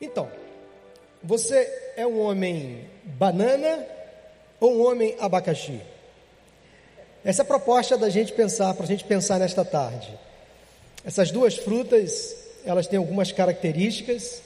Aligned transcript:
Então, 0.00 0.28
você 1.22 1.68
é 1.96 2.06
um 2.06 2.20
homem 2.20 2.84
banana 3.04 3.84
ou 4.60 4.76
um 4.76 4.86
homem 4.86 5.16
abacaxi? 5.18 5.80
Essa 7.24 7.42
é 7.42 7.44
a 7.44 7.46
proposta 7.46 7.98
da 7.98 8.08
gente 8.08 8.32
pensar, 8.32 8.72
para 8.74 8.84
a 8.84 8.88
gente 8.88 9.02
pensar 9.02 9.40
nesta 9.40 9.64
tarde. 9.64 10.08
Essas 11.04 11.32
duas 11.32 11.56
frutas, 11.56 12.36
elas 12.64 12.86
têm 12.86 12.98
algumas 12.98 13.32
características 13.32 14.40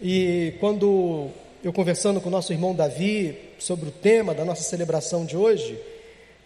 e 0.00 0.54
quando 0.60 1.28
eu 1.62 1.72
conversando 1.72 2.20
com 2.20 2.28
o 2.28 2.32
nosso 2.32 2.52
irmão 2.52 2.74
Davi 2.74 3.36
sobre 3.58 3.88
o 3.88 3.92
tema 3.92 4.32
da 4.32 4.44
nossa 4.44 4.62
celebração 4.62 5.24
de 5.24 5.36
hoje, 5.36 5.76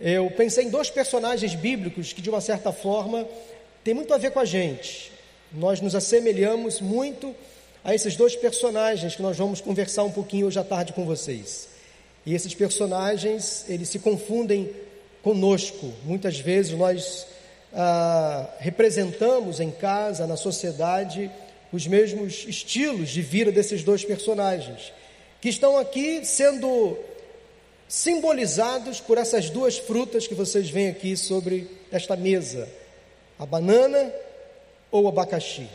eu 0.01 0.31
pensei 0.31 0.65
em 0.65 0.71
dois 0.71 0.89
personagens 0.89 1.55
bíblicos 1.55 2.15
que 2.15 2.23
de 2.23 2.31
uma 2.31 2.41
certa 2.41 2.73
forma 2.73 3.27
têm 3.85 3.93
muito 3.93 4.15
a 4.15 4.19
ver 4.19 4.31
com 4.31 4.41
a 4.41 4.45
gente. 4.47 5.13
Nós 5.53 5.81
nos 5.81 5.95
assemelhamos 5.95 6.81
muito 6.81 7.35
a 7.85 7.95
esses 7.95 8.17
dois 8.17 8.37
personagens 8.37 9.15
que 9.15 9.23
nós 9.23 9.37
vamos 9.37 9.61
conversar 9.61 10.05
um 10.05 10.11
pouquinho 10.11 10.47
hoje 10.47 10.59
à 10.59 10.65
tarde 10.65 10.93
com 10.93 11.05
vocês. 11.05 11.69
E 12.27 12.35
esses 12.35 12.55
personagens, 12.55 13.65
eles 13.69 13.89
se 13.89 13.99
confundem 13.99 14.71
conosco. 15.23 15.93
Muitas 16.05 16.39
vezes 16.39 16.73
nós 16.73 17.27
ah, 17.73 18.49
representamos 18.59 19.61
em 19.61 19.71
casa, 19.71 20.27
na 20.27 20.37
sociedade, 20.37 21.31
os 21.73 21.87
mesmos 21.87 22.45
estilos 22.47 23.11
de 23.11 23.23
vida 23.23 23.53
desses 23.53 23.83
dois 23.83 24.05
personagens, 24.05 24.93
que 25.41 25.49
estão 25.49 25.77
aqui 25.77 26.25
sendo 26.25 26.99
simbolizados 27.89 29.01
por 29.01 29.17
essas 29.17 29.49
duas 29.49 29.79
frutas 29.79 30.27
que 30.27 30.35
vocês 30.35 30.69
veem 30.69 30.89
aqui 30.89 31.17
sobre 31.17 31.69
esta 31.91 32.17
mesa: 32.17 32.69
a 33.39 33.47
banana 33.47 34.13
ou 34.91 35.05
o 35.05 35.09
abacaxi. 35.09 35.69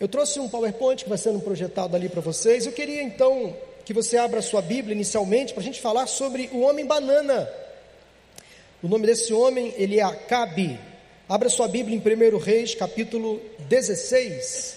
Eu 0.00 0.08
trouxe 0.08 0.40
um 0.40 0.48
PowerPoint 0.48 1.04
que 1.04 1.10
vai 1.10 1.18
sendo 1.18 1.40
projetado 1.40 1.94
ali 1.94 2.08
para 2.08 2.22
vocês. 2.22 2.64
Eu 2.64 2.72
queria 2.72 3.02
então 3.02 3.54
que 3.84 3.92
você 3.92 4.16
abra 4.16 4.38
a 4.38 4.42
sua 4.42 4.62
Bíblia 4.62 4.94
inicialmente 4.94 5.52
para 5.52 5.60
a 5.60 5.64
gente 5.64 5.78
falar 5.78 6.06
sobre 6.06 6.48
o 6.54 6.60
homem 6.60 6.86
banana. 6.86 7.46
O 8.82 8.88
nome 8.88 9.06
desse 9.06 9.34
homem, 9.34 9.74
ele 9.76 10.00
é 10.00 10.02
Acabe. 10.02 10.80
Abra 11.28 11.50
sua 11.50 11.68
Bíblia 11.68 11.94
em 11.94 12.00
1 12.00 12.38
Reis, 12.38 12.74
capítulo 12.74 13.42
16. 13.68 14.76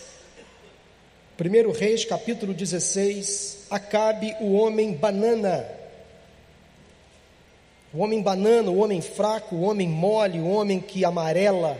1 1.39 1.71
Reis, 1.71 2.03
capítulo 2.03 2.53
16. 2.53 3.59
Acabe, 3.69 4.35
o 4.41 4.51
homem 4.51 4.91
banana. 4.91 5.65
O 7.93 7.99
homem 7.99 8.21
banana, 8.21 8.69
o 8.69 8.79
homem 8.79 8.99
fraco, 8.99 9.55
o 9.55 9.61
homem 9.61 9.87
mole, 9.87 10.41
o 10.41 10.49
homem 10.49 10.81
que 10.81 11.05
amarela, 11.05 11.79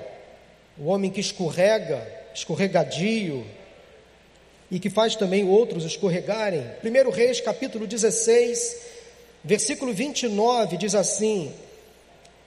o 0.78 0.86
homem 0.86 1.12
que 1.12 1.20
escorrega, 1.20 2.23
escorregadio 2.34 3.46
e 4.72 4.80
que 4.80 4.90
faz 4.90 5.16
também 5.16 5.48
outros 5.48 5.86
escorregarem. 5.86 6.66
1 6.84 7.10
Reis, 7.12 7.40
capítulo 7.40 7.86
16, 7.86 8.78
versículo 9.44 9.94
29 9.94 10.78
diz 10.78 10.96
assim: 10.96 11.54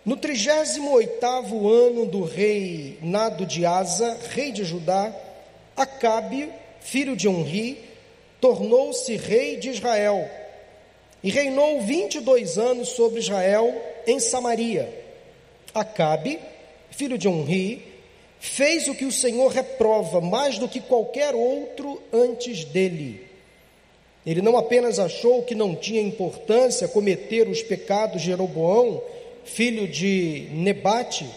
No 0.04 0.16
38 0.16 1.24
ano 1.68 2.06
do 2.06 2.24
rei 2.24 2.98
Nado 3.00 3.46
de 3.46 3.64
Asa, 3.64 4.18
rei 4.30 4.50
de 4.50 4.64
Judá, 4.64 5.14
Acabe, 5.76 6.50
filho 6.80 7.14
de 7.14 7.28
Onri, 7.28 7.78
tornou-se 8.40 9.14
rei 9.16 9.56
de 9.56 9.70
Israel 9.70 10.28
e 11.22 11.30
reinou 11.30 11.80
22 11.82 12.58
anos 12.58 12.88
sobre 12.90 13.20
Israel 13.20 13.74
em 14.06 14.18
Samaria. 14.18 14.88
Acabe, 15.74 16.38
filho 16.90 17.18
de 17.18 17.28
Onri, 17.28 17.95
fez 18.46 18.88
o 18.88 18.94
que 18.94 19.04
o 19.04 19.12
Senhor 19.12 19.50
reprova 19.50 20.20
mais 20.20 20.58
do 20.58 20.68
que 20.68 20.80
qualquer 20.80 21.34
outro 21.34 22.00
antes 22.12 22.64
dele. 22.64 23.26
Ele 24.24 24.42
não 24.42 24.56
apenas 24.56 24.98
achou 24.98 25.42
que 25.42 25.54
não 25.54 25.74
tinha 25.74 26.00
importância 26.00 26.88
cometer 26.88 27.48
os 27.48 27.62
pecados 27.62 28.20
de 28.20 28.26
Jeroboão, 28.26 29.02
filho 29.44 29.86
de 29.86 30.48
Nebate, 30.52 31.28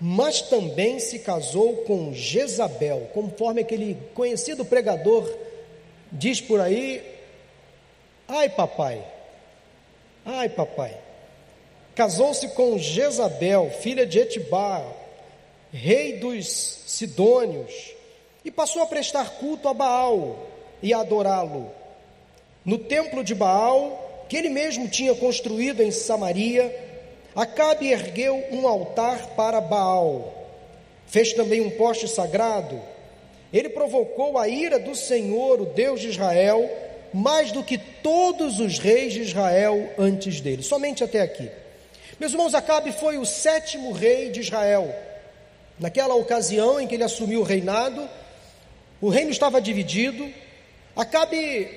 mas 0.00 0.40
também 0.40 0.98
se 0.98 1.18
casou 1.18 1.78
com 1.78 2.14
Jezabel, 2.14 3.10
conforme 3.12 3.60
aquele 3.60 3.98
conhecido 4.14 4.64
pregador 4.64 5.30
diz 6.10 6.40
por 6.40 6.60
aí: 6.60 7.02
ai 8.26 8.48
papai, 8.48 9.04
ai 10.24 10.48
papai. 10.48 10.96
Casou-se 11.94 12.48
com 12.50 12.78
Jezabel, 12.78 13.70
filha 13.70 14.06
de 14.06 14.20
Etibar, 14.20 14.99
rei 15.72 16.18
dos 16.18 16.46
Sidônios, 16.86 17.92
e 18.44 18.50
passou 18.50 18.82
a 18.82 18.86
prestar 18.86 19.30
culto 19.38 19.68
a 19.68 19.74
Baal 19.74 20.46
e 20.82 20.92
a 20.92 21.00
adorá-lo. 21.00 21.70
No 22.64 22.78
templo 22.78 23.22
de 23.22 23.34
Baal, 23.34 24.26
que 24.28 24.36
ele 24.36 24.48
mesmo 24.48 24.88
tinha 24.88 25.14
construído 25.14 25.82
em 25.82 25.90
Samaria, 25.90 26.88
Acabe 27.34 27.88
ergueu 27.88 28.44
um 28.50 28.66
altar 28.66 29.34
para 29.36 29.60
Baal. 29.60 30.34
Fez 31.06 31.32
também 31.32 31.60
um 31.60 31.70
poste 31.70 32.08
sagrado. 32.08 32.80
Ele 33.52 33.68
provocou 33.68 34.36
a 34.36 34.48
ira 34.48 34.78
do 34.78 34.94
Senhor, 34.94 35.60
o 35.60 35.66
Deus 35.66 36.00
de 36.00 36.08
Israel, 36.08 36.68
mais 37.12 37.52
do 37.52 37.62
que 37.62 37.78
todos 37.78 38.58
os 38.60 38.78
reis 38.78 39.12
de 39.12 39.22
Israel 39.22 39.90
antes 39.98 40.40
dele. 40.40 40.62
Somente 40.62 41.02
até 41.04 41.20
aqui. 41.20 41.48
Meus 42.18 42.32
irmãos, 42.32 42.54
Acabe 42.54 42.92
foi 42.92 43.16
o 43.16 43.24
sétimo 43.24 43.92
rei 43.92 44.30
de 44.30 44.40
Israel. 44.40 44.94
Naquela 45.80 46.14
ocasião 46.14 46.78
em 46.78 46.86
que 46.86 46.94
ele 46.94 47.04
assumiu 47.04 47.40
o 47.40 47.42
reinado, 47.42 48.06
o 49.00 49.08
reino 49.08 49.30
estava 49.30 49.62
dividido. 49.62 50.30
Acabe, 50.94 51.70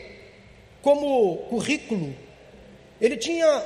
como 0.82 1.38
currículo, 1.50 2.14
ele 3.00 3.16
tinha 3.16 3.66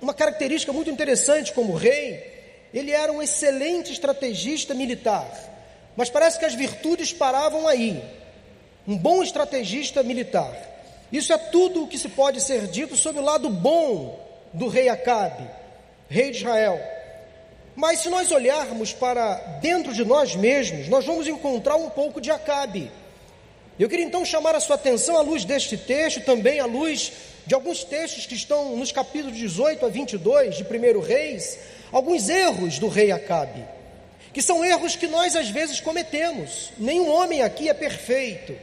uma 0.00 0.12
característica 0.12 0.72
muito 0.72 0.90
interessante 0.90 1.52
como 1.52 1.76
rei. 1.76 2.32
Ele 2.74 2.90
era 2.90 3.12
um 3.12 3.22
excelente 3.22 3.92
estrategista 3.92 4.74
militar, 4.74 5.30
mas 5.96 6.10
parece 6.10 6.40
que 6.40 6.44
as 6.44 6.54
virtudes 6.54 7.12
paravam 7.12 7.68
aí. 7.68 8.02
Um 8.88 8.98
bom 8.98 9.22
estrategista 9.22 10.02
militar. 10.02 10.56
Isso 11.12 11.32
é 11.32 11.38
tudo 11.38 11.84
o 11.84 11.88
que 11.88 11.98
se 11.98 12.08
pode 12.08 12.40
ser 12.40 12.66
dito 12.66 12.96
sobre 12.96 13.22
o 13.22 13.24
lado 13.24 13.48
bom 13.48 14.18
do 14.52 14.66
rei 14.66 14.88
Acabe, 14.88 15.48
rei 16.08 16.32
de 16.32 16.38
Israel. 16.38 16.80
Mas 17.74 18.00
se 18.00 18.08
nós 18.08 18.30
olharmos 18.30 18.92
para 18.92 19.34
dentro 19.60 19.94
de 19.94 20.04
nós 20.04 20.36
mesmos, 20.36 20.88
nós 20.88 21.04
vamos 21.04 21.26
encontrar 21.26 21.76
um 21.76 21.88
pouco 21.88 22.20
de 22.20 22.30
Acabe. 22.30 22.90
Eu 23.78 23.88
queria 23.88 24.04
então 24.04 24.24
chamar 24.24 24.54
a 24.54 24.60
sua 24.60 24.76
atenção 24.76 25.16
à 25.16 25.22
luz 25.22 25.44
deste 25.44 25.76
texto, 25.76 26.20
também 26.20 26.60
à 26.60 26.66
luz 26.66 27.12
de 27.46 27.54
alguns 27.54 27.82
textos 27.82 28.26
que 28.26 28.34
estão 28.34 28.76
nos 28.76 28.92
capítulos 28.92 29.36
18 29.36 29.86
a 29.86 29.88
22 29.88 30.56
de 30.56 30.62
1 30.62 31.00
Reis, 31.00 31.58
alguns 31.90 32.28
erros 32.28 32.78
do 32.78 32.88
rei 32.88 33.10
Acabe, 33.10 33.64
que 34.32 34.42
são 34.42 34.64
erros 34.64 34.94
que 34.94 35.08
nós 35.08 35.34
às 35.34 35.48
vezes 35.48 35.80
cometemos. 35.80 36.70
Nenhum 36.78 37.10
homem 37.10 37.42
aqui 37.42 37.68
é 37.68 37.74
perfeito. 37.74 38.54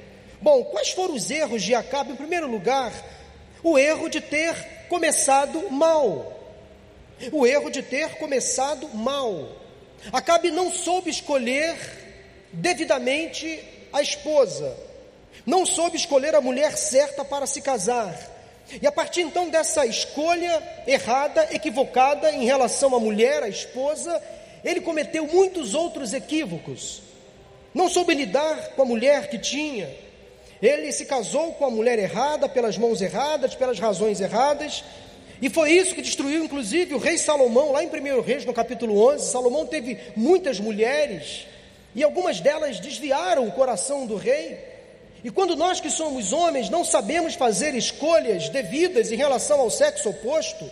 Bom, 0.42 0.64
quais 0.66 0.92
foram 0.92 1.16
os 1.16 1.30
erros 1.30 1.64
de 1.64 1.74
Acabe? 1.74 2.14
Em 2.14 2.16
primeiro 2.16 2.48
lugar, 2.48 2.94
o 3.64 3.78
erro 3.78 4.08
de 4.08 4.22
ter 4.22 4.56
começado 4.88 5.69
mal 5.69 6.38
o 7.31 7.46
erro 7.46 7.69
de 7.69 7.81
ter 7.81 8.16
começado 8.16 8.88
mal. 8.94 9.50
Acabe 10.12 10.52
não 10.52 10.72
soube 10.72 11.09
escolher 11.09 11.75
devidamente 12.53 13.63
a 13.91 14.02
esposa, 14.02 14.75
não 15.46 15.66
soube 15.66 15.97
escolher 15.97 16.35
a 16.35 16.41
mulher 16.41 16.78
certa 16.78 17.25
para 17.25 17.46
se 17.46 17.62
casar. 17.62 18.18
E 18.81 18.85
a 18.85 18.91
partir 18.91 19.22
então 19.22 19.50
dessa 19.50 19.85
escolha 19.85 20.62
errada, 20.85 21.47
equivocada 21.52 22.31
em 22.31 22.46
relação 22.46 22.96
à 22.96 23.00
mulher, 23.00 23.41
à 23.41 23.50
esposa, 23.50 24.22
ele 24.63 24.81
cometeu 24.81 25.25
muitos 25.25 25.74
outros 25.74 26.13
equívocos. 26.13 27.01
Não 27.74 27.90
soube 27.90 28.13
lidar 28.13 28.69
com 28.75 28.81
a 28.84 28.86
mulher 28.86 29.30
que 29.30 29.40
tinha. 29.40 29.90
Ele 30.62 30.92
se 30.92 31.06
casou 31.06 31.54
com 31.54 31.66
a 31.66 31.71
mulher 31.71 31.98
errada, 31.98 32.50
pelas 32.50 32.77
mãos 32.77 33.01
erradas, 33.01 33.56
pelas 33.56 33.80
razões 33.80 34.19
erradas, 34.19 34.83
e 35.41 35.50
foi 35.50 35.71
isso 35.71 35.95
que 35.95 36.01
destruiu, 36.01 36.44
inclusive, 36.44 36.94
o 36.94 36.97
rei 36.97 37.18
Salomão, 37.18 37.71
lá 37.71 37.83
em 37.83 37.88
1 37.88 38.21
Reis, 38.21 38.45
no 38.45 38.53
capítulo 38.53 39.01
11. 39.13 39.31
Salomão 39.31 39.65
teve 39.65 39.97
muitas 40.15 40.59
mulheres, 40.59 41.47
e 41.95 42.03
algumas 42.03 42.41
delas 42.41 42.80
desviaram 42.80 43.47
o 43.47 43.51
coração 43.51 44.06
do 44.06 44.15
rei. 44.15 44.57
E 45.24 45.30
quando 45.30 45.56
nós 45.56 45.80
que 45.80 45.89
somos 45.89 46.31
homens 46.31 46.69
não 46.69 46.83
sabemos 46.83 47.36
fazer 47.36 47.75
escolhas 47.75 48.50
devidas 48.50 49.12
em 49.12 49.15
relação 49.15 49.59
ao 49.59 49.69
sexo 49.69 50.09
oposto, 50.09 50.69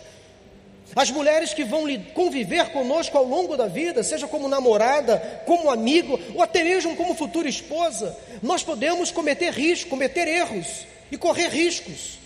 as 0.96 1.10
mulheres 1.10 1.52
que 1.52 1.64
vão 1.64 1.84
conviver 2.14 2.70
conosco 2.70 3.16
ao 3.16 3.24
longo 3.24 3.56
da 3.56 3.66
vida, 3.66 4.02
seja 4.02 4.26
como 4.26 4.48
namorada, 4.48 5.42
como 5.44 5.70
amigo, 5.70 6.18
ou 6.34 6.42
até 6.42 6.62
mesmo 6.62 6.96
como 6.96 7.14
futura 7.14 7.48
esposa, 7.48 8.16
nós 8.42 8.62
podemos 8.62 9.10
cometer 9.10 9.52
riscos, 9.52 9.90
cometer 9.90 10.26
erros 10.26 10.86
e 11.10 11.16
correr 11.16 11.48
riscos. 11.48 12.18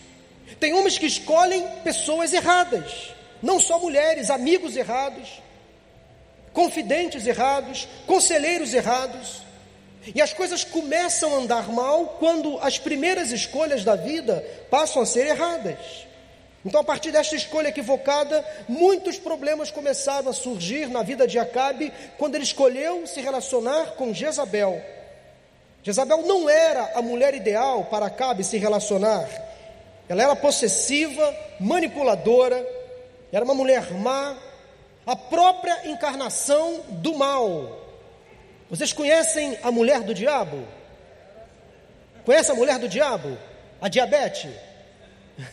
Tem 0.59 0.73
homens 0.75 0.99
que 0.99 1.07
escolhem 1.07 1.67
pessoas 1.83 2.33
erradas, 2.33 3.15
não 3.43 3.59
só 3.59 3.79
mulheres, 3.79 4.31
amigos 4.31 4.77
errados, 4.77 5.43
confidentes 6.53 7.27
errados, 7.27 7.89
conselheiros 8.07 8.75
errados. 8.75 9.43
E 10.15 10.21
as 10.21 10.33
coisas 10.33 10.65
começam 10.65 11.35
a 11.35 11.39
andar 11.39 11.73
mal 11.73 12.17
quando 12.19 12.59
as 12.59 12.79
primeiras 12.79 13.31
escolhas 13.31 13.85
da 13.85 13.95
vida 13.95 14.45
passam 14.71 15.03
a 15.03 15.07
ser 15.07 15.27
erradas. 15.27 15.79
Então, 16.65 16.81
a 16.81 16.85
partir 16.85 17.11
desta 17.11 17.35
escolha 17.35 17.69
equivocada, 17.69 18.45
muitos 18.69 19.19
problemas 19.19 19.71
começaram 19.71 20.29
a 20.29 20.33
surgir 20.33 20.89
na 20.89 21.03
vida 21.03 21.27
de 21.27 21.39
Acabe 21.39 21.93
quando 22.19 22.37
ele 22.37 22.45
escolheu 22.45 23.07
se 23.07 23.21
relacionar 23.21 23.93
com 23.93 24.15
Jezabel. 24.15 24.81
Jezabel 25.83 26.23
não 26.23 26.49
era 26.49 26.93
a 26.95 27.03
mulher 27.03 27.35
ideal 27.35 27.87
para 27.87 28.07
Acabe 28.07 28.45
se 28.45 28.59
relacionar. 28.59 29.29
Ela 30.13 30.25
era 30.25 30.37
possessiva, 30.37 31.35
manipuladora, 31.59 32.63
era 33.33 33.43
uma 33.43 33.55
mulher 33.55 33.91
má, 33.95 34.37
a 35.07 35.17
própria 35.17 35.89
encarnação 35.89 36.83
do 36.91 37.15
mal. 37.15 37.81
Vocês 38.69 38.93
conhecem 38.93 39.59
a 39.63 39.73
mulher 39.73 40.03
do 40.03 40.13
diabo? 40.13 40.69
Conhece 42.27 42.51
a 42.51 42.55
mulher 42.55 42.79
do 42.79 42.91
diabo? 42.91 43.39
A 43.81 43.89
diabetes? 43.89 44.51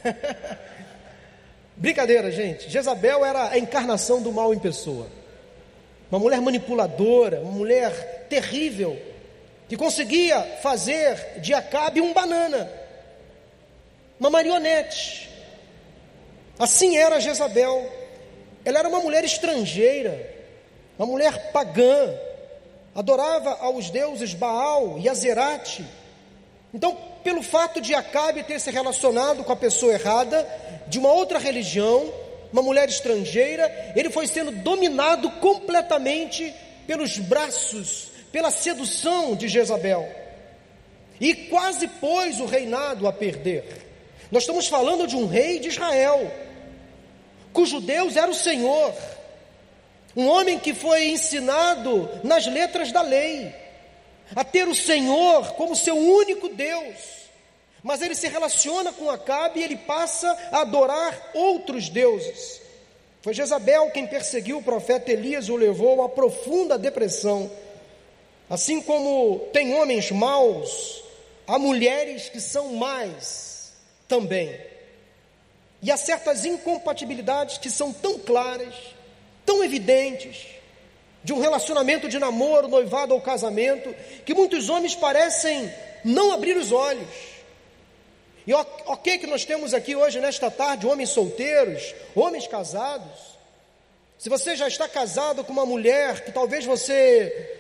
Brincadeira, 1.78 2.30
gente. 2.30 2.70
Jezabel 2.70 3.24
era 3.24 3.52
a 3.52 3.58
encarnação 3.58 4.22
do 4.22 4.34
mal 4.34 4.54
em 4.54 4.60
pessoa. 4.60 5.08
Uma 6.12 6.20
mulher 6.20 6.42
manipuladora, 6.42 7.40
uma 7.40 7.54
mulher 7.54 8.28
terrível, 8.28 9.02
que 9.70 9.78
conseguia 9.78 10.42
fazer 10.62 11.40
de 11.40 11.54
Acabe 11.54 12.02
um 12.02 12.12
banana, 12.12 12.79
uma 14.20 14.30
marionete. 14.30 15.30
Assim 16.58 16.98
era 16.98 17.20
Jezabel. 17.20 17.90
Ela 18.66 18.80
era 18.80 18.90
uma 18.90 19.00
mulher 19.00 19.24
estrangeira, 19.24 20.36
uma 20.98 21.08
mulher 21.08 21.52
pagã, 21.52 22.14
adorava 22.94 23.58
aos 23.62 23.90
deuses 23.90 24.34
Baal 24.34 25.00
e 25.00 25.08
Azerate. 25.08 25.86
Então, 26.74 26.98
pelo 27.24 27.42
fato 27.42 27.80
de 27.80 27.96
Acabe 27.96 28.44
ter 28.44 28.60
se 28.60 28.70
relacionado 28.70 29.44
com 29.44 29.52
a 29.54 29.56
pessoa 29.56 29.94
errada, 29.94 30.46
de 30.88 31.00
uma 31.00 31.12
outra 31.12 31.40
religião, 31.40 32.12
uma 32.52 32.62
mulher 32.62 32.90
estrangeira, 32.90 33.94
ele 33.96 34.10
foi 34.10 34.28
sendo 34.28 34.52
dominado 34.52 35.32
completamente 35.32 36.54
pelos 36.86 37.18
braços, 37.18 38.12
pela 38.32 38.52
sedução 38.52 39.36
de 39.36 39.48
Jezabel. 39.48 40.08
E 41.22 41.34
quase 41.34 41.88
pôs 41.88 42.40
o 42.40 42.46
reinado 42.46 43.08
a 43.08 43.14
perder. 43.14 43.89
Nós 44.32 44.44
estamos 44.44 44.68
falando 44.68 45.08
de 45.08 45.16
um 45.16 45.26
rei 45.26 45.60
de 45.60 45.70
Israel, 45.70 46.32
cujo 47.52 47.82
Deus 47.82 48.16
era 48.16 48.30
o 48.30 48.36
Senhor, 48.36 48.94
um 50.16 50.28
homem 50.28 50.60
que 50.60 50.74
foi 50.74 51.10
ensinado 51.10 52.08
nas 52.24 52.46
letras 52.46 52.92
da 52.92 53.02
lei, 53.02 53.54
a 54.36 54.44
ter 54.44 54.68
o 54.68 54.76
Senhor 54.76 55.54
como 55.54 55.76
seu 55.76 55.98
único 55.98 56.48
Deus. 56.50 57.20
Mas 57.82 58.02
ele 58.02 58.14
se 58.14 58.28
relaciona 58.28 58.94
com 58.94 59.10
Acabe 59.10 59.62
e 59.62 59.64
ele 59.64 59.78
passa 59.78 60.30
a 60.52 60.62
adorar 60.62 61.32
outros 61.34 61.90
deuses. 61.90 62.62
Foi 63.22 63.34
Jezabel 63.34 63.90
quem 63.90 64.06
perseguiu 64.06 64.60
o 64.60 64.64
profeta 64.64 65.12
Elias 65.12 65.46
e 65.46 65.52
o 65.52 65.56
levou 65.56 66.04
a 66.04 66.10
profunda 66.10 66.78
depressão. 66.78 67.50
Assim 68.48 68.82
como 68.82 69.48
tem 69.52 69.74
homens 69.74 70.12
maus, 70.12 71.04
há 71.48 71.58
mulheres 71.58 72.30
que 72.30 72.40
são 72.40 72.74
mais 72.74 73.49
também. 74.10 74.60
E 75.82 75.90
há 75.90 75.96
certas 75.96 76.44
incompatibilidades 76.44 77.58
que 77.58 77.70
são 77.70 77.94
tão 77.94 78.20
claras, 78.20 78.74
tão 79.46 79.64
evidentes, 79.64 80.48
de 81.24 81.32
um 81.32 81.40
relacionamento 81.40 82.10
de 82.10 82.20
namoro, 82.20 82.68
noivado 82.68 83.14
ou 83.14 83.22
casamento, 83.22 83.96
que 84.26 84.34
muitos 84.34 84.68
homens 84.70 84.96
parecem 84.96 85.72
não 86.04 86.34
abrir 86.34 86.58
os 86.58 86.72
olhos. 86.72 87.08
E 88.48 88.54
ok 88.54 89.20
que 89.20 89.28
nós 89.28 89.46
temos 89.46 89.74
aqui 89.74 89.96
hoje, 89.96 90.20
nesta 90.20 90.50
tarde, 90.50 90.88
homens 90.88 91.10
solteiros, 91.10 91.94
homens 92.16 92.48
casados. 92.48 93.38
Se 94.18 94.28
você 94.28 94.56
já 94.56 94.68
está 94.68 94.88
casado 94.90 95.44
com 95.44 95.54
uma 95.54 95.66
mulher 95.66 96.26
que 96.26 96.32
talvez 96.32 96.66
você 96.66 97.58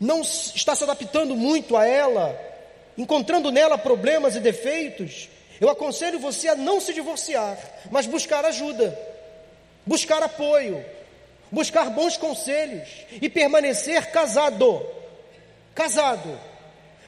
não 0.00 0.22
está 0.22 0.74
se 0.74 0.82
adaptando 0.82 1.36
muito 1.36 1.76
a 1.76 1.86
ela, 1.86 2.38
encontrando 2.98 3.50
nela 3.50 3.78
problemas 3.78 4.34
e 4.34 4.40
defeitos, 4.40 5.28
eu 5.64 5.70
aconselho 5.70 6.18
você 6.18 6.48
a 6.48 6.54
não 6.54 6.80
se 6.80 6.92
divorciar, 6.92 7.58
mas 7.90 8.06
buscar 8.06 8.44
ajuda, 8.44 8.98
buscar 9.86 10.22
apoio, 10.22 10.84
buscar 11.50 11.90
bons 11.90 12.16
conselhos 12.16 12.88
e 13.20 13.28
permanecer 13.28 14.10
casado. 14.10 14.86
Casado 15.74 16.38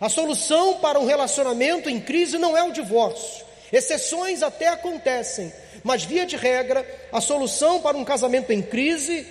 a 0.00 0.08
solução 0.10 0.74
para 0.74 1.00
um 1.00 1.06
relacionamento 1.06 1.88
em 1.88 1.98
crise 1.98 2.36
não 2.36 2.56
é 2.56 2.62
o 2.62 2.72
divórcio. 2.72 3.44
Exceções 3.72 4.42
até 4.42 4.68
acontecem, 4.68 5.52
mas 5.82 6.04
via 6.04 6.26
de 6.26 6.36
regra, 6.36 6.86
a 7.10 7.20
solução 7.20 7.80
para 7.80 7.96
um 7.96 8.04
casamento 8.04 8.52
em 8.52 8.60
crise, 8.60 9.26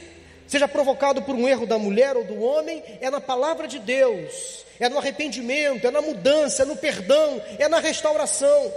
seja 0.47 0.67
provocado 0.67 1.21
por 1.21 1.35
um 1.35 1.47
erro 1.47 1.67
da 1.67 1.77
mulher 1.77 2.17
ou 2.17 2.23
do 2.23 2.41
homem, 2.41 2.83
é 2.99 3.09
na 3.09 3.21
palavra 3.21 3.67
de 3.67 3.77
Deus, 3.77 4.65
é 4.79 4.89
no 4.89 4.97
arrependimento, 4.97 5.85
é 5.85 5.91
na 5.91 6.01
mudança, 6.01 6.63
é 6.63 6.65
no 6.65 6.75
perdão, 6.75 7.41
é 7.59 7.67
na 7.67 7.79
restauração. 7.79 8.73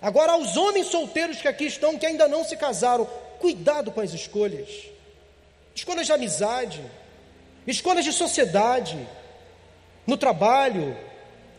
Agora, 0.00 0.32
aos 0.32 0.56
homens 0.56 0.86
solteiros 0.86 1.40
que 1.40 1.48
aqui 1.48 1.66
estão, 1.66 1.98
que 1.98 2.06
ainda 2.06 2.28
não 2.28 2.44
se 2.44 2.56
casaram, 2.56 3.04
cuidado 3.40 3.90
com 3.90 4.00
as 4.00 4.12
escolhas. 4.12 4.68
Escolhas 5.74 6.06
de 6.06 6.12
amizade, 6.12 6.80
escolhas 7.66 8.04
de 8.04 8.12
sociedade, 8.12 8.98
no 10.06 10.16
trabalho, 10.16 10.96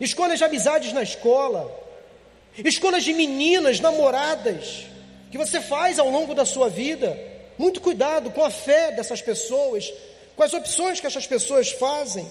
escolhas 0.00 0.38
de 0.38 0.44
amizades 0.44 0.92
na 0.92 1.02
escola, 1.02 1.70
escolhas 2.58 3.04
de 3.04 3.12
meninas, 3.12 3.78
namoradas, 3.78 4.86
que 5.30 5.38
você 5.38 5.60
faz 5.60 5.98
ao 5.98 6.10
longo 6.10 6.34
da 6.34 6.44
sua 6.44 6.68
vida. 6.68 7.16
Muito 7.56 7.80
cuidado 7.80 8.30
com 8.30 8.42
a 8.42 8.50
fé 8.50 8.90
dessas 8.92 9.20
pessoas, 9.20 9.92
com 10.34 10.42
as 10.42 10.54
opções 10.54 10.98
que 10.98 11.06
essas 11.06 11.26
pessoas 11.26 11.70
fazem. 11.70 12.26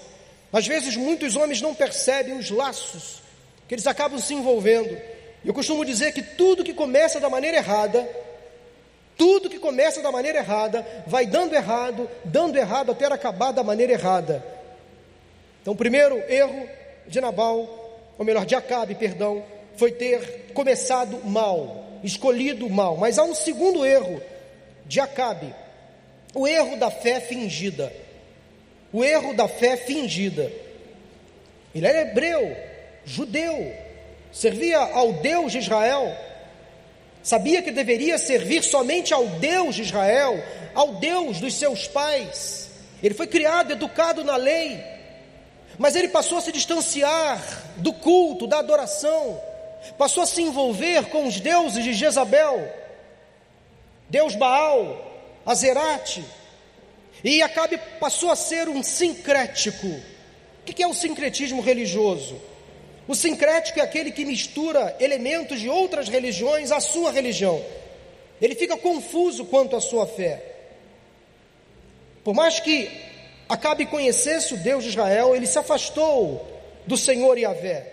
Às 0.51 0.65
vezes, 0.65 0.95
muitos 0.95 1.35
homens 1.35 1.61
não 1.61 1.75
percebem 1.75 2.37
os 2.37 2.49
laços 2.49 3.21
que 3.67 3.75
eles 3.75 3.85
acabam 3.85 4.19
se 4.19 4.33
envolvendo. 4.33 4.99
Eu 5.43 5.53
costumo 5.53 5.85
dizer 5.85 6.11
que 6.11 6.21
tudo 6.21 6.63
que 6.63 6.73
começa 6.73 7.19
da 7.19 7.29
maneira 7.29 7.57
errada, 7.57 8.07
tudo 9.17 9.49
que 9.49 9.59
começa 9.59 10.01
da 10.01 10.11
maneira 10.11 10.39
errada, 10.39 10.85
vai 11.07 11.25
dando 11.25 11.53
errado, 11.53 12.09
dando 12.23 12.57
errado 12.57 12.91
até 12.91 13.05
acabar 13.05 13.51
da 13.51 13.63
maneira 13.63 13.93
errada. 13.93 14.43
Então, 15.61 15.73
o 15.73 15.77
primeiro 15.77 16.17
erro 16.31 16.67
de 17.07 17.19
Nabal, 17.19 18.13
ou 18.17 18.25
melhor, 18.25 18.45
de 18.45 18.55
Acabe, 18.55 18.95
perdão, 18.95 19.43
foi 19.75 19.91
ter 19.91 20.51
começado 20.53 21.19
mal, 21.25 21.85
escolhido 22.03 22.69
mal. 22.69 22.97
Mas 22.97 23.17
há 23.17 23.23
um 23.23 23.35
segundo 23.35 23.85
erro 23.85 24.21
de 24.85 24.99
Acabe, 24.99 25.53
o 26.33 26.47
erro 26.47 26.77
da 26.77 26.91
fé 26.91 27.19
fingida. 27.19 27.91
O 28.91 29.03
erro 29.03 29.33
da 29.33 29.47
fé 29.47 29.77
fingida. 29.77 30.51
Ele 31.73 31.85
era 31.85 32.01
hebreu, 32.01 32.55
judeu, 33.05 33.73
servia 34.31 34.79
ao 34.79 35.13
Deus 35.13 35.51
de 35.51 35.59
Israel, 35.59 36.15
sabia 37.23 37.61
que 37.61 37.71
deveria 37.71 38.17
servir 38.17 38.63
somente 38.63 39.13
ao 39.13 39.25
Deus 39.27 39.75
de 39.75 39.81
Israel, 39.83 40.43
ao 40.73 40.95
Deus 40.95 41.39
dos 41.39 41.53
seus 41.53 41.87
pais. 41.87 42.69
Ele 43.01 43.13
foi 43.13 43.27
criado, 43.27 43.71
educado 43.71 44.23
na 44.23 44.35
lei, 44.35 44.83
mas 45.77 45.95
ele 45.95 46.09
passou 46.09 46.37
a 46.37 46.41
se 46.41 46.51
distanciar 46.51 47.41
do 47.77 47.93
culto, 47.93 48.45
da 48.45 48.59
adoração, 48.59 49.39
passou 49.97 50.23
a 50.23 50.25
se 50.25 50.41
envolver 50.41 51.05
com 51.05 51.25
os 51.25 51.39
deuses 51.39 51.83
de 51.83 51.93
Jezabel, 51.93 52.69
Deus 54.09 54.35
Baal, 54.35 55.05
Azerate, 55.45 56.23
e 57.23 57.41
Acabe 57.41 57.77
passou 57.99 58.31
a 58.31 58.35
ser 58.35 58.69
um 58.69 58.81
sincrético. 58.81 59.87
O 59.87 60.63
que 60.63 60.83
é 60.83 60.87
o 60.87 60.93
sincretismo 60.93 61.61
religioso? 61.61 62.39
O 63.09 63.15
sincrético 63.15 63.79
é 63.79 63.81
aquele 63.81 64.11
que 64.11 64.23
mistura 64.23 64.95
elementos 64.99 65.59
de 65.59 65.67
outras 65.67 66.07
religiões 66.07 66.71
à 66.71 66.79
sua 66.79 67.11
religião. 67.11 67.59
Ele 68.39 68.53
fica 68.53 68.77
confuso 68.77 69.45
quanto 69.45 69.75
à 69.75 69.81
sua 69.81 70.05
fé. 70.05 70.43
Por 72.23 72.35
mais 72.35 72.59
que 72.59 72.87
Acabe 73.49 73.87
conhecesse 73.87 74.53
o 74.53 74.57
Deus 74.57 74.83
de 74.83 74.91
Israel, 74.91 75.35
ele 75.35 75.47
se 75.47 75.57
afastou 75.57 76.47
do 76.85 76.95
Senhor 76.95 77.35
Yahvé. 77.35 77.83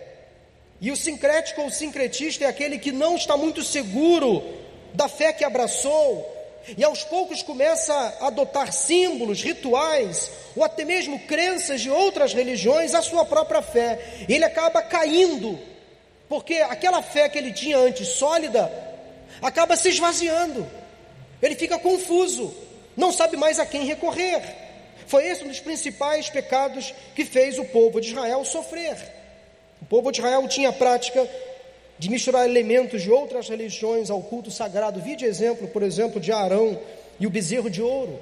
E 0.82 0.92
o 0.92 0.96
sincrético 0.96 1.62
ou 1.62 1.70
sincretista 1.70 2.44
é 2.44 2.48
aquele 2.48 2.78
que 2.78 2.92
não 2.92 3.16
está 3.16 3.38
muito 3.38 3.64
seguro 3.64 4.44
da 4.92 5.08
fé 5.08 5.32
que 5.32 5.44
abraçou, 5.44 6.30
e 6.76 6.82
aos 6.82 7.04
poucos 7.04 7.42
começa 7.42 7.92
a 7.94 8.28
adotar 8.28 8.72
símbolos, 8.72 9.42
rituais, 9.42 10.30
ou 10.54 10.64
até 10.64 10.84
mesmo 10.84 11.18
crenças 11.20 11.80
de 11.80 11.90
outras 11.90 12.32
religiões, 12.32 12.94
a 12.94 13.02
sua 13.02 13.24
própria 13.24 13.62
fé. 13.62 14.24
E 14.28 14.34
ele 14.34 14.44
acaba 14.44 14.82
caindo, 14.82 15.58
porque 16.28 16.54
aquela 16.54 17.02
fé 17.02 17.28
que 17.28 17.38
ele 17.38 17.52
tinha 17.52 17.78
antes 17.78 18.08
sólida, 18.08 18.72
acaba 19.40 19.76
se 19.76 19.88
esvaziando. 19.88 20.66
Ele 21.42 21.54
fica 21.54 21.78
confuso, 21.78 22.54
não 22.96 23.12
sabe 23.12 23.36
mais 23.36 23.58
a 23.58 23.66
quem 23.66 23.84
recorrer 23.84 24.42
Foi 25.06 25.26
esse 25.26 25.44
um 25.44 25.48
dos 25.48 25.60
principais 25.60 26.30
pecados 26.30 26.94
que 27.14 27.24
fez 27.24 27.58
o 27.58 27.64
povo 27.66 28.00
de 28.00 28.08
Israel 28.08 28.44
sofrer. 28.44 28.96
O 29.80 29.84
povo 29.84 30.10
de 30.10 30.18
Israel 30.18 30.48
tinha 30.48 30.70
a 30.70 30.72
prática 30.72 31.28
de 31.98 32.10
misturar 32.10 32.44
elementos 32.44 33.02
de 33.02 33.10
outras 33.10 33.48
religiões 33.48 34.10
ao 34.10 34.22
culto 34.22 34.50
sagrado. 34.50 35.00
Vi 35.00 35.16
de 35.16 35.24
exemplo, 35.24 35.68
por 35.68 35.82
exemplo, 35.82 36.20
de 36.20 36.30
Arão 36.32 36.78
e 37.18 37.26
o 37.26 37.30
bezerro 37.30 37.70
de 37.70 37.80
ouro. 37.80 38.18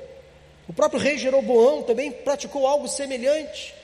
O 0.69 0.73
próprio 0.73 1.00
rei 1.00 1.19
Jeroboão 1.19 1.83
também 1.83 2.11
praticou 2.11 2.66
algo 2.66 2.88
semelhante. 2.88 3.75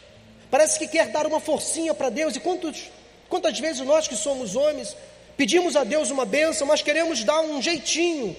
Parece 0.51 0.79
que 0.79 0.89
quer 0.89 1.09
dar 1.09 1.27
uma 1.27 1.41
forcinha 1.41 1.93
para 1.93 2.09
Deus. 2.09 2.37
E 2.37 2.41
quantos, 2.41 2.91
quantas 3.29 3.59
vezes 3.59 3.85
nós 3.85 4.07
que 4.07 4.17
somos 4.17 4.57
homens 4.57 4.97
pedimos 5.37 5.75
a 5.75 5.85
Deus 5.85 6.11
uma 6.11 6.25
bênção, 6.25 6.67
mas 6.67 6.83
queremos 6.83 7.25
dar 7.25 7.41
um 7.41 7.63
jeitinho 7.63 8.37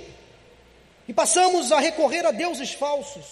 e 1.08 1.14
passamos 1.14 1.72
a 1.72 1.80
recorrer 1.80 2.26
a 2.26 2.32
deuses 2.32 2.74
falsos. 2.74 3.26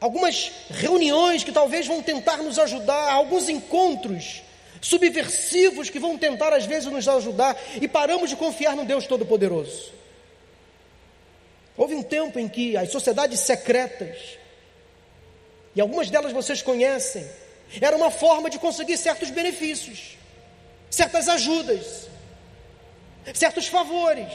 Algumas 0.00 0.52
reuniões 0.70 1.42
que 1.42 1.52
talvez 1.52 1.86
vão 1.86 2.02
tentar 2.02 2.38
nos 2.38 2.58
ajudar, 2.58 3.12
alguns 3.12 3.48
encontros 3.48 4.42
subversivos 4.86 5.90
que 5.90 5.98
vão 5.98 6.16
tentar 6.16 6.52
às 6.52 6.64
vezes 6.64 6.90
nos 6.90 7.08
ajudar 7.08 7.60
e 7.80 7.88
paramos 7.88 8.30
de 8.30 8.36
confiar 8.36 8.76
no 8.76 8.84
Deus 8.84 9.06
Todo-Poderoso. 9.06 9.92
Houve 11.76 11.94
um 11.94 12.02
tempo 12.02 12.38
em 12.38 12.48
que 12.48 12.76
as 12.76 12.90
sociedades 12.90 13.40
secretas, 13.40 14.16
e 15.74 15.80
algumas 15.80 16.08
delas 16.08 16.32
vocês 16.32 16.62
conhecem, 16.62 17.28
era 17.80 17.96
uma 17.96 18.10
forma 18.10 18.48
de 18.48 18.58
conseguir 18.58 18.96
certos 18.96 19.28
benefícios, 19.28 20.16
certas 20.88 21.28
ajudas, 21.28 22.08
certos 23.34 23.66
favores. 23.66 24.32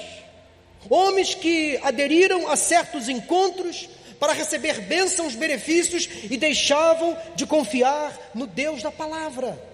Homens 0.89 1.33
que 1.33 1.79
aderiram 1.81 2.49
a 2.49 2.57
certos 2.57 3.07
encontros 3.07 3.87
para 4.19 4.33
receber 4.33 4.81
bênçãos, 4.81 5.33
benefícios 5.33 6.09
e 6.29 6.37
deixavam 6.37 7.17
de 7.35 7.45
confiar 7.45 8.31
no 8.35 8.45
Deus 8.45 8.83
da 8.83 8.91
palavra. 8.91 9.70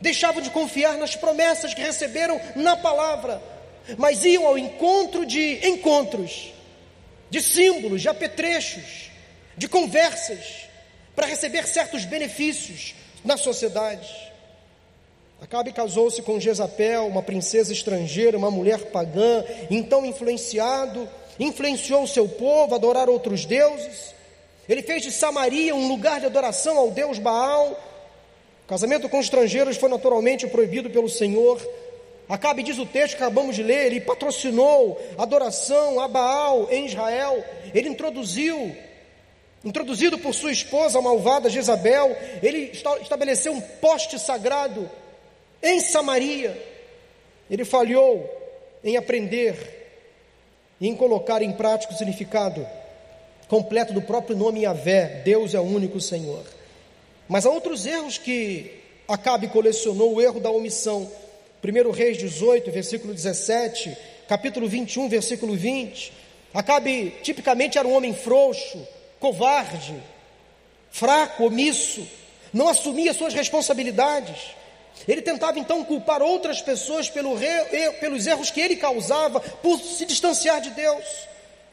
Deixavam 0.00 0.40
de 0.40 0.50
confiar 0.50 0.96
nas 0.96 1.16
promessas 1.16 1.74
que 1.74 1.80
receberam 1.80 2.40
na 2.54 2.76
palavra 2.76 3.42
mas 3.96 4.24
iam 4.24 4.46
ao 4.46 4.58
encontro 4.58 5.24
de 5.24 5.66
encontros, 5.66 6.52
de 7.30 7.40
símbolos, 7.40 8.02
de 8.02 8.08
apetrechos, 8.08 9.10
de 9.56 9.68
conversas, 9.68 10.68
para 11.14 11.26
receber 11.26 11.66
certos 11.66 12.04
benefícios 12.04 12.94
na 13.24 13.36
sociedade. 13.36 14.08
Acabe 15.40 15.72
casou-se 15.72 16.20
com 16.22 16.40
Jezabel, 16.40 17.06
uma 17.06 17.22
princesa 17.22 17.72
estrangeira, 17.72 18.36
uma 18.36 18.50
mulher 18.50 18.86
pagã, 18.86 19.44
então 19.70 20.04
influenciado, 20.04 21.08
influenciou 21.38 22.02
o 22.02 22.08
seu 22.08 22.28
povo 22.28 22.74
a 22.74 22.76
adorar 22.76 23.08
outros 23.08 23.44
deuses. 23.44 24.14
Ele 24.68 24.82
fez 24.82 25.02
de 25.02 25.12
Samaria 25.12 25.74
um 25.74 25.88
lugar 25.88 26.20
de 26.20 26.26
adoração 26.26 26.76
ao 26.76 26.90
deus 26.90 27.18
Baal. 27.18 27.87
Casamento 28.68 29.08
com 29.08 29.18
estrangeiros 29.18 29.76
foi 29.76 29.88
naturalmente 29.88 30.46
proibido 30.46 30.88
pelo 30.90 31.08
Senhor, 31.08 31.60
Acabe 32.28 32.62
diz 32.62 32.78
o 32.78 32.84
texto 32.84 33.16
que 33.16 33.22
acabamos 33.22 33.56
de 33.56 33.62
ler, 33.62 33.86
ele 33.86 34.02
patrocinou 34.02 35.00
adoração 35.16 35.98
a 35.98 36.06
Baal 36.06 36.68
em 36.70 36.84
Israel, 36.84 37.42
ele 37.74 37.88
introduziu, 37.88 38.76
introduzido 39.64 40.18
por 40.18 40.34
sua 40.34 40.52
esposa 40.52 40.98
a 40.98 41.02
malvada 41.02 41.48
Jezabel, 41.48 42.14
ele 42.42 42.70
estabeleceu 43.00 43.52
um 43.52 43.60
poste 43.60 44.18
sagrado 44.18 44.90
em 45.62 45.80
Samaria. 45.80 46.54
Ele 47.50 47.64
falhou 47.64 48.28
em 48.84 48.98
aprender 48.98 49.56
e 50.78 50.86
em 50.86 50.94
colocar 50.94 51.40
em 51.40 51.52
prática 51.52 51.94
o 51.94 51.96
significado 51.96 52.66
completo 53.48 53.94
do 53.94 54.02
próprio 54.02 54.36
nome 54.36 54.60
Yahvé, 54.64 55.22
Deus 55.24 55.54
é 55.54 55.58
o 55.58 55.62
único 55.62 55.98
Senhor. 55.98 56.57
Mas 57.28 57.44
há 57.44 57.50
outros 57.50 57.86
erros 57.86 58.18
que 58.18 58.78
Acabe 59.08 59.48
colecionou, 59.48 60.14
o 60.14 60.20
erro 60.20 60.38
da 60.38 60.50
omissão. 60.50 61.10
1 61.64 61.90
Reis 61.90 62.18
18, 62.18 62.70
versículo 62.70 63.14
17, 63.14 63.96
capítulo 64.28 64.68
21, 64.68 65.08
versículo 65.08 65.56
20. 65.56 66.12
Acabe, 66.52 67.14
tipicamente, 67.22 67.78
era 67.78 67.88
um 67.88 67.94
homem 67.94 68.12
frouxo, 68.12 68.86
covarde, 69.18 69.94
fraco, 70.90 71.46
omisso, 71.46 72.06
não 72.52 72.68
assumia 72.68 73.14
suas 73.14 73.32
responsabilidades. 73.32 74.50
Ele 75.06 75.22
tentava 75.22 75.58
então 75.58 75.82
culpar 75.84 76.20
outras 76.20 76.60
pessoas 76.60 77.08
pelo 77.08 77.34
re, 77.34 77.48
pelos 78.00 78.26
erros 78.26 78.50
que 78.50 78.60
ele 78.60 78.76
causava 78.76 79.40
por 79.40 79.80
se 79.80 80.04
distanciar 80.04 80.60
de 80.60 80.70
Deus. 80.70 81.27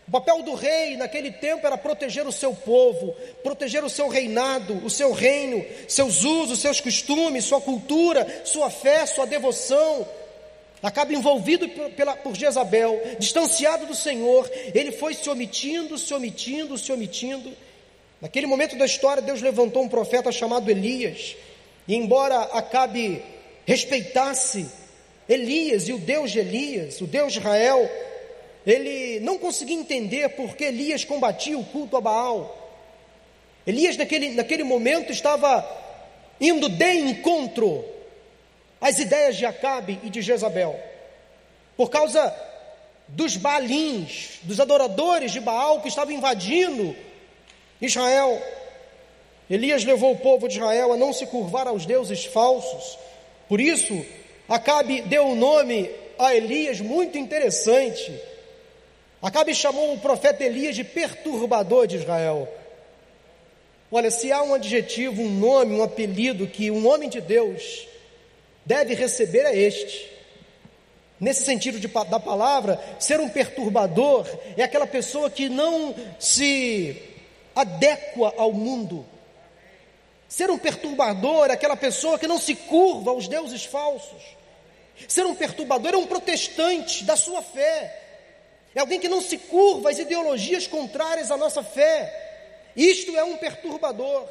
O 0.07 0.12
papel 0.12 0.43
do 0.43 0.53
rei 0.53 0.95
naquele 0.95 1.31
tempo 1.31 1.65
era 1.65 1.77
proteger 1.77 2.27
o 2.27 2.31
seu 2.31 2.53
povo, 2.53 3.15
proteger 3.41 3.83
o 3.83 3.89
seu 3.89 4.07
reinado, 4.07 4.79
o 4.85 4.89
seu 4.89 5.12
reino, 5.12 5.65
seus 5.88 6.24
usos, 6.24 6.59
seus 6.59 6.79
costumes, 6.79 7.45
sua 7.45 7.59
cultura, 7.59 8.43
sua 8.45 8.69
fé, 8.69 9.05
sua 9.07 9.25
devoção. 9.25 10.07
Acaba 10.83 11.12
envolvido 11.13 11.67
por 12.21 12.35
Jezabel, 12.35 13.01
distanciado 13.17 13.88
do 13.88 13.95
Senhor, 13.95 14.47
ele 14.75 14.91
foi 14.91 15.15
se 15.15 15.27
omitindo, 15.27 15.97
se 15.97 16.13
omitindo, 16.13 16.77
se 16.77 16.91
omitindo. 16.91 17.51
Naquele 18.21 18.45
momento 18.45 18.77
da 18.77 18.85
história, 18.85 19.24
Deus 19.24 19.41
levantou 19.41 19.81
um 19.81 19.89
profeta 19.89 20.31
chamado 20.31 20.69
Elias, 20.69 21.35
e 21.88 21.95
embora 21.95 22.39
Acabe 22.53 23.24
respeitasse 23.65 24.69
Elias 25.27 25.88
e 25.88 25.93
o 25.93 25.97
Deus 25.97 26.29
de 26.29 26.38
Elias, 26.38 27.01
o 27.01 27.07
Deus 27.07 27.33
de 27.33 27.39
Israel, 27.39 27.89
ele 28.65 29.19
não 29.19 29.38
conseguia 29.38 29.75
entender 29.75 30.29
por 30.29 30.55
que 30.55 30.63
Elias 30.63 31.05
combatia 31.05 31.57
o 31.57 31.63
culto 31.63 31.95
a 31.95 32.01
Baal. 32.01 32.62
Elias, 33.65 33.95
naquele, 33.95 34.29
naquele 34.31 34.63
momento, 34.63 35.12
estava 35.12 35.63
indo 36.41 36.67
de 36.67 36.91
encontro 36.93 37.86
às 38.81 39.00
ideias 39.00 39.38
de 39.38 39.45
Acabe 39.45 40.00
e 40.03 40.10
de 40.10 40.22
Jezabel, 40.22 40.79
por 41.77 41.89
causa 41.89 42.34
dos 43.07 43.38
Baalins, 43.38 44.39
dos 44.43 44.60
adoradores 44.60 45.31
de 45.31 45.39
Baal 45.39 45.81
que 45.81 45.88
estavam 45.88 46.13
invadindo 46.13 46.95
Israel. 47.79 48.41
Elias 49.48 49.84
levou 49.84 50.13
o 50.13 50.17
povo 50.17 50.48
de 50.48 50.55
Israel 50.55 50.93
a 50.93 50.98
não 50.98 51.13
se 51.13 51.27
curvar 51.27 51.67
aos 51.67 51.86
deuses 51.86 52.25
falsos. 52.25 52.98
Por 53.48 53.62
isso, 53.62 54.03
Acabe 54.50 55.01
deu 55.01 55.24
um 55.25 55.36
nome 55.36 55.89
a 56.17 56.34
Elias 56.34 56.81
muito 56.81 57.17
interessante 57.17 58.12
Acabe 59.25 59.55
chamou 59.55 59.91
o 59.91 59.98
profeta 59.98 60.44
Elias 60.44 60.75
de 60.75 60.84
perturbador 60.84 61.88
de 61.88 61.96
Israel. 61.96 62.48
Olha, 63.91 64.12
se 64.12 64.32
há 64.32 64.44
um 64.44 64.53
adjetivo, 64.53 65.20
um 65.20 65.32
nome, 65.32 65.74
um 65.74 65.82
apelido 65.82 66.46
que 66.46 66.70
um 66.70 66.88
homem 66.88 67.10
de 67.10 67.20
Deus 67.20 67.88
deve 68.63 68.94
receber 68.94 69.39
é 69.39 69.58
este. 69.58 70.12
Nesse 71.20 71.44
sentido 71.44 71.79
de, 71.79 71.88
da 71.88 72.20
palavra, 72.20 72.79
ser 73.00 73.20
um 73.20 73.27
perturbador 73.27 74.27
é 74.55 74.62
aquela 74.62 74.86
pessoa 74.86 75.27
que 75.27 75.50
não 75.50 75.96
se 76.20 76.96
adequa 77.55 78.32
ao 78.38 78.53
mundo. 78.53 79.03
Ser 80.29 80.51
um 80.51 80.58
perturbador 80.60 81.50
é 81.50 81.53
aquela 81.53 81.75
pessoa 81.75 82.20
que 82.20 82.27
não 82.27 82.38
se 82.38 82.53
curva 82.53 83.10
aos 83.10 83.27
deuses 83.27 83.65
falsos. 83.65 84.22
Ser 85.08 85.25
um 85.25 85.34
perturbador 85.34 85.96
é 85.96 85.98
um 85.98 86.05
protestante 86.05 87.03
da 87.03 87.15
sua 87.15 87.41
fé, 87.41 88.04
é 88.75 88.82
alguém 88.82 89.00
que 89.00 89.08
não 89.08 89.22
se 89.22 89.38
curva 89.38 89.89
às 89.89 89.98
ideologias 89.98 90.67
contrárias 90.67 91.32
à 91.32 91.38
nossa 91.38 91.63
fé. 91.63 92.72
Isto 92.75 93.15
é 93.15 93.24
um 93.24 93.38
perturbador. 93.38 94.27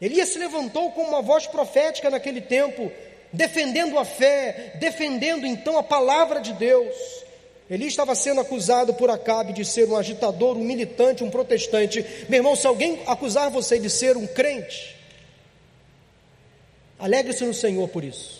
Elias 0.00 0.30
se 0.30 0.38
levantou 0.38 0.90
com 0.90 1.02
uma 1.02 1.22
voz 1.22 1.46
profética 1.46 2.10
naquele 2.10 2.40
tempo, 2.40 2.90
defendendo 3.32 3.96
a 3.98 4.04
fé, 4.04 4.72
defendendo 4.80 5.46
então 5.46 5.78
a 5.78 5.82
palavra 5.82 6.40
de 6.40 6.52
Deus. 6.52 6.94
Elias 7.70 7.92
estava 7.92 8.14
sendo 8.16 8.40
acusado 8.40 8.94
por 8.94 9.10
Acabe 9.10 9.52
de 9.52 9.64
ser 9.64 9.88
um 9.88 9.96
agitador, 9.96 10.56
um 10.56 10.64
militante, 10.64 11.22
um 11.22 11.30
protestante. 11.30 12.04
Meu 12.28 12.38
irmão, 12.38 12.56
se 12.56 12.66
alguém 12.66 13.00
acusar 13.06 13.50
você 13.50 13.78
de 13.78 13.90
ser 13.90 14.16
um 14.16 14.26
crente, 14.26 14.96
alegre-se 16.98 17.44
no 17.44 17.54
Senhor 17.54 17.88
por 17.88 18.02
isso. 18.02 18.37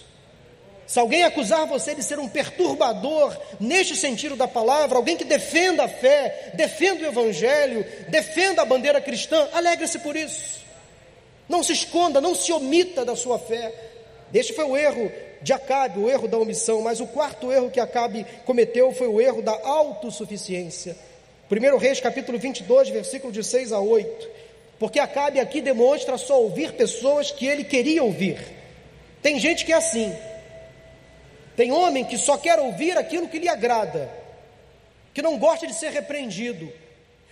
Se 0.88 0.98
alguém 0.98 1.22
acusar 1.22 1.66
você 1.66 1.94
de 1.94 2.02
ser 2.02 2.18
um 2.18 2.26
perturbador, 2.26 3.38
neste 3.60 3.94
sentido 3.94 4.34
da 4.34 4.48
palavra, 4.48 4.96
alguém 4.96 5.18
que 5.18 5.24
defenda 5.24 5.84
a 5.84 5.88
fé, 5.88 6.52
defenda 6.54 7.04
o 7.04 7.08
evangelho, 7.08 7.84
defenda 8.08 8.62
a 8.62 8.64
bandeira 8.64 8.98
cristã, 8.98 9.50
alegre-se 9.52 9.98
por 9.98 10.16
isso. 10.16 10.60
Não 11.46 11.62
se 11.62 11.74
esconda, 11.74 12.22
não 12.22 12.34
se 12.34 12.50
omita 12.54 13.04
da 13.04 13.14
sua 13.14 13.38
fé. 13.38 13.70
Este 14.32 14.54
foi 14.54 14.64
o 14.64 14.74
erro 14.74 15.12
de 15.42 15.52
Acabe, 15.52 15.98
o 15.98 16.08
erro 16.08 16.26
da 16.26 16.38
omissão, 16.38 16.80
mas 16.80 17.00
o 17.00 17.06
quarto 17.06 17.52
erro 17.52 17.70
que 17.70 17.80
Acabe 17.80 18.24
cometeu 18.46 18.90
foi 18.90 19.08
o 19.08 19.20
erro 19.20 19.42
da 19.42 19.52
autossuficiência. 19.52 20.96
1 21.50 21.76
Reis 21.76 22.00
capítulo 22.00 22.38
22, 22.38 22.88
versículo 22.88 23.30
de 23.30 23.44
6 23.44 23.72
a 23.72 23.78
8. 23.78 24.28
Porque 24.78 24.98
Acabe 24.98 25.38
aqui 25.38 25.60
demonstra 25.60 26.16
só 26.16 26.40
ouvir 26.40 26.72
pessoas 26.72 27.30
que 27.30 27.46
ele 27.46 27.64
queria 27.64 28.02
ouvir. 28.02 28.38
Tem 29.20 29.38
gente 29.38 29.66
que 29.66 29.72
é 29.72 29.76
assim, 29.76 30.16
tem 31.58 31.72
homem 31.72 32.04
que 32.04 32.16
só 32.16 32.38
quer 32.38 32.60
ouvir 32.60 32.96
aquilo 32.96 33.26
que 33.26 33.40
lhe 33.40 33.48
agrada, 33.48 34.08
que 35.12 35.20
não 35.20 35.36
gosta 35.36 35.66
de 35.66 35.74
ser 35.74 35.90
repreendido. 35.90 36.72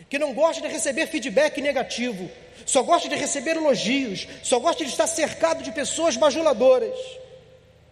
que 0.08 0.18
não 0.18 0.34
gosta 0.34 0.60
de 0.60 0.68
receber 0.68 1.06
feedback 1.06 1.60
negativo, 1.60 2.28
só 2.64 2.82
gosta 2.82 3.08
de 3.08 3.14
receber 3.14 3.56
elogios, 3.56 4.26
só 4.42 4.58
gosta 4.58 4.84
de 4.84 4.90
estar 4.90 5.06
cercado 5.06 5.62
de 5.62 5.72
pessoas 5.72 6.16
bajuladoras. 6.16 6.96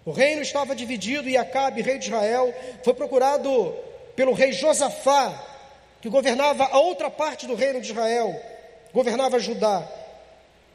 O 0.04 0.10
reino 0.10 0.42
estava 0.42 0.76
dividido 0.76 1.28
e 1.28 1.36
Acabe, 1.36 1.82
rei 1.82 1.98
de 1.98 2.06
Israel, 2.06 2.52
foi 2.82 2.94
procurado 2.94 3.74
pelo 4.14 4.32
rei 4.32 4.52
Josafá, 4.52 5.32
que 6.00 6.08
governava 6.08 6.64
a 6.64 6.78
outra 6.78 7.10
parte 7.10 7.46
do 7.46 7.54
reino 7.54 7.80
de 7.80 7.90
Israel, 7.90 8.40
governava 8.92 9.38
Judá. 9.38 9.88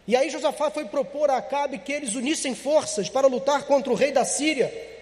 E 0.07 0.15
aí 0.15 0.29
Josafá 0.29 0.71
foi 0.71 0.85
propor 0.85 1.29
a 1.29 1.37
Acabe 1.37 1.79
que 1.79 1.91
eles 1.91 2.15
unissem 2.15 2.55
forças 2.55 3.07
para 3.07 3.27
lutar 3.27 3.63
contra 3.63 3.91
o 3.91 3.95
rei 3.95 4.11
da 4.11 4.25
Síria. 4.25 4.98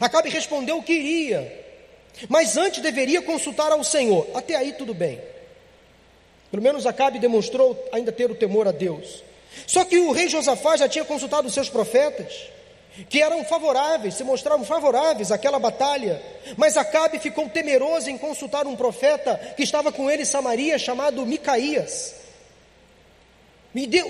Acabe 0.00 0.28
respondeu 0.28 0.82
que 0.82 0.92
iria, 0.92 1.66
mas 2.28 2.56
antes 2.56 2.82
deveria 2.82 3.22
consultar 3.22 3.72
ao 3.72 3.82
Senhor. 3.82 4.26
Até 4.34 4.54
aí 4.56 4.72
tudo 4.72 4.94
bem. 4.94 5.20
Pelo 6.50 6.62
menos 6.62 6.86
Acabe 6.86 7.18
demonstrou 7.18 7.88
ainda 7.92 8.10
ter 8.10 8.30
o 8.30 8.34
temor 8.34 8.66
a 8.66 8.72
Deus. 8.72 9.22
Só 9.66 9.84
que 9.84 9.98
o 9.98 10.12
rei 10.12 10.28
Josafá 10.28 10.76
já 10.76 10.88
tinha 10.88 11.04
consultado 11.04 11.46
os 11.46 11.54
seus 11.54 11.68
profetas, 11.68 12.48
que 13.08 13.22
eram 13.22 13.44
favoráveis, 13.44 14.14
se 14.14 14.24
mostravam 14.24 14.64
favoráveis 14.64 15.30
àquela 15.30 15.58
batalha. 15.58 16.20
Mas 16.56 16.76
Acabe 16.76 17.18
ficou 17.18 17.48
temeroso 17.48 18.10
em 18.10 18.18
consultar 18.18 18.66
um 18.66 18.76
profeta 18.76 19.36
que 19.56 19.62
estava 19.62 19.92
com 19.92 20.10
ele 20.10 20.22
em 20.22 20.26
Samaria, 20.26 20.78
chamado 20.78 21.24
Micaías. 21.24 22.19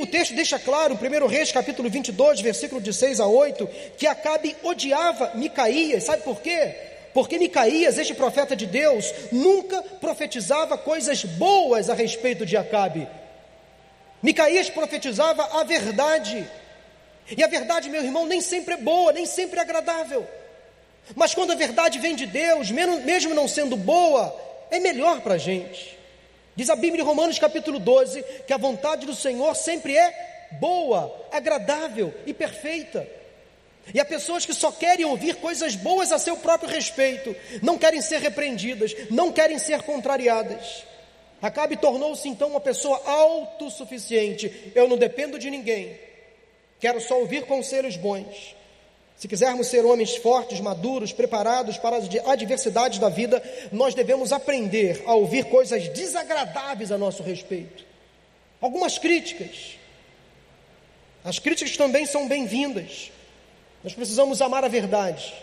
O 0.00 0.06
texto 0.06 0.34
deixa 0.34 0.58
claro, 0.58 0.94
1 0.94 1.26
Reis 1.26 1.52
capítulo 1.52 1.90
22, 1.90 2.40
versículo 2.40 2.80
de 2.80 2.94
6 2.94 3.20
a 3.20 3.26
8, 3.26 3.68
que 3.98 4.06
Acabe 4.06 4.56
odiava 4.62 5.32
Micaías, 5.34 6.04
sabe 6.04 6.22
por 6.22 6.40
quê? 6.40 6.74
Porque 7.12 7.38
Micaías, 7.38 7.98
este 7.98 8.14
profeta 8.14 8.56
de 8.56 8.66
Deus, 8.66 9.12
nunca 9.30 9.82
profetizava 10.00 10.78
coisas 10.78 11.24
boas 11.24 11.90
a 11.90 11.94
respeito 11.94 12.46
de 12.46 12.56
Acabe. 12.56 13.06
Micaías 14.22 14.70
profetizava 14.70 15.60
a 15.60 15.64
verdade. 15.64 16.48
E 17.36 17.44
a 17.44 17.46
verdade, 17.46 17.90
meu 17.90 18.02
irmão, 18.02 18.26
nem 18.26 18.40
sempre 18.40 18.74
é 18.74 18.78
boa, 18.78 19.12
nem 19.12 19.26
sempre 19.26 19.58
é 19.58 19.62
agradável. 19.62 20.26
Mas 21.14 21.34
quando 21.34 21.50
a 21.50 21.56
verdade 21.56 21.98
vem 21.98 22.14
de 22.14 22.24
Deus, 22.24 22.70
mesmo 22.70 23.34
não 23.34 23.46
sendo 23.46 23.76
boa, 23.76 24.34
é 24.70 24.78
melhor 24.78 25.20
para 25.20 25.34
a 25.34 25.38
gente. 25.38 25.99
Diz 26.56 26.68
a 26.68 26.76
Bíblia 26.76 27.02
em 27.02 27.06
Romanos 27.06 27.38
capítulo 27.38 27.78
12 27.78 28.22
que 28.46 28.52
a 28.52 28.58
vontade 28.58 29.06
do 29.06 29.14
Senhor 29.14 29.54
sempre 29.54 29.96
é 29.96 30.48
boa, 30.60 31.14
agradável 31.30 32.12
e 32.26 32.34
perfeita. 32.34 33.06
E 33.94 33.98
há 33.98 34.04
pessoas 34.04 34.44
que 34.44 34.52
só 34.52 34.70
querem 34.70 35.04
ouvir 35.04 35.36
coisas 35.36 35.74
boas 35.74 36.12
a 36.12 36.18
seu 36.18 36.36
próprio 36.36 36.70
respeito, 36.70 37.34
não 37.62 37.78
querem 37.78 38.00
ser 38.00 38.20
repreendidas, 38.20 38.94
não 39.10 39.32
querem 39.32 39.58
ser 39.58 39.82
contrariadas. 39.82 40.84
Acabe 41.40 41.76
tornou-se 41.76 42.28
então 42.28 42.48
uma 42.48 42.60
pessoa 42.60 43.00
autossuficiente. 43.04 44.72
Eu 44.74 44.86
não 44.86 44.98
dependo 44.98 45.38
de 45.38 45.50
ninguém, 45.50 45.98
quero 46.78 47.00
só 47.00 47.18
ouvir 47.18 47.46
conselhos 47.46 47.96
bons. 47.96 48.54
Se 49.20 49.28
quisermos 49.28 49.66
ser 49.66 49.84
homens 49.84 50.16
fortes, 50.16 50.60
maduros, 50.60 51.12
preparados 51.12 51.76
para 51.76 51.98
as 51.98 52.08
adversidades 52.24 52.98
da 52.98 53.10
vida, 53.10 53.42
nós 53.70 53.94
devemos 53.94 54.32
aprender 54.32 55.02
a 55.04 55.14
ouvir 55.14 55.44
coisas 55.44 55.90
desagradáveis 55.90 56.90
a 56.90 56.96
nosso 56.96 57.22
respeito. 57.22 57.84
Algumas 58.62 58.96
críticas. 58.96 59.76
As 61.22 61.38
críticas 61.38 61.76
também 61.76 62.06
são 62.06 62.26
bem-vindas. 62.26 63.12
Nós 63.84 63.92
precisamos 63.92 64.40
amar 64.40 64.64
a 64.64 64.68
verdade, 64.68 65.34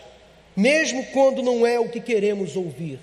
mesmo 0.56 1.06
quando 1.12 1.40
não 1.40 1.64
é 1.64 1.78
o 1.78 1.88
que 1.88 2.00
queremos 2.00 2.56
ouvir. 2.56 2.98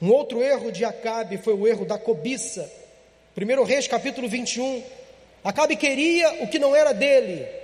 Um 0.00 0.12
outro 0.12 0.40
erro 0.40 0.70
de 0.70 0.84
Acabe 0.84 1.38
foi 1.38 1.54
o 1.54 1.66
erro 1.66 1.84
da 1.84 1.98
cobiça. 1.98 2.70
1 3.36 3.64
Reis 3.64 3.88
capítulo 3.88 4.28
21. 4.28 4.84
Acabe 5.42 5.74
queria 5.74 6.44
o 6.44 6.46
que 6.46 6.60
não 6.60 6.76
era 6.76 6.92
dele. 6.92 7.63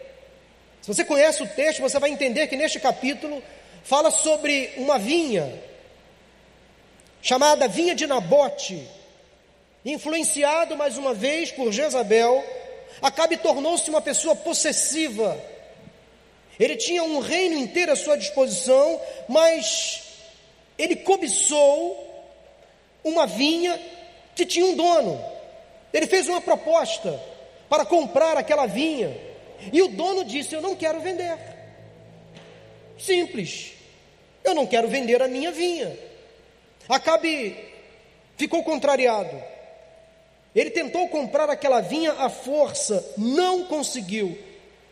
Se 0.83 0.89
você 0.89 1.05
conhece 1.05 1.43
o 1.43 1.47
texto, 1.47 1.81
você 1.81 1.99
vai 1.99 2.11
entender 2.11 2.47
que 2.47 2.57
neste 2.57 2.81
capítulo 2.81 3.43
fala 3.85 4.11
sobre 4.11 4.73
uma 4.77 4.99
vinha, 4.99 5.53
chamada 7.23 7.69
vinha 7.69 7.95
de 7.95 8.07
Nabote, 8.07 8.89
influenciado 9.85 10.77
mais 10.77 10.97
uma 10.97 11.15
vez 11.15 11.51
por 11.51 11.73
Jezabel, 11.73 12.45
Acabe 13.03 13.37
tornou-se 13.39 13.89
uma 13.89 14.03
pessoa 14.03 14.37
possessiva, 14.37 15.39
ele 16.59 16.77
tinha 16.77 17.03
um 17.03 17.21
reino 17.21 17.57
inteiro 17.57 17.93
à 17.93 17.97
sua 17.97 18.17
disposição, 18.17 19.01
mas 19.27 20.03
ele 20.77 20.97
cobiçou 20.97 22.07
uma 23.03 23.27
vinha 23.27 23.81
que 24.35 24.45
tinha 24.45 24.67
um 24.67 24.77
dono. 24.77 25.25
Ele 25.93 26.07
fez 26.07 26.29
uma 26.29 26.41
proposta 26.41 27.19
para 27.69 27.87
comprar 27.87 28.37
aquela 28.37 28.67
vinha. 28.67 29.17
E 29.73 29.83
o 29.83 29.89
dono 29.89 30.25
disse: 30.25 30.55
Eu 30.55 30.63
não 30.63 30.75
quero 30.75 31.01
vender. 31.01 31.39
Simples. 32.99 33.73
Eu 34.43 34.55
não 34.55 34.67
quero 34.67 34.89
vender 34.89 35.23
a 35.23 35.29
minha 35.29 35.53
vinha. 35.53 35.97
Acabe 36.89 37.57
ficou 38.37 38.63
contrariado. 38.63 39.43
Ele 40.55 40.71
tentou 40.71 41.09
comprar 41.09 41.49
aquela 41.49 41.81
vinha 41.81 42.13
à 42.13 42.29
força, 42.29 43.15
não 43.17 43.65
conseguiu. 43.65 44.37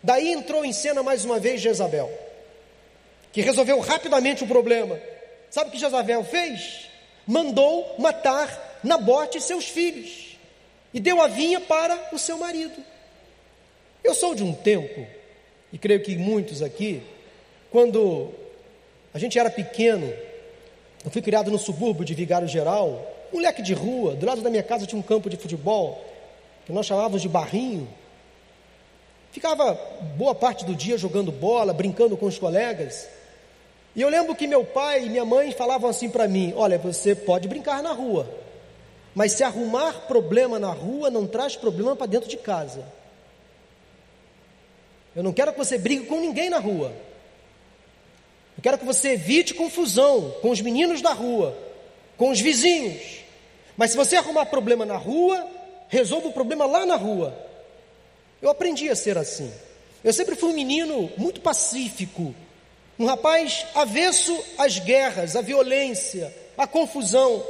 Daí 0.02 0.31
entrou 0.31 0.64
em 0.64 0.72
cena 0.72 1.02
mais 1.02 1.24
uma 1.24 1.40
vez 1.40 1.61
Jezabel, 1.61 2.11
que 3.33 3.40
resolveu 3.40 3.81
rapidamente 3.81 4.44
o 4.44 4.46
problema. 4.46 5.00
Sabe 5.50 5.68
o 5.68 5.72
que 5.72 5.78
Jezabel 5.78 6.22
fez? 6.24 6.88
Mandou 7.26 7.96
matar 7.98 8.81
Nabote 8.83 9.38
e 9.38 9.40
seus 9.40 9.64
filhos 9.64 10.38
e 10.94 11.00
deu 11.00 11.20
a 11.20 11.26
vinha 11.26 11.61
para 11.61 12.11
o 12.12 12.18
seu 12.18 12.38
marido. 12.38 12.83
Eu 14.09 14.14
sou 14.14 14.35
de 14.35 14.42
um 14.42 14.55
tempo, 14.55 15.07
e 15.71 15.77
creio 15.77 16.01
que 16.01 16.16
muitos 16.16 16.62
aqui, 16.62 17.03
quando 17.71 18.31
a 19.12 19.18
gente 19.18 19.38
era 19.38 19.51
pequeno, 19.51 20.11
eu 21.05 21.11
fui 21.11 21.21
criado 21.21 21.51
no 21.51 21.59
subúrbio 21.59 22.07
de 22.07 22.14
Vigário 22.14 22.49
Geral, 22.49 23.07
moleque 23.31 23.61
de 23.61 23.75
rua, 23.75 24.14
do 24.14 24.25
lado 24.25 24.40
da 24.40 24.49
minha 24.49 24.62
casa 24.62 24.87
tinha 24.87 24.99
um 24.99 25.03
campo 25.03 25.29
de 25.29 25.37
futebol, 25.37 26.03
que 26.64 26.73
nós 26.73 26.87
chamávamos 26.87 27.21
de 27.21 27.29
barrinho. 27.29 27.87
Ficava 29.31 29.75
boa 30.16 30.35
parte 30.35 30.64
do 30.64 30.75
dia 30.75 30.97
jogando 30.97 31.31
bola, 31.31 31.75
brincando 31.75 32.16
com 32.16 32.25
os 32.25 32.38
colegas. 32.38 33.07
E 33.94 34.01
eu 34.01 34.09
lembro 34.09 34.35
que 34.35 34.47
meu 34.47 34.64
pai 34.64 35.05
e 35.05 35.11
minha 35.11 35.27
mãe 35.27 35.53
falavam 35.53 35.90
assim 35.90 36.09
para 36.09 36.27
mim: 36.27 36.55
Olha, 36.57 36.79
você 36.79 37.14
pode 37.14 37.47
brincar 37.47 37.83
na 37.83 37.92
rua, 37.92 38.27
mas 39.14 39.33
se 39.33 39.44
arrumar 39.44 40.07
problema 40.07 40.59
na 40.59 40.73
rua, 40.73 41.11
não 41.11 41.27
traz 41.27 41.57
problema 41.57 41.94
para 41.94 42.07
dentro 42.07 42.27
de 42.27 42.38
casa. 42.38 42.97
Eu 45.18 45.24
não 45.24 45.33
quero 45.33 45.50
que 45.50 45.59
você 45.59 45.76
brigue 45.76 46.07
com 46.07 46.20
ninguém 46.20 46.48
na 46.48 46.61
rua. 46.61 46.92
Eu 48.57 48.62
quero 48.62 48.78
que 48.78 48.85
você 48.85 49.14
evite 49.14 49.52
confusão 49.52 50.33
com 50.40 50.50
os 50.50 50.61
meninos 50.61 51.02
da 51.02 51.12
rua, 51.12 51.59
com 52.16 52.31
os 52.31 52.40
vizinhos. 52.40 53.24
Mas 53.76 53.90
se 53.90 53.96
você 53.96 54.14
arrumar 54.14 54.46
problema 54.46 54.87
na 54.87 54.96
rua, 54.96 55.44
resolva 55.88 56.28
o 56.28 56.33
problema 56.33 56.66
lá 56.66 56.87
na 56.87 56.94
rua. 56.94 57.37
Eu 58.40 58.48
aprendi 58.48 58.88
a 58.90 58.94
ser 58.94 59.18
assim. 59.18 59.52
Eu 60.04 60.12
sempre 60.12 60.37
fui 60.37 60.50
um 60.50 60.54
menino 60.54 61.11
muito 61.16 61.40
pacífico, 61.40 62.33
um 62.96 63.04
rapaz 63.04 63.66
avesso 63.74 64.40
às 64.57 64.78
guerras, 64.78 65.35
à 65.35 65.40
violência, 65.40 66.33
à 66.57 66.64
confusão. 66.64 67.44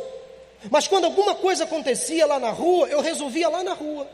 Mas 0.71 0.89
quando 0.89 1.05
alguma 1.05 1.35
coisa 1.35 1.65
acontecia 1.65 2.25
lá 2.25 2.41
na 2.41 2.51
rua, 2.51 2.89
eu 2.89 3.03
resolvia 3.03 3.51
lá 3.51 3.63
na 3.63 3.75
rua. 3.75 4.09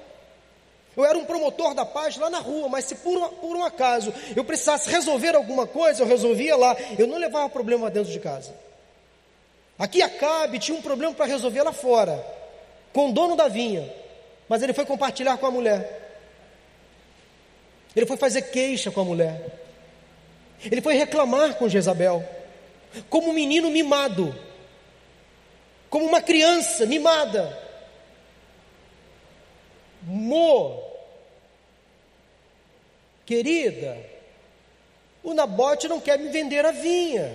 Eu 0.96 1.04
era 1.04 1.18
um 1.18 1.24
promotor 1.24 1.74
da 1.74 1.84
paz 1.84 2.16
lá 2.16 2.30
na 2.30 2.38
rua, 2.38 2.68
mas 2.68 2.84
se 2.84 2.94
por, 2.96 3.28
por 3.30 3.56
um 3.56 3.64
acaso 3.64 4.14
eu 4.36 4.44
precisasse 4.44 4.88
resolver 4.88 5.34
alguma 5.34 5.66
coisa, 5.66 6.02
eu 6.02 6.06
resolvia 6.06 6.56
lá. 6.56 6.76
Eu 6.98 7.06
não 7.06 7.18
levava 7.18 7.48
problema 7.48 7.90
dentro 7.90 8.12
de 8.12 8.20
casa. 8.20 8.54
Aqui 9.78 10.02
Acabe 10.02 10.58
tinha 10.58 10.78
um 10.78 10.82
problema 10.82 11.12
para 11.12 11.26
resolver 11.26 11.62
lá 11.62 11.72
fora, 11.72 12.24
com 12.92 13.10
o 13.10 13.12
dono 13.12 13.34
da 13.34 13.48
vinha, 13.48 13.92
mas 14.48 14.62
ele 14.62 14.72
foi 14.72 14.84
compartilhar 14.84 15.36
com 15.36 15.46
a 15.46 15.50
mulher. 15.50 16.02
Ele 17.96 18.06
foi 18.06 18.16
fazer 18.16 18.42
queixa 18.42 18.90
com 18.90 19.00
a 19.00 19.04
mulher. 19.04 19.60
Ele 20.64 20.80
foi 20.80 20.94
reclamar 20.94 21.54
com 21.54 21.68
Jezabel. 21.68 22.24
Como 23.08 23.30
um 23.30 23.32
menino 23.32 23.70
mimado. 23.70 24.34
Como 25.90 26.06
uma 26.06 26.20
criança 26.20 26.86
mimada. 26.86 27.63
Mo. 30.04 30.82
Querida, 33.26 33.96
o 35.22 35.32
Nabote 35.32 35.88
não 35.88 36.00
quer 36.00 36.18
me 36.18 36.28
vender 36.28 36.64
a 36.64 36.72
vinha. 36.72 37.34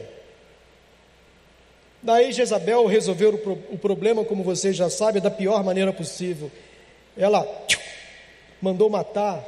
Daí 2.02 2.32
Jezabel 2.32 2.86
resolveu 2.86 3.34
o, 3.34 3.38
pro, 3.38 3.54
o 3.72 3.78
problema, 3.78 4.24
como 4.24 4.44
você 4.44 4.72
já 4.72 4.90
sabe, 4.90 5.20
da 5.20 5.32
pior 5.32 5.64
maneira 5.64 5.92
possível. 5.92 6.52
Ela 7.18 7.46
mandou 8.62 8.90
matar 8.90 9.44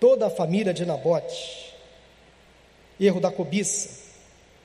toda 0.00 0.26
a 0.26 0.30
família 0.30 0.72
de 0.72 0.86
Nabote. 0.86 1.74
Erro 2.98 3.20
da 3.20 3.30
cobiça. 3.30 4.00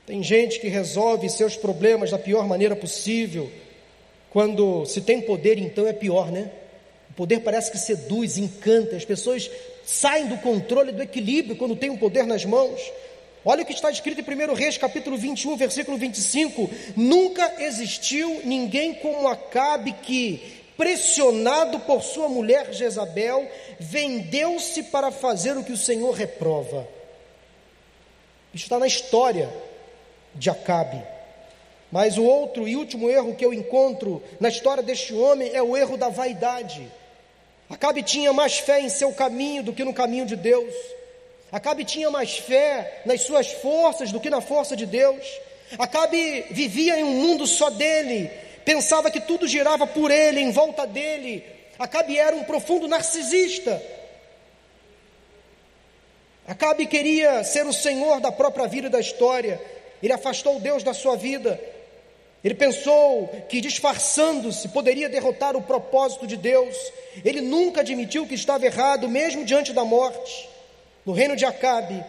Tem 0.06 0.24
gente 0.24 0.60
que 0.60 0.68
resolve 0.70 1.30
seus 1.30 1.58
problemas 1.58 2.12
da 2.12 2.20
pior 2.20 2.48
maneira 2.48 2.76
possível, 2.76 3.52
Quando 4.30 4.86
se 4.86 5.02
tem 5.02 5.22
poder, 5.22 5.58
então 5.58 5.88
é 5.88 5.94
pior, 5.94 6.32
né? 6.32 6.52
O 7.10 7.14
poder 7.14 7.40
parece 7.40 7.72
que 7.72 7.78
seduz, 7.78 8.38
encanta, 8.38 8.96
as 8.96 9.06
pessoas 9.06 9.50
saem 9.86 10.28
do 10.28 10.38
controle, 10.38 10.92
do 10.92 11.02
equilíbrio 11.02 11.56
quando 11.56 11.76
tem 11.76 11.90
o 11.90 11.98
poder 11.98 12.26
nas 12.26 12.46
mãos. 12.46 12.80
Olha 13.46 13.64
o 13.64 13.66
que 13.66 13.72
está 13.72 13.90
escrito 13.90 14.20
em 14.20 14.50
1 14.50 14.54
Reis, 14.54 14.78
capítulo 14.78 15.18
21, 15.18 15.56
versículo 15.56 15.98
25: 15.98 16.70
Nunca 16.98 17.64
existiu 17.64 18.42
ninguém 18.44 18.94
como 18.96 19.28
Acabe 19.28 19.94
que, 19.94 20.62
pressionado 20.76 21.80
por 21.80 22.04
sua 22.04 22.28
mulher 22.28 22.74
Jezabel, 22.74 23.50
vendeu-se 23.80 24.84
para 24.84 25.12
fazer 25.12 25.56
o 25.58 25.64
que 25.64 25.72
o 25.72 25.78
Senhor 25.78 26.12
reprova. 26.12 26.86
Isso 28.54 28.66
está 28.66 28.78
na 28.78 28.88
história 28.88 29.50
de 30.36 30.50
Acabe. 30.50 31.02
Mas 31.92 32.18
o 32.18 32.24
outro 32.24 32.68
e 32.68 32.76
último 32.76 33.10
erro 33.10 33.36
que 33.36 33.46
eu 33.46 33.54
encontro 33.54 34.22
na 34.40 34.50
história 34.50 34.84
deste 34.84 35.14
homem 35.14 35.52
é 35.54 35.64
o 35.64 35.78
erro 35.78 35.96
da 35.96 36.10
vaidade. 36.10 36.92
Acabe 37.70 38.02
tinha 38.02 38.32
mais 38.32 38.60
fé 38.60 38.80
em 38.80 38.90
seu 38.90 39.12
caminho 39.12 39.64
do 39.64 39.74
que 39.74 39.84
no 39.84 39.94
caminho 39.94 40.26
de 40.26 40.36
Deus. 40.36 40.74
Acabe 41.52 41.84
tinha 41.84 42.10
mais 42.10 42.38
fé 42.38 43.02
nas 43.06 43.22
suas 43.22 43.52
forças 43.52 44.12
do 44.12 44.20
que 44.20 44.30
na 44.30 44.42
força 44.42 44.76
de 44.76 44.86
Deus. 44.86 45.26
Acabe 45.78 46.46
vivia 46.52 47.00
em 47.00 47.04
um 47.04 47.14
mundo 47.14 47.46
só 47.46 47.70
dele, 47.70 48.32
pensava 48.64 49.12
que 49.12 49.20
tudo 49.20 49.48
girava 49.48 49.86
por 49.86 50.12
ele, 50.12 50.40
em 50.40 50.52
volta 50.52 50.88
dele. 50.88 51.44
Acabe 51.78 52.18
era 52.18 52.36
um 52.36 52.44
profundo 52.44 52.88
narcisista. 52.88 53.82
Acabe 56.48 56.86
queria 56.86 57.44
ser 57.44 57.66
o 57.66 57.74
senhor 57.74 58.22
da 58.22 58.32
própria 58.32 58.68
vida 58.68 58.88
e 58.88 58.90
da 58.90 59.00
história. 59.00 59.62
Ele 60.02 60.14
afastou 60.14 60.60
Deus 60.60 60.84
da 60.84 60.94
sua 60.94 61.18
vida. 61.18 61.60
Ele 62.48 62.56
pensou 62.56 63.28
que 63.50 63.60
disfarçando-se 63.60 64.70
poderia 64.70 65.10
derrotar 65.10 65.58
o 65.58 65.62
propósito 65.62 66.26
de 66.26 66.38
Deus. 66.38 66.78
Ele 67.26 67.42
nunca 67.42 67.82
admitiu 67.82 68.26
que 68.26 68.36
estava 68.36 68.66
errado, 68.66 69.10
mesmo 69.10 69.44
diante 69.44 69.74
da 69.74 69.84
morte. 69.84 70.48
No 71.06 71.12
reino 71.12 71.36
de 71.36 71.44
Acabe, 71.44 72.02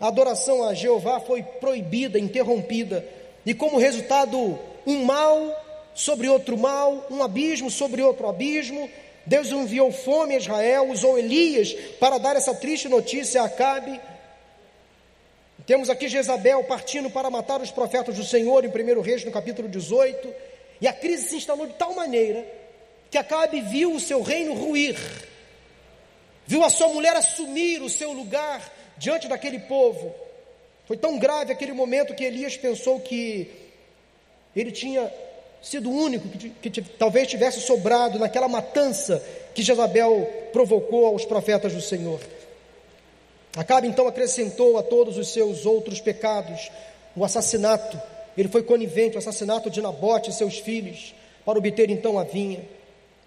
a 0.00 0.08
adoração 0.08 0.64
a 0.64 0.74
Jeová 0.74 1.20
foi 1.20 1.40
proibida, 1.40 2.18
interrompida, 2.18 3.06
e 3.46 3.54
como 3.54 3.78
resultado, 3.78 4.58
um 4.84 5.04
mal 5.04 5.54
sobre 5.94 6.28
outro 6.28 6.58
mal, 6.58 7.06
um 7.08 7.22
abismo 7.22 7.70
sobre 7.70 8.02
outro 8.02 8.26
abismo. 8.26 8.90
Deus 9.24 9.52
enviou 9.52 9.92
fome 9.92 10.34
a 10.34 10.38
Israel, 10.38 10.90
usou 10.90 11.16
Elias 11.16 11.72
para 12.00 12.18
dar 12.18 12.34
essa 12.34 12.56
triste 12.56 12.88
notícia 12.88 13.40
a 13.40 13.44
Acabe. 13.44 14.00
Temos 15.66 15.90
aqui 15.90 16.08
Jezabel 16.08 16.62
partindo 16.62 17.10
para 17.10 17.28
matar 17.28 17.60
os 17.60 17.72
profetas 17.72 18.14
do 18.14 18.24
Senhor 18.24 18.64
em 18.64 18.68
1 18.68 19.00
Reis, 19.00 19.24
no 19.24 19.32
capítulo 19.32 19.68
18. 19.68 20.32
E 20.80 20.86
a 20.86 20.92
crise 20.92 21.28
se 21.28 21.36
instalou 21.36 21.66
de 21.66 21.72
tal 21.74 21.92
maneira 21.92 22.46
que 23.10 23.18
Acabe 23.18 23.60
viu 23.60 23.92
o 23.92 24.00
seu 24.00 24.22
reino 24.22 24.54
ruir, 24.54 24.96
viu 26.46 26.64
a 26.64 26.70
sua 26.70 26.88
mulher 26.88 27.16
assumir 27.16 27.82
o 27.82 27.90
seu 27.90 28.12
lugar 28.12 28.62
diante 28.96 29.26
daquele 29.26 29.58
povo. 29.58 30.14
Foi 30.86 30.96
tão 30.96 31.18
grave 31.18 31.52
aquele 31.52 31.72
momento 31.72 32.14
que 32.14 32.24
Elias 32.24 32.56
pensou 32.56 33.00
que 33.00 33.50
ele 34.54 34.70
tinha 34.70 35.12
sido 35.60 35.90
o 35.90 35.96
único 35.96 36.28
que, 36.28 36.70
que 36.70 36.82
talvez 36.82 37.26
tivesse 37.26 37.60
sobrado 37.60 38.20
naquela 38.20 38.46
matança 38.46 39.20
que 39.52 39.62
Jezabel 39.62 40.48
provocou 40.52 41.06
aos 41.06 41.24
profetas 41.24 41.72
do 41.72 41.80
Senhor. 41.80 42.20
Acabe 43.56 43.88
então 43.88 44.06
acrescentou 44.06 44.76
a 44.76 44.82
todos 44.82 45.16
os 45.16 45.32
seus 45.32 45.64
outros 45.64 45.98
pecados 45.98 46.70
o 47.16 47.24
assassinato. 47.24 47.98
Ele 48.36 48.48
foi 48.48 48.62
conivente, 48.62 49.16
o 49.16 49.18
assassinato 49.18 49.70
de 49.70 49.80
Nabote 49.80 50.28
e 50.28 50.34
seus 50.34 50.58
filhos, 50.58 51.14
para 51.42 51.58
obter 51.58 51.88
então 51.88 52.18
a 52.18 52.24
vinha. 52.24 52.60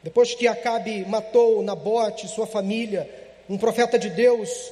Depois 0.03 0.35
que 0.35 0.47
Acabe 0.47 1.03
matou 1.05 1.63
Nabote 1.63 2.27
e 2.27 2.29
sua 2.29 2.45
família, 2.45 3.09
um 3.49 3.57
profeta 3.57 3.97
de 3.97 4.11
Deus 4.11 4.71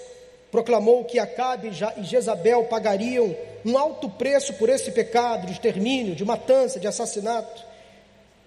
proclamou 0.52 1.04
que 1.04 1.18
Acabe 1.18 1.72
e 1.98 2.04
Jezabel 2.04 2.66
pagariam 2.66 3.36
um 3.66 3.76
alto 3.78 4.08
preço 4.10 4.54
por 4.54 4.70
esse 4.70 4.92
pecado 4.92 5.48
de 5.48 5.54
extermínio, 5.54 6.16
de 6.16 6.24
matança, 6.24 6.80
de 6.80 6.88
assassinato. 6.88 7.66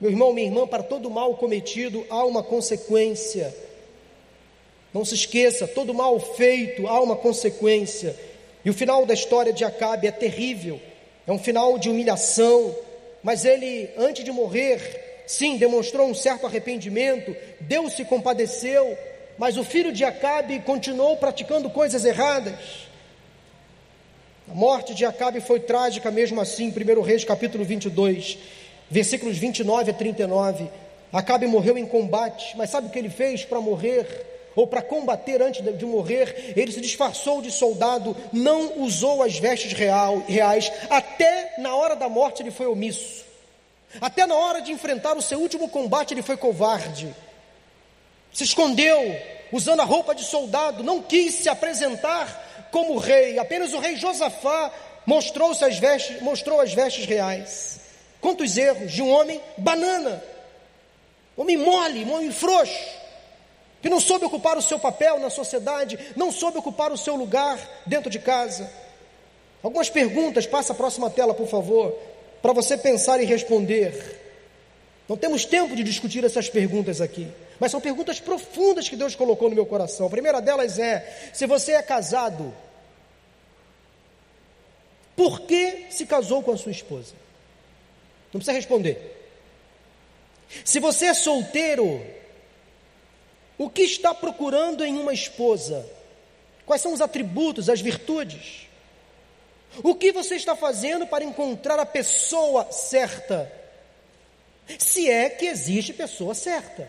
Meu 0.00 0.10
irmão, 0.10 0.32
minha 0.32 0.46
irmã, 0.46 0.66
para 0.66 0.84
todo 0.84 1.10
mal 1.10 1.34
cometido 1.34 2.06
há 2.08 2.24
uma 2.24 2.42
consequência. 2.42 3.52
Não 4.92 5.04
se 5.04 5.14
esqueça, 5.14 5.68
todo 5.68 5.94
mal 5.94 6.18
feito 6.18 6.86
há 6.86 7.00
uma 7.00 7.16
consequência. 7.16 8.16
E 8.64 8.70
o 8.70 8.74
final 8.74 9.06
da 9.06 9.14
história 9.14 9.52
de 9.52 9.64
Acabe 9.64 10.06
é 10.06 10.10
terrível. 10.10 10.80
É 11.26 11.32
um 11.32 11.38
final 11.38 11.78
de 11.78 11.88
humilhação, 11.88 12.74
mas 13.22 13.44
ele, 13.44 13.88
antes 13.96 14.24
de 14.24 14.32
morrer, 14.32 15.22
sim, 15.26 15.56
demonstrou 15.56 16.08
um 16.08 16.14
certo 16.14 16.46
arrependimento, 16.46 17.36
Deus 17.60 17.92
se 17.92 18.04
compadeceu, 18.04 18.98
mas 19.38 19.56
o 19.56 19.62
filho 19.62 19.92
de 19.92 20.04
Acabe 20.04 20.58
continuou 20.60 21.16
praticando 21.16 21.70
coisas 21.70 22.04
erradas. 22.04 22.88
A 24.50 24.54
morte 24.54 24.92
de 24.92 25.04
Acabe 25.04 25.40
foi 25.40 25.60
trágica 25.60 26.10
mesmo 26.10 26.40
assim, 26.40 26.74
1 26.76 27.00
Reis 27.00 27.22
capítulo 27.22 27.64
22, 27.64 28.38
versículos 28.90 29.38
29 29.38 29.92
a 29.92 29.94
39. 29.94 30.68
Acabe 31.12 31.46
morreu 31.46 31.78
em 31.78 31.86
combate, 31.86 32.56
mas 32.56 32.70
sabe 32.70 32.88
o 32.88 32.90
que 32.90 32.98
ele 32.98 33.10
fez 33.10 33.44
para 33.44 33.60
morrer? 33.60 34.29
Ou 34.60 34.66
para 34.66 34.82
combater 34.82 35.40
antes 35.40 35.62
de 35.62 35.86
morrer, 35.86 36.52
ele 36.56 36.70
se 36.70 36.80
disfarçou 36.80 37.40
de 37.40 37.50
soldado, 37.50 38.16
não 38.32 38.82
usou 38.82 39.22
as 39.22 39.38
vestes 39.38 39.72
real, 39.72 40.22
reais, 40.28 40.70
até 40.90 41.54
na 41.58 41.74
hora 41.74 41.96
da 41.96 42.08
morte 42.08 42.42
ele 42.42 42.50
foi 42.50 42.66
omisso. 42.66 43.24
Até 44.00 44.26
na 44.26 44.34
hora 44.34 44.60
de 44.60 44.70
enfrentar 44.70 45.16
o 45.16 45.22
seu 45.22 45.40
último 45.40 45.68
combate 45.68 46.14
ele 46.14 46.22
foi 46.22 46.36
covarde 46.36 47.14
se 48.32 48.44
escondeu 48.44 49.16
usando 49.52 49.80
a 49.80 49.84
roupa 49.84 50.14
de 50.14 50.24
soldado, 50.24 50.84
não 50.84 51.02
quis 51.02 51.34
se 51.34 51.48
apresentar 51.48 52.68
como 52.70 52.98
rei. 52.98 53.38
Apenas 53.38 53.72
o 53.72 53.80
rei 53.80 53.96
Josafá 53.96 54.72
mostrou 55.04 55.50
as 55.50 55.78
vestes, 55.78 56.22
mostrou 56.22 56.60
as 56.60 56.72
vestes 56.72 57.04
reais. 57.04 57.80
Quantos 58.20 58.56
erros 58.56 58.92
de 58.92 59.02
um 59.02 59.10
homem 59.10 59.40
banana, 59.56 60.22
homem 61.36 61.56
mole, 61.56 62.04
homem 62.04 62.30
frouxo, 62.30 62.99
que 63.82 63.88
não 63.88 64.00
soube 64.00 64.24
ocupar 64.24 64.58
o 64.58 64.62
seu 64.62 64.78
papel 64.78 65.18
na 65.18 65.30
sociedade, 65.30 65.98
não 66.14 66.30
soube 66.30 66.58
ocupar 66.58 66.92
o 66.92 66.98
seu 66.98 67.16
lugar 67.16 67.58
dentro 67.86 68.10
de 68.10 68.18
casa. 68.18 68.70
Algumas 69.62 69.88
perguntas, 69.90 70.46
passa 70.46 70.72
a 70.72 70.76
próxima 70.76 71.10
tela, 71.10 71.34
por 71.34 71.46
favor, 71.46 71.96
para 72.42 72.52
você 72.52 72.76
pensar 72.76 73.20
e 73.20 73.26
responder. 73.26 74.18
Não 75.08 75.16
temos 75.16 75.44
tempo 75.44 75.74
de 75.74 75.82
discutir 75.82 76.24
essas 76.24 76.48
perguntas 76.48 77.00
aqui, 77.00 77.28
mas 77.58 77.70
são 77.70 77.80
perguntas 77.80 78.20
profundas 78.20 78.88
que 78.88 78.96
Deus 78.96 79.14
colocou 79.14 79.48
no 79.48 79.54
meu 79.54 79.66
coração. 79.66 80.06
A 80.06 80.10
primeira 80.10 80.40
delas 80.40 80.78
é: 80.78 81.30
se 81.32 81.46
você 81.46 81.72
é 81.72 81.82
casado, 81.82 82.54
por 85.16 85.40
que 85.40 85.86
se 85.90 86.06
casou 86.06 86.42
com 86.42 86.52
a 86.52 86.56
sua 86.56 86.72
esposa? 86.72 87.14
Não 88.32 88.38
precisa 88.38 88.52
responder. 88.52 89.16
Se 90.64 90.80
você 90.80 91.06
é 91.06 91.14
solteiro, 91.14 92.04
o 93.60 93.68
que 93.68 93.82
está 93.82 94.14
procurando 94.14 94.82
em 94.82 94.96
uma 94.96 95.12
esposa? 95.12 95.86
Quais 96.64 96.80
são 96.80 96.94
os 96.94 97.02
atributos, 97.02 97.68
as 97.68 97.82
virtudes? 97.82 98.66
O 99.82 99.94
que 99.94 100.12
você 100.12 100.36
está 100.36 100.56
fazendo 100.56 101.06
para 101.06 101.22
encontrar 101.22 101.78
a 101.78 101.84
pessoa 101.84 102.72
certa? 102.72 103.52
se 104.78 105.10
é 105.10 105.28
que 105.28 105.44
existe 105.44 105.92
pessoa 105.92 106.34
certa. 106.34 106.88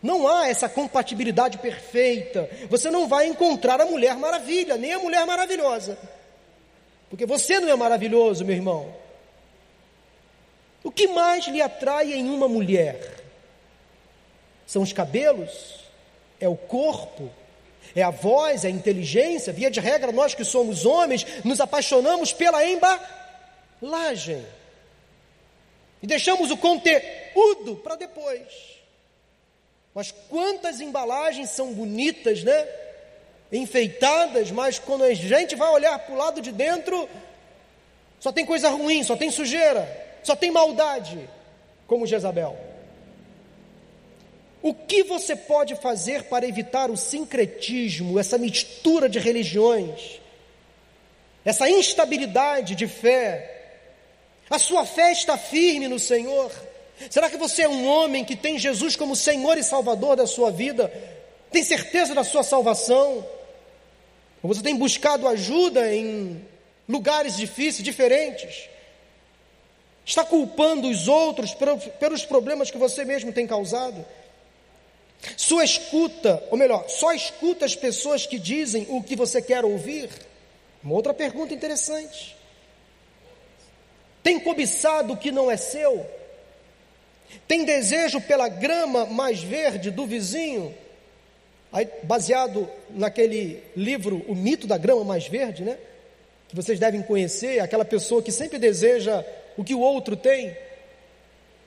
Não 0.00 0.28
há 0.28 0.46
essa 0.46 0.68
compatibilidade 0.68 1.58
perfeita. 1.58 2.48
Você 2.68 2.88
não 2.88 3.08
vai 3.08 3.26
encontrar 3.26 3.80
a 3.80 3.86
mulher 3.86 4.16
maravilha, 4.16 4.76
nem 4.76 4.92
a 4.92 5.00
mulher 5.00 5.26
maravilhosa. 5.26 5.98
Porque 7.08 7.26
você 7.26 7.58
não 7.58 7.68
é 7.68 7.74
maravilhoso, 7.74 8.44
meu 8.44 8.54
irmão. 8.54 8.94
O 10.84 10.92
que 10.92 11.08
mais 11.08 11.48
lhe 11.48 11.60
atrai 11.60 12.12
em 12.12 12.30
uma 12.30 12.46
mulher? 12.46 13.19
São 14.70 14.82
os 14.82 14.92
cabelos? 14.92 15.80
É 16.38 16.48
o 16.48 16.54
corpo? 16.54 17.28
É 17.92 18.04
a 18.04 18.10
voz? 18.10 18.64
É 18.64 18.68
a 18.68 18.70
inteligência? 18.70 19.52
Via 19.52 19.68
de 19.68 19.80
regra, 19.80 20.12
nós 20.12 20.32
que 20.32 20.44
somos 20.44 20.86
homens, 20.86 21.26
nos 21.44 21.60
apaixonamos 21.60 22.32
pela 22.32 22.64
embalagem. 22.64 24.46
E 26.00 26.06
deixamos 26.06 26.52
o 26.52 26.56
conteúdo 26.56 27.80
para 27.82 27.96
depois. 27.96 28.46
Mas 29.92 30.12
quantas 30.28 30.80
embalagens 30.80 31.50
são 31.50 31.74
bonitas, 31.74 32.44
né? 32.44 32.68
Enfeitadas, 33.50 34.52
mas 34.52 34.78
quando 34.78 35.02
a 35.02 35.12
gente 35.12 35.56
vai 35.56 35.68
olhar 35.70 35.98
para 35.98 36.14
o 36.14 36.16
lado 36.16 36.40
de 36.40 36.52
dentro, 36.52 37.08
só 38.20 38.30
tem 38.30 38.46
coisa 38.46 38.68
ruim, 38.70 39.02
só 39.02 39.16
tem 39.16 39.32
sujeira, 39.32 39.84
só 40.22 40.36
tem 40.36 40.52
maldade, 40.52 41.28
como 41.88 42.06
Jezabel. 42.06 42.69
O 44.62 44.74
que 44.74 45.02
você 45.02 45.34
pode 45.34 45.74
fazer 45.76 46.24
para 46.24 46.46
evitar 46.46 46.90
o 46.90 46.96
sincretismo, 46.96 48.18
essa 48.18 48.36
mistura 48.36 49.08
de 49.08 49.18
religiões, 49.18 50.20
essa 51.44 51.68
instabilidade 51.68 52.74
de 52.74 52.86
fé, 52.86 53.78
a 54.50 54.58
sua 54.58 54.84
fé 54.84 55.12
está 55.12 55.38
firme 55.38 55.88
no 55.88 55.98
Senhor. 55.98 56.50
Será 57.08 57.30
que 57.30 57.38
você 57.38 57.62
é 57.62 57.68
um 57.68 57.86
homem 57.86 58.24
que 58.24 58.36
tem 58.36 58.58
Jesus 58.58 58.96
como 58.96 59.16
Senhor 59.16 59.56
e 59.56 59.62
Salvador 59.62 60.16
da 60.16 60.26
sua 60.26 60.50
vida? 60.50 60.92
Tem 61.50 61.62
certeza 61.62 62.14
da 62.14 62.24
sua 62.24 62.42
salvação? 62.42 63.26
Ou 64.42 64.52
você 64.52 64.62
tem 64.62 64.76
buscado 64.76 65.26
ajuda 65.26 65.94
em 65.94 66.44
lugares 66.88 67.36
difíceis, 67.36 67.82
diferentes? 67.82 68.68
Está 70.04 70.24
culpando 70.24 70.88
os 70.88 71.08
outros 71.08 71.54
pelos 71.98 72.24
problemas 72.26 72.70
que 72.70 72.76
você 72.76 73.04
mesmo 73.04 73.32
tem 73.32 73.46
causado? 73.46 74.04
Sua 75.36 75.64
escuta, 75.64 76.42
ou 76.50 76.56
melhor, 76.56 76.88
só 76.88 77.12
escuta 77.12 77.64
as 77.64 77.76
pessoas 77.76 78.26
que 78.26 78.38
dizem 78.38 78.86
o 78.88 79.02
que 79.02 79.16
você 79.16 79.42
quer 79.42 79.64
ouvir? 79.64 80.08
Uma 80.82 80.94
outra 80.94 81.12
pergunta 81.12 81.52
interessante. 81.52 82.36
Tem 84.22 84.38
cobiçado 84.40 85.12
o 85.12 85.16
que 85.16 85.30
não 85.30 85.50
é 85.50 85.56
seu? 85.56 86.06
Tem 87.46 87.64
desejo 87.64 88.20
pela 88.20 88.48
grama 88.48 89.06
mais 89.06 89.42
verde 89.42 89.90
do 89.90 90.06
vizinho? 90.06 90.74
Aí, 91.72 91.88
baseado 92.02 92.68
naquele 92.90 93.62
livro, 93.76 94.24
O 94.26 94.34
Mito 94.34 94.66
da 94.66 94.76
Grama 94.76 95.04
Mais 95.04 95.28
Verde, 95.28 95.62
né? 95.62 95.78
Que 96.48 96.56
vocês 96.56 96.80
devem 96.80 97.00
conhecer, 97.00 97.60
aquela 97.60 97.84
pessoa 97.84 98.22
que 98.22 98.32
sempre 98.32 98.58
deseja 98.58 99.24
o 99.56 99.62
que 99.62 99.74
o 99.74 99.80
outro 99.80 100.16
tem. 100.16 100.56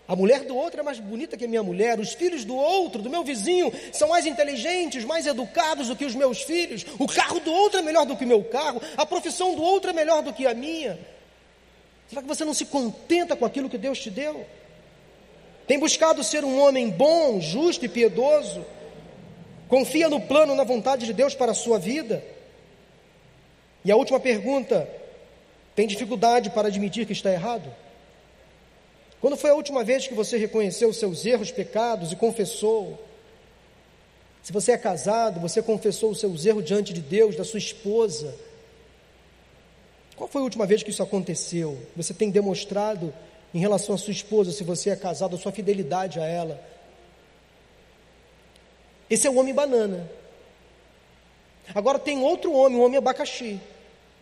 A 0.07 0.15
mulher 0.15 0.43
do 0.43 0.55
outro 0.55 0.81
é 0.81 0.83
mais 0.83 0.99
bonita 0.99 1.37
que 1.37 1.45
a 1.45 1.47
minha 1.47 1.63
mulher, 1.63 1.97
os 1.99 2.13
filhos 2.13 2.43
do 2.43 2.55
outro, 2.55 3.01
do 3.01 3.09
meu 3.09 3.23
vizinho, 3.23 3.71
são 3.93 4.09
mais 4.09 4.25
inteligentes, 4.25 5.05
mais 5.05 5.25
educados 5.25 5.87
do 5.87 5.95
que 5.95 6.03
os 6.03 6.13
meus 6.13 6.41
filhos, 6.41 6.85
o 6.99 7.07
carro 7.07 7.39
do 7.39 7.51
outro 7.51 7.79
é 7.79 7.81
melhor 7.81 8.05
do 8.05 8.15
que 8.15 8.25
o 8.25 8.27
meu 8.27 8.43
carro, 8.43 8.81
a 8.97 9.05
profissão 9.05 9.55
do 9.55 9.63
outro 9.63 9.91
é 9.91 9.93
melhor 9.93 10.21
do 10.21 10.33
que 10.33 10.45
a 10.45 10.53
minha. 10.53 10.99
Será 12.09 12.21
que 12.21 12.27
você 12.27 12.43
não 12.43 12.53
se 12.53 12.65
contenta 12.65 13.35
com 13.35 13.45
aquilo 13.45 13.69
que 13.69 13.77
Deus 13.77 13.97
te 13.97 14.09
deu? 14.09 14.45
Tem 15.65 15.79
buscado 15.79 16.21
ser 16.21 16.43
um 16.43 16.59
homem 16.61 16.89
bom, 16.89 17.39
justo 17.39 17.85
e 17.85 17.89
piedoso? 17.89 18.65
Confia 19.69 20.09
no 20.09 20.19
plano, 20.19 20.53
na 20.53 20.65
vontade 20.65 21.05
de 21.05 21.13
Deus 21.13 21.33
para 21.33 21.53
a 21.53 21.55
sua 21.55 21.79
vida? 21.79 22.21
E 23.85 23.91
a 23.91 23.95
última 23.95 24.19
pergunta: 24.19 24.87
tem 25.73 25.87
dificuldade 25.87 26.49
para 26.49 26.67
admitir 26.67 27.05
que 27.05 27.13
está 27.13 27.31
errado? 27.31 27.73
Quando 29.23 29.37
foi 29.37 29.51
a 29.51 29.55
última 29.55 29.85
vez 29.85 30.05
que 30.05 30.13
você 30.13 30.37
reconheceu 30.37 30.89
os 30.89 30.97
seus 30.97 31.25
erros, 31.25 31.49
pecados 31.49 32.11
e 32.11 32.15
confessou? 32.17 32.99
Se 34.43 34.51
você 34.51 34.73
é 34.73 34.77
casado, 34.77 35.39
você 35.39 35.61
confessou 35.61 36.11
os 36.11 36.19
seus 36.19 36.45
erros 36.45 36.65
diante 36.65 36.91
de 36.91 36.99
Deus, 36.99 37.33
da 37.33 37.45
sua 37.45 37.57
esposa. 37.57 38.35
Qual 40.17 40.27
foi 40.27 40.41
a 40.41 40.43
última 40.43 40.65
vez 40.65 40.83
que 40.83 40.89
isso 40.89 41.01
aconteceu? 41.01 41.81
Você 41.95 42.13
tem 42.13 42.29
demonstrado 42.29 43.13
em 43.53 43.59
relação 43.59 43.95
à 43.95 43.97
sua 43.97 44.11
esposa, 44.11 44.51
se 44.51 44.61
você 44.61 44.89
é 44.89 44.95
casado, 44.97 45.37
a 45.37 45.39
sua 45.39 45.53
fidelidade 45.53 46.19
a 46.19 46.25
ela. 46.25 46.61
Esse 49.09 49.25
é 49.25 49.29
o 49.29 49.37
homem 49.37 49.53
banana. 49.53 50.11
Agora 51.73 51.97
tem 51.97 52.21
outro 52.21 52.51
homem, 52.51 52.77
o 52.77 52.83
homem 52.83 52.97
abacaxi. 52.97 53.57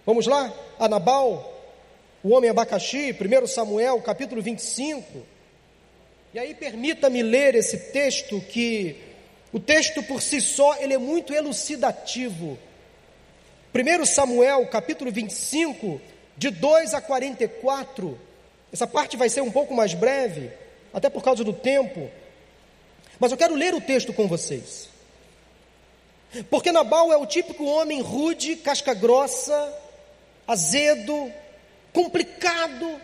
Vamos 0.06 0.28
lá? 0.28 0.54
Anabal, 0.78 1.61
o 2.24 2.30
homem 2.30 2.50
abacaxi, 2.50 3.14
1 3.14 3.48
Samuel, 3.48 4.00
capítulo 4.02 4.42
25. 4.42 5.26
E 6.34 6.40
aí 6.40 6.54
permita-me 6.54 7.24
ler 7.24 7.56
esse 7.56 7.78
texto 7.92 8.40
que 8.42 8.96
o 9.52 9.60
texto 9.60 10.04
por 10.04 10.22
si 10.22 10.40
só 10.40 10.78
ele 10.78 10.94
é 10.94 10.98
muito 10.98 11.34
elucidativo. 11.34 12.58
1 13.74 14.06
Samuel, 14.06 14.68
capítulo 14.68 15.12
25, 15.12 16.00
de 16.38 16.52
2 16.52 16.94
a 16.94 17.02
44. 17.02 18.18
Essa 18.72 18.86
parte 18.86 19.18
vai 19.18 19.28
ser 19.28 19.42
um 19.42 19.52
pouco 19.52 19.74
mais 19.74 19.94
breve, 19.94 20.52
até 20.94 21.10
por 21.10 21.24
causa 21.24 21.44
do 21.44 21.54
tempo. 21.54 22.10
Mas 23.20 23.32
eu 23.32 23.38
quero 23.38 23.56
ler 23.56 23.74
o 23.74 23.82
texto 23.82 24.14
com 24.14 24.28
vocês. 24.28 24.90
Porque 26.50 26.72
Nabal 26.72 27.12
é 27.12 27.18
o 27.18 27.26
típico 27.26 27.66
homem 27.66 28.02
rude, 28.02 28.56
casca 28.58 28.94
grossa, 28.94 29.74
azedo, 30.48 31.32
complicado, 31.94 33.00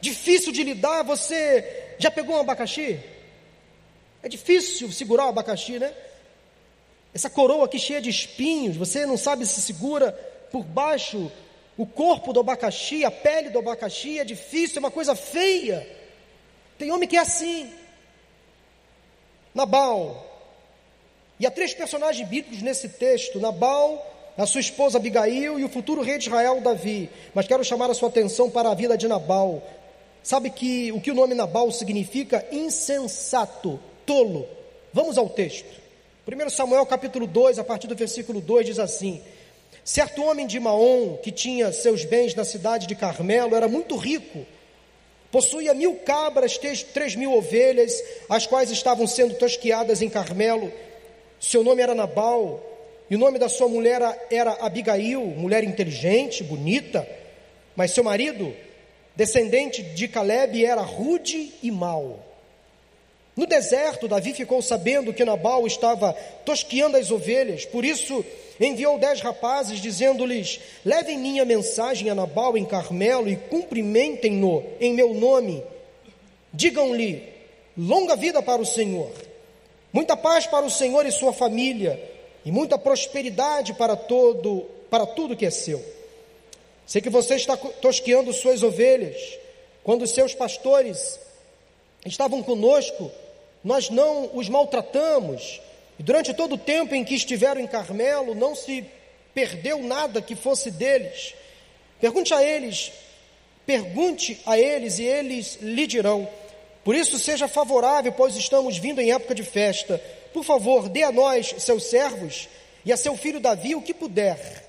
difícil 0.00 0.52
de 0.52 0.62
lidar. 0.62 1.02
Você 1.02 1.94
já 1.98 2.10
pegou 2.10 2.36
um 2.36 2.40
abacaxi? 2.40 3.00
É 4.22 4.28
difícil 4.28 4.90
segurar 4.90 5.26
o 5.26 5.28
abacaxi, 5.28 5.78
né? 5.78 5.94
Essa 7.12 7.30
coroa 7.30 7.66
aqui 7.66 7.78
cheia 7.78 8.00
de 8.00 8.10
espinhos, 8.10 8.76
você 8.76 9.06
não 9.06 9.16
sabe 9.16 9.46
se 9.46 9.60
segura 9.60 10.12
por 10.50 10.64
baixo 10.64 11.30
o 11.76 11.86
corpo 11.86 12.32
do 12.32 12.40
abacaxi, 12.40 13.04
a 13.04 13.10
pele 13.10 13.50
do 13.50 13.58
abacaxi, 13.58 14.18
é 14.18 14.24
difícil, 14.24 14.76
é 14.76 14.80
uma 14.80 14.90
coisa 14.90 15.14
feia. 15.14 15.86
Tem 16.78 16.90
homem 16.90 17.08
que 17.08 17.16
é 17.16 17.20
assim. 17.20 17.72
Nabal. 19.54 20.30
E 21.38 21.46
há 21.46 21.50
três 21.50 21.74
personagens 21.74 22.28
bíblicos 22.28 22.62
nesse 22.62 22.88
texto: 22.88 23.40
Nabal, 23.40 24.13
a 24.36 24.46
sua 24.46 24.60
esposa 24.60 24.98
Abigail 24.98 25.58
e 25.58 25.64
o 25.64 25.68
futuro 25.68 26.02
rei 26.02 26.18
de 26.18 26.26
Israel, 26.26 26.60
Davi. 26.60 27.08
Mas 27.34 27.46
quero 27.46 27.64
chamar 27.64 27.90
a 27.90 27.94
sua 27.94 28.08
atenção 28.08 28.50
para 28.50 28.70
a 28.70 28.74
vida 28.74 28.96
de 28.96 29.06
Nabal. 29.06 29.62
Sabe 30.22 30.50
que 30.50 30.90
o 30.90 31.00
que 31.00 31.10
o 31.10 31.14
nome 31.14 31.34
Nabal 31.34 31.70
significa? 31.70 32.44
Insensato, 32.50 33.78
tolo. 34.04 34.46
Vamos 34.92 35.18
ao 35.18 35.28
texto. 35.28 35.82
1 36.26 36.50
Samuel 36.50 36.86
capítulo 36.86 37.26
2, 37.26 37.58
a 37.58 37.64
partir 37.64 37.86
do 37.86 37.94
versículo 37.94 38.40
2 38.40 38.66
diz 38.66 38.78
assim: 38.78 39.20
Certo 39.84 40.24
homem 40.24 40.46
de 40.46 40.58
Maom, 40.58 41.18
que 41.18 41.30
tinha 41.30 41.70
seus 41.72 42.04
bens 42.04 42.34
na 42.34 42.44
cidade 42.44 42.86
de 42.86 42.94
Carmelo, 42.94 43.54
era 43.54 43.68
muito 43.68 43.96
rico. 43.96 44.46
Possuía 45.30 45.74
mil 45.74 45.96
cabras, 45.96 46.58
três 46.92 47.14
mil 47.14 47.32
ovelhas, 47.34 48.02
as 48.28 48.46
quais 48.46 48.70
estavam 48.70 49.06
sendo 49.06 49.34
tosquiadas 49.34 50.00
em 50.00 50.08
Carmelo. 50.08 50.72
Seu 51.38 51.62
nome 51.62 51.82
era 51.82 51.94
Nabal, 51.94 52.73
e 53.10 53.16
o 53.16 53.18
nome 53.18 53.38
da 53.38 53.48
sua 53.48 53.68
mulher 53.68 54.00
era 54.30 54.52
Abigail, 54.64 55.20
mulher 55.20 55.62
inteligente, 55.62 56.42
bonita, 56.42 57.06
mas 57.76 57.90
seu 57.90 58.02
marido, 58.02 58.54
descendente 59.14 59.82
de 59.82 60.08
Caleb, 60.08 60.64
era 60.64 60.80
rude 60.80 61.52
e 61.62 61.70
mau. 61.70 62.24
No 63.36 63.46
deserto, 63.46 64.08
Davi 64.08 64.32
ficou 64.32 64.62
sabendo 64.62 65.12
que 65.12 65.24
Nabal 65.24 65.66
estava 65.66 66.12
tosquiando 66.44 66.96
as 66.96 67.10
ovelhas, 67.10 67.66
por 67.66 67.84
isso 67.84 68.24
enviou 68.60 68.98
dez 68.98 69.20
rapazes, 69.20 69.80
dizendo-lhes: 69.80 70.60
Levem 70.84 71.18
minha 71.18 71.44
mensagem 71.44 72.08
a 72.08 72.14
Nabal 72.14 72.56
em 72.56 72.64
Carmelo 72.64 73.28
e 73.28 73.36
cumprimentem-no 73.36 74.64
em 74.80 74.94
meu 74.94 75.12
nome. 75.12 75.62
Digam-lhe: 76.52 77.28
Longa 77.76 78.14
vida 78.14 78.40
para 78.40 78.62
o 78.62 78.66
Senhor, 78.66 79.10
muita 79.92 80.16
paz 80.16 80.46
para 80.46 80.64
o 80.64 80.70
Senhor 80.70 81.04
e 81.04 81.10
sua 81.10 81.32
família 81.32 82.13
e 82.44 82.50
muita 82.50 82.78
prosperidade 82.78 83.72
para 83.74 83.96
todo, 83.96 84.62
para 84.90 85.06
tudo 85.06 85.36
que 85.36 85.46
é 85.46 85.50
seu. 85.50 85.84
Sei 86.86 87.00
que 87.00 87.10
você 87.10 87.36
está 87.36 87.56
tosqueando 87.56 88.32
suas 88.32 88.62
ovelhas. 88.62 89.16
Quando 89.82 90.06
seus 90.06 90.34
pastores 90.34 91.18
estavam 92.04 92.42
conosco, 92.42 93.10
nós 93.62 93.88
não 93.88 94.30
os 94.34 94.48
maltratamos. 94.48 95.60
E 95.98 96.02
durante 96.02 96.34
todo 96.34 96.54
o 96.54 96.58
tempo 96.58 96.94
em 96.94 97.04
que 97.04 97.14
estiveram 97.14 97.60
em 97.60 97.66
Carmelo, 97.66 98.34
não 98.34 98.54
se 98.54 98.84
perdeu 99.34 99.82
nada 99.82 100.20
que 100.20 100.34
fosse 100.34 100.70
deles. 100.70 101.34
Pergunte 102.00 102.34
a 102.34 102.42
eles, 102.42 102.92
pergunte 103.64 104.40
a 104.44 104.58
eles 104.58 104.98
e 104.98 105.04
eles 105.04 105.58
lhe 105.62 105.86
dirão. 105.86 106.28
Por 106.84 106.94
isso, 106.94 107.18
seja 107.18 107.48
favorável, 107.48 108.12
pois 108.12 108.36
estamos 108.36 108.76
vindo 108.76 109.00
em 109.00 109.12
época 109.12 109.34
de 109.34 109.42
festa. 109.42 110.00
Por 110.34 110.42
favor, 110.42 110.88
dê 110.88 111.04
a 111.04 111.12
nós, 111.12 111.54
seus 111.58 111.84
servos, 111.84 112.48
e 112.84 112.92
a 112.92 112.96
seu 112.96 113.16
filho 113.16 113.38
Davi 113.38 113.76
o 113.76 113.80
que 113.80 113.94
puder. 113.94 114.68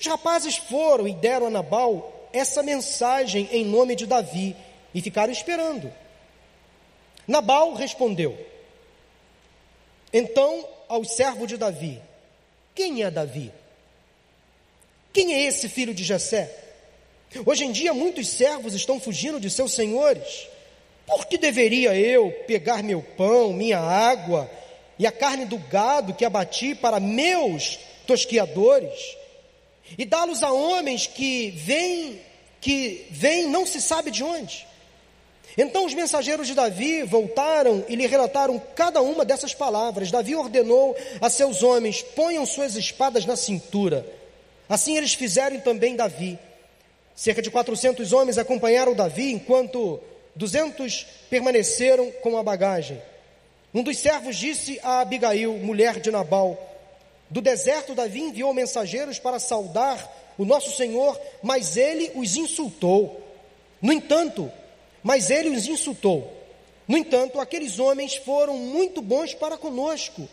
Os 0.00 0.06
rapazes 0.06 0.56
foram 0.56 1.06
e 1.06 1.12
deram 1.12 1.48
a 1.48 1.50
Nabal 1.50 2.30
essa 2.32 2.62
mensagem 2.62 3.46
em 3.52 3.62
nome 3.62 3.94
de 3.94 4.06
Davi 4.06 4.56
e 4.94 5.02
ficaram 5.02 5.30
esperando. 5.30 5.92
Nabal 7.28 7.74
respondeu: 7.74 8.38
Então 10.10 10.66
ao 10.88 11.04
servo 11.04 11.46
de 11.46 11.58
Davi: 11.58 12.00
Quem 12.74 13.02
é 13.02 13.10
Davi? 13.10 13.52
Quem 15.12 15.34
é 15.34 15.42
esse 15.42 15.68
filho 15.68 15.92
de 15.92 16.04
Jessé? 16.04 16.50
Hoje 17.44 17.66
em 17.66 17.72
dia 17.72 17.92
muitos 17.92 18.28
servos 18.30 18.72
estão 18.72 18.98
fugindo 18.98 19.38
de 19.38 19.50
seus 19.50 19.72
senhores. 19.72 20.48
Por 21.06 21.26
que 21.26 21.36
deveria 21.36 21.94
eu 21.94 22.32
pegar 22.46 22.82
meu 22.82 23.02
pão, 23.02 23.52
minha 23.52 23.78
água 23.78 24.50
e 24.98 25.06
a 25.06 25.12
carne 25.12 25.44
do 25.44 25.58
gado 25.58 26.14
que 26.14 26.24
abati 26.24 26.74
para 26.74 27.00
meus 27.00 27.78
tosquiadores 28.06 29.16
e 29.96 30.04
dá-los 30.04 30.42
a 30.42 30.52
homens 30.52 31.06
que 31.06 31.50
vêm 31.50 32.20
que 32.60 33.06
vêm 33.10 33.46
não 33.46 33.64
se 33.64 33.80
sabe 33.80 34.10
de 34.10 34.24
onde? 34.24 34.66
Então 35.56 35.86
os 35.86 35.94
mensageiros 35.94 36.46
de 36.46 36.54
Davi 36.54 37.02
voltaram 37.02 37.84
e 37.88 37.94
lhe 37.94 38.06
relataram 38.06 38.60
cada 38.74 39.00
uma 39.00 39.24
dessas 39.24 39.54
palavras. 39.54 40.10
Davi 40.10 40.34
ordenou 40.34 40.96
a 41.20 41.30
seus 41.30 41.62
homens: 41.62 42.02
ponham 42.02 42.44
suas 42.44 42.74
espadas 42.76 43.24
na 43.24 43.36
cintura. 43.36 44.06
Assim 44.68 44.96
eles 44.96 45.14
fizeram 45.14 45.60
também 45.60 45.96
Davi. 45.96 46.38
Cerca 47.14 47.40
de 47.40 47.50
400 47.50 48.12
homens 48.12 48.36
acompanharam 48.36 48.94
Davi 48.94 49.32
enquanto 49.32 50.00
duzentos 50.34 51.06
permaneceram 51.30 52.10
com 52.22 52.36
a 52.36 52.42
bagagem. 52.42 53.00
Um 53.76 53.82
dos 53.82 53.98
servos 53.98 54.36
disse 54.36 54.80
a 54.82 55.00
Abigail, 55.00 55.52
mulher 55.58 56.00
de 56.00 56.10
Nabal: 56.10 56.58
Do 57.28 57.42
deserto 57.42 57.94
Davi 57.94 58.20
enviou 58.22 58.54
mensageiros 58.54 59.18
para 59.18 59.38
saudar 59.38 60.32
o 60.38 60.46
nosso 60.46 60.74
Senhor, 60.74 61.20
mas 61.42 61.76
ele 61.76 62.10
os 62.14 62.36
insultou. 62.36 63.22
No 63.82 63.92
entanto, 63.92 64.50
mas 65.02 65.28
ele 65.28 65.50
os 65.50 65.66
insultou. 65.66 66.32
No 66.88 66.96
entanto, 66.96 67.38
aqueles 67.38 67.78
homens 67.78 68.16
foram 68.16 68.56
muito 68.56 69.02
bons 69.02 69.34
para 69.34 69.58
conosco. 69.58 70.26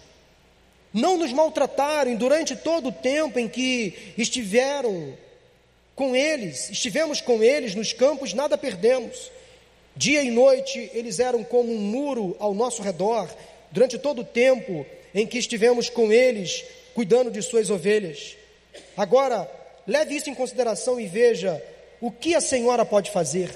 Não 0.93 1.17
nos 1.17 1.33
maltrataram 1.33 2.15
durante 2.15 2.55
todo 2.55 2.87
o 2.87 2.93
tempo 2.93 3.37
em 3.37 3.49
que 3.49 4.13
estiveram 4.17 5.17
com 5.97 6.15
eles, 6.15 6.69
estivemos 6.69 7.19
com 7.19 7.43
eles 7.43 7.75
nos 7.75 7.91
campos, 7.91 8.33
nada 8.33 8.57
perdemos. 8.57 9.29
Dia 9.95 10.23
e 10.23 10.31
noite 10.31 10.89
eles 10.93 11.19
eram 11.19 11.43
como 11.43 11.71
um 11.71 11.77
muro 11.77 12.35
ao 12.39 12.53
nosso 12.53 12.81
redor, 12.81 13.29
durante 13.71 13.97
todo 13.97 14.21
o 14.21 14.25
tempo 14.25 14.85
em 15.13 15.25
que 15.27 15.37
estivemos 15.37 15.89
com 15.89 16.11
eles, 16.11 16.63
cuidando 16.95 17.29
de 17.29 17.41
suas 17.41 17.69
ovelhas. 17.69 18.35
Agora, 18.97 19.49
leve 19.87 20.15
isso 20.15 20.29
em 20.29 20.35
consideração 20.35 20.99
e 20.99 21.05
veja 21.05 21.63
o 22.01 22.11
que 22.11 22.35
a 22.35 22.41
senhora 22.41 22.83
pode 22.83 23.11
fazer, 23.11 23.49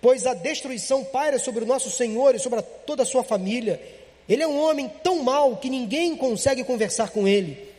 pois 0.00 0.26
a 0.26 0.34
destruição 0.34 1.04
paira 1.04 1.38
sobre 1.38 1.64
o 1.64 1.66
nosso 1.66 1.90
Senhor 1.90 2.34
e 2.34 2.38
sobre 2.38 2.60
toda 2.86 3.02
a 3.02 3.06
sua 3.06 3.24
família. 3.24 3.80
Ele 4.28 4.42
é 4.42 4.46
um 4.46 4.60
homem 4.60 4.90
tão 5.02 5.22
mau 5.22 5.56
que 5.56 5.70
ninguém 5.70 6.16
consegue 6.16 6.64
conversar 6.64 7.10
com 7.10 7.26
ele. 7.26 7.72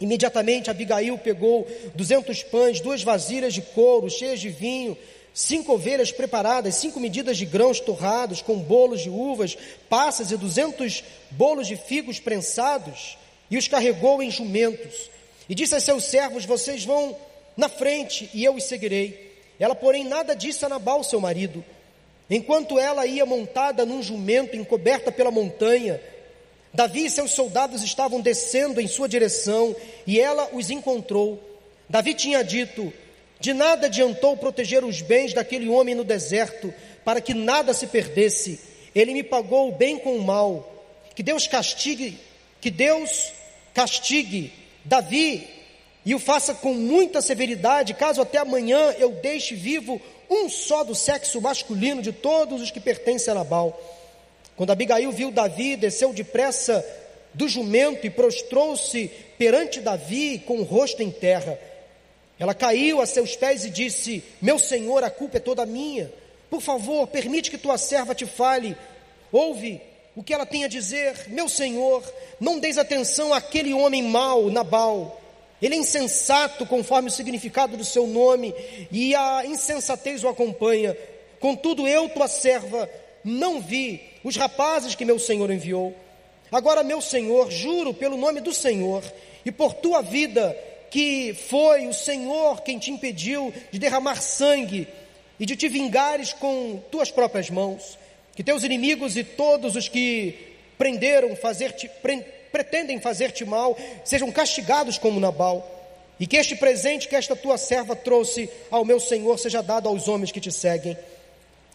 Imediatamente 0.00 0.70
Abigail 0.70 1.18
pegou 1.18 1.66
duzentos 1.94 2.42
pães, 2.42 2.80
duas 2.80 3.02
vasilhas 3.02 3.52
de 3.52 3.60
couro 3.60 4.08
cheias 4.08 4.40
de 4.40 4.48
vinho, 4.48 4.96
cinco 5.32 5.74
ovelhas 5.74 6.12
preparadas, 6.12 6.76
cinco 6.76 7.00
medidas 7.00 7.36
de 7.36 7.46
grãos 7.46 7.80
torrados, 7.80 8.42
com 8.42 8.58
bolos 8.58 9.00
de 9.00 9.10
uvas, 9.10 9.56
passas 9.88 10.30
e 10.30 10.36
duzentos 10.36 11.04
bolos 11.30 11.66
de 11.66 11.76
figos 11.76 12.18
prensados, 12.18 13.16
e 13.50 13.56
os 13.56 13.68
carregou 13.68 14.22
em 14.22 14.30
jumentos. 14.30 15.10
E 15.48 15.54
disse 15.54 15.74
a 15.74 15.80
seus 15.80 16.04
servos: 16.04 16.44
Vocês 16.44 16.84
vão 16.84 17.16
na 17.56 17.68
frente, 17.68 18.30
e 18.32 18.44
eu 18.44 18.54
os 18.54 18.64
seguirei. 18.64 19.30
Ela, 19.58 19.74
porém, 19.74 20.04
nada 20.04 20.34
disse 20.34 20.64
a 20.64 20.68
Nabal, 20.68 21.04
seu 21.04 21.20
marido. 21.20 21.64
Enquanto 22.30 22.78
ela 22.78 23.06
ia 23.06 23.26
montada 23.26 23.84
num 23.84 24.02
jumento 24.02 24.56
encoberta 24.56 25.10
pela 25.10 25.30
montanha, 25.30 26.00
Davi 26.72 27.06
e 27.06 27.10
seus 27.10 27.32
soldados 27.32 27.82
estavam 27.82 28.20
descendo 28.20 28.80
em 28.80 28.86
sua 28.86 29.08
direção 29.08 29.74
e 30.06 30.20
ela 30.20 30.48
os 30.52 30.70
encontrou. 30.70 31.40
Davi 31.88 32.14
tinha 32.14 32.44
dito: 32.44 32.92
De 33.40 33.54
nada 33.54 33.86
adiantou 33.86 34.36
proteger 34.36 34.84
os 34.84 35.00
bens 35.00 35.32
daquele 35.32 35.68
homem 35.68 35.94
no 35.94 36.04
deserto, 36.04 36.72
para 37.04 37.20
que 37.20 37.32
nada 37.32 37.72
se 37.72 37.86
perdesse. 37.86 38.60
Ele 38.94 39.14
me 39.14 39.22
pagou 39.22 39.68
o 39.68 39.72
bem 39.72 39.98
com 39.98 40.14
o 40.16 40.22
mal. 40.22 40.84
Que 41.14 41.22
Deus 41.22 41.46
castigue, 41.46 42.18
que 42.60 42.70
Deus 42.70 43.32
castigue 43.72 44.52
Davi 44.84 45.48
e 46.04 46.14
o 46.14 46.18
faça 46.18 46.54
com 46.54 46.74
muita 46.74 47.20
severidade, 47.20 47.94
caso 47.94 48.22
até 48.22 48.38
amanhã 48.38 48.94
eu 48.98 49.10
deixe 49.10 49.54
vivo 49.54 50.00
um 50.28 50.48
só 50.48 50.84
do 50.84 50.94
sexo 50.94 51.40
masculino 51.40 52.00
de 52.00 52.12
todos 52.12 52.62
os 52.62 52.70
que 52.70 52.80
pertencem 52.80 53.32
a 53.32 53.34
Nabal. 53.34 53.78
Quando 54.56 54.70
Abigail 54.70 55.10
viu 55.12 55.30
Davi, 55.30 55.76
desceu 55.76 56.12
depressa 56.12 56.84
do 57.32 57.48
jumento 57.48 58.06
e 58.06 58.10
prostrou-se 58.10 59.08
perante 59.38 59.80
Davi 59.80 60.38
com 60.46 60.58
o 60.58 60.62
rosto 60.62 61.02
em 61.02 61.10
terra. 61.10 61.58
Ela 62.40 62.54
caiu 62.54 63.02
a 63.02 63.06
seus 63.06 63.36
pés 63.36 63.66
e 63.66 63.70
disse: 63.70 64.24
Meu 64.40 64.58
senhor, 64.58 65.04
a 65.04 65.10
culpa 65.10 65.36
é 65.36 65.40
toda 65.40 65.66
minha. 65.66 66.10
Por 66.48 66.62
favor, 66.62 67.06
permite 67.06 67.50
que 67.50 67.58
tua 67.58 67.76
serva 67.76 68.14
te 68.14 68.24
fale. 68.24 68.74
Ouve 69.30 69.78
o 70.16 70.22
que 70.22 70.32
ela 70.32 70.46
tem 70.46 70.64
a 70.64 70.68
dizer. 70.68 71.28
Meu 71.28 71.50
senhor, 71.50 72.02
não 72.40 72.58
deis 72.58 72.78
atenção 72.78 73.34
àquele 73.34 73.74
homem 73.74 74.02
mau, 74.02 74.50
Nabal. 74.50 75.20
Ele 75.60 75.74
é 75.74 75.78
insensato 75.78 76.64
conforme 76.64 77.08
o 77.08 77.12
significado 77.12 77.76
do 77.76 77.84
seu 77.84 78.06
nome, 78.06 78.54
e 78.90 79.14
a 79.14 79.44
insensatez 79.44 80.24
o 80.24 80.28
acompanha. 80.28 80.96
Contudo, 81.38 81.86
eu, 81.86 82.08
tua 82.08 82.26
serva, 82.26 82.88
não 83.22 83.60
vi 83.60 84.00
os 84.24 84.36
rapazes 84.36 84.94
que 84.94 85.04
meu 85.04 85.18
senhor 85.18 85.50
enviou. 85.50 85.94
Agora, 86.50 86.82
meu 86.82 87.02
senhor, 87.02 87.50
juro 87.50 87.92
pelo 87.92 88.16
nome 88.16 88.40
do 88.40 88.54
Senhor 88.54 89.04
e 89.44 89.52
por 89.52 89.74
tua 89.74 90.00
vida, 90.00 90.56
que 90.90 91.32
foi 91.48 91.86
o 91.86 91.94
Senhor 91.94 92.62
quem 92.62 92.78
te 92.78 92.90
impediu 92.90 93.54
de 93.70 93.78
derramar 93.78 94.20
sangue 94.20 94.88
e 95.38 95.46
de 95.46 95.56
te 95.56 95.68
vingares 95.68 96.32
com 96.32 96.82
tuas 96.90 97.10
próprias 97.10 97.48
mãos, 97.48 97.98
que 98.34 98.42
teus 98.42 98.64
inimigos 98.64 99.16
e 99.16 99.24
todos 99.24 99.76
os 99.76 99.88
que 99.88 100.56
prenderam 100.76 101.36
fazer-te, 101.36 101.88
pre, 102.02 102.22
pretendem 102.50 103.00
fazer-te 103.00 103.44
mal, 103.44 103.76
sejam 104.04 104.30
castigados 104.32 104.98
como 104.98 105.20
Nabal, 105.20 105.78
e 106.18 106.26
que 106.26 106.36
este 106.36 106.56
presente 106.56 107.08
que 107.08 107.16
esta 107.16 107.34
tua 107.36 107.56
serva 107.56 107.96
trouxe 107.96 108.50
ao 108.70 108.84
meu 108.84 109.00
Senhor 109.00 109.38
seja 109.38 109.62
dado 109.62 109.88
aos 109.88 110.08
homens 110.08 110.30
que 110.32 110.40
te 110.40 110.52
seguem. 110.52 110.96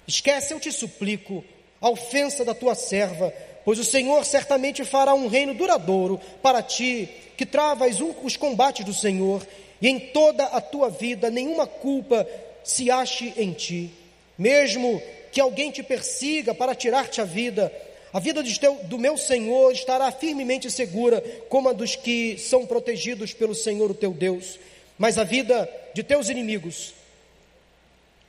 Esquece, 0.07 0.53
eu 0.53 0.59
te 0.59 0.71
suplico, 0.71 1.43
a 1.81 1.89
ofensa 1.89 2.45
da 2.45 2.53
tua 2.53 2.75
serva, 2.75 3.33
pois 3.65 3.79
o 3.79 3.83
Senhor 3.83 4.23
certamente 4.23 4.85
fará 4.85 5.13
um 5.13 5.27
reino 5.27 5.53
duradouro 5.53 6.21
para 6.41 6.61
ti, 6.61 7.09
que 7.35 7.45
travas 7.45 7.97
os 7.99 8.37
combates 8.37 8.85
do 8.85 8.93
Senhor, 8.93 9.45
e 9.81 9.89
em 9.89 9.99
toda 9.99 10.45
a 10.45 10.61
tua 10.61 10.89
vida 10.89 11.29
nenhuma 11.29 11.67
culpa 11.67 12.25
se 12.63 12.89
ache 12.89 13.33
em 13.35 13.51
ti. 13.51 13.91
Mesmo 14.37 15.01
que 15.31 15.41
alguém 15.41 15.71
te 15.71 15.83
persiga 15.83 16.53
para 16.53 16.75
tirar-te 16.75 17.19
a 17.19 17.25
vida, 17.25 17.73
a 18.13 18.19
vida 18.19 18.41
teu, 18.57 18.75
do 18.83 18.97
meu 18.97 19.17
Senhor 19.17 19.73
estará 19.73 20.11
firmemente 20.11 20.71
segura, 20.71 21.21
como 21.49 21.67
a 21.67 21.73
dos 21.73 21.95
que 21.95 22.37
são 22.37 22.65
protegidos 22.65 23.33
pelo 23.33 23.55
Senhor, 23.55 23.91
o 23.91 23.95
teu 23.95 24.11
Deus. 24.11 24.59
Mas 24.97 25.17
a 25.17 25.25
vida 25.25 25.69
de 25.93 26.03
teus 26.03 26.29
inimigos 26.29 26.93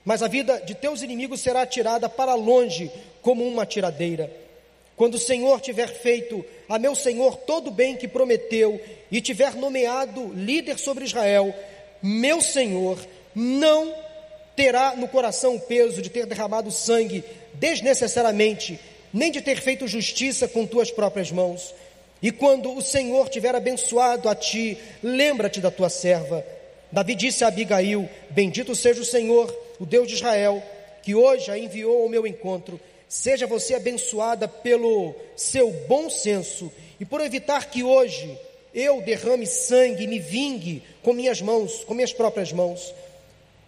mas 0.06 0.22
a 0.22 0.28
vida 0.28 0.60
de 0.60 0.72
teus 0.72 1.02
inimigos 1.02 1.40
será 1.40 1.62
atirada 1.62 2.08
para 2.08 2.32
longe 2.36 2.88
como 3.20 3.44
uma 3.44 3.66
tiradeira. 3.66 4.45
Quando 4.96 5.16
o 5.16 5.20
Senhor 5.20 5.60
tiver 5.60 5.88
feito 5.88 6.44
a 6.68 6.78
meu 6.78 6.94
Senhor 6.94 7.36
todo 7.36 7.68
o 7.68 7.70
bem 7.70 7.96
que 7.96 8.08
prometeu 8.08 8.80
e 9.10 9.20
tiver 9.20 9.54
nomeado 9.54 10.32
líder 10.34 10.78
sobre 10.78 11.04
Israel, 11.04 11.54
meu 12.02 12.40
Senhor 12.40 12.98
não 13.34 13.94
terá 14.56 14.96
no 14.96 15.06
coração 15.06 15.56
o 15.56 15.60
peso 15.60 16.00
de 16.00 16.08
ter 16.08 16.24
derramado 16.24 16.70
sangue 16.70 17.22
desnecessariamente, 17.54 18.80
nem 19.12 19.30
de 19.30 19.42
ter 19.42 19.60
feito 19.60 19.86
justiça 19.86 20.48
com 20.48 20.66
tuas 20.66 20.90
próprias 20.90 21.30
mãos. 21.30 21.74
E 22.22 22.32
quando 22.32 22.74
o 22.74 22.80
Senhor 22.80 23.28
tiver 23.28 23.54
abençoado 23.54 24.28
a 24.30 24.34
ti, 24.34 24.78
lembra-te 25.02 25.60
da 25.60 25.70
tua 25.70 25.90
serva. 25.90 26.42
Davi 26.90 27.14
disse 27.14 27.44
a 27.44 27.48
Abigail: 27.48 28.08
Bendito 28.30 28.74
seja 28.74 29.02
o 29.02 29.04
Senhor 29.04 29.54
o 29.78 29.84
Deus 29.84 30.08
de 30.08 30.14
Israel, 30.14 30.62
que 31.02 31.14
hoje 31.14 31.50
a 31.50 31.58
enviou 31.58 32.02
ao 32.02 32.08
meu 32.08 32.26
encontro, 32.26 32.80
seja 33.08 33.46
você 33.46 33.74
abençoada 33.74 34.48
pelo 34.48 35.14
seu 35.36 35.70
bom 35.88 36.10
senso 36.10 36.70
e 36.98 37.04
por 37.04 37.20
evitar 37.20 37.70
que 37.70 37.82
hoje 37.82 38.38
eu 38.74 39.00
derrame 39.00 39.46
sangue 39.46 40.04
e 40.04 40.06
me 40.06 40.18
vingue 40.18 40.82
com 41.02 41.12
minhas 41.12 41.40
mãos, 41.40 41.84
com 41.84 41.94
minhas 41.94 42.12
próprias 42.12 42.52
mãos. 42.52 42.94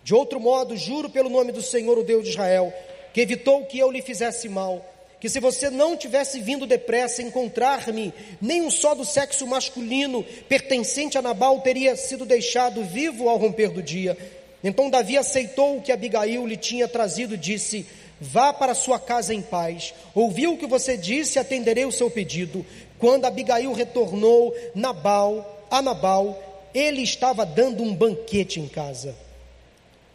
De 0.04 0.14
outro 0.14 0.40
modo, 0.40 0.76
juro 0.76 1.08
pelo 1.08 1.30
nome 1.30 1.52
do 1.52 1.62
Senhor, 1.62 1.98
o 1.98 2.04
Deus 2.04 2.24
de 2.24 2.30
Israel, 2.30 2.72
que 3.12 3.20
evitou 3.20 3.64
que 3.64 3.78
eu 3.78 3.90
lhe 3.90 4.02
fizesse 4.02 4.48
mal, 4.48 4.84
que 5.20 5.28
se 5.28 5.40
você 5.40 5.70
não 5.70 5.96
tivesse 5.96 6.40
vindo 6.40 6.66
depressa 6.66 7.22
encontrar-me, 7.22 8.12
nem 8.40 8.62
um 8.62 8.70
só 8.70 8.94
do 8.94 9.04
sexo 9.04 9.46
masculino 9.46 10.24
pertencente 10.48 11.18
a 11.18 11.22
Nabal 11.22 11.60
teria 11.60 11.96
sido 11.96 12.24
deixado 12.24 12.84
vivo 12.84 13.28
ao 13.28 13.36
romper 13.36 13.70
do 13.70 13.82
dia. 13.82 14.16
Então 14.62 14.90
Davi 14.90 15.16
aceitou 15.16 15.76
o 15.76 15.82
que 15.82 15.92
Abigail 15.92 16.46
lhe 16.46 16.56
tinha 16.56 16.86
trazido 16.86 17.34
e 17.34 17.38
disse: 17.38 17.86
Vá 18.20 18.52
para 18.52 18.74
sua 18.74 18.98
casa 18.98 19.32
em 19.32 19.42
paz. 19.42 19.94
Ouviu 20.14 20.54
o 20.54 20.58
que 20.58 20.66
você 20.66 20.96
disse 20.96 21.38
e 21.38 21.40
atenderei 21.40 21.84
o 21.84 21.92
seu 21.92 22.10
pedido. 22.10 22.64
Quando 22.98 23.24
Abigail 23.24 23.72
retornou 23.72 24.54
Nabal, 24.74 25.66
a 25.70 25.80
Nabal, 25.80 26.70
ele 26.74 27.02
estava 27.02 27.46
dando 27.46 27.82
um 27.82 27.94
banquete 27.94 28.60
em 28.60 28.68
casa, 28.68 29.14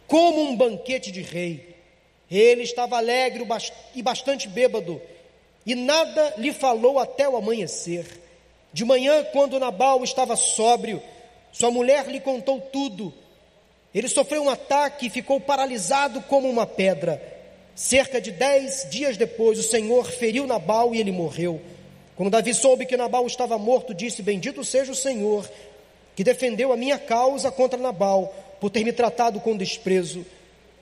como 0.06 0.42
um 0.42 0.54
banquete 0.54 1.10
de 1.10 1.22
rei. 1.22 1.74
Ele 2.30 2.62
estava 2.62 2.96
alegre 2.96 3.46
e 3.94 4.02
bastante 4.02 4.48
bêbado, 4.48 5.00
e 5.64 5.74
nada 5.74 6.34
lhe 6.36 6.52
falou 6.52 6.98
até 6.98 7.28
o 7.28 7.36
amanhecer. 7.36 8.06
De 8.72 8.84
manhã, 8.84 9.24
quando 9.32 9.60
Nabal 9.60 10.02
estava 10.02 10.36
sóbrio, 10.36 11.02
sua 11.52 11.70
mulher 11.70 12.06
lhe 12.08 12.20
contou 12.20 12.60
tudo 12.60 13.14
ele 13.94 14.08
sofreu 14.08 14.42
um 14.42 14.50
ataque 14.50 15.06
e 15.06 15.10
ficou 15.10 15.40
paralisado 15.40 16.20
como 16.22 16.50
uma 16.50 16.66
pedra. 16.66 17.33
Cerca 17.74 18.20
de 18.20 18.30
dez 18.30 18.86
dias 18.88 19.16
depois, 19.16 19.58
o 19.58 19.62
Senhor 19.62 20.10
feriu 20.10 20.46
Nabal 20.46 20.94
e 20.94 21.00
ele 21.00 21.10
morreu. 21.10 21.60
Quando 22.14 22.30
Davi 22.30 22.54
soube 22.54 22.86
que 22.86 22.96
Nabal 22.96 23.26
estava 23.26 23.58
morto, 23.58 23.92
disse: 23.92 24.22
Bendito 24.22 24.62
seja 24.62 24.92
o 24.92 24.94
Senhor, 24.94 25.48
que 26.14 26.22
defendeu 26.22 26.72
a 26.72 26.76
minha 26.76 26.98
causa 26.98 27.50
contra 27.50 27.78
Nabal, 27.78 28.32
por 28.60 28.70
ter 28.70 28.84
me 28.84 28.92
tratado 28.92 29.40
com 29.40 29.56
desprezo. 29.56 30.24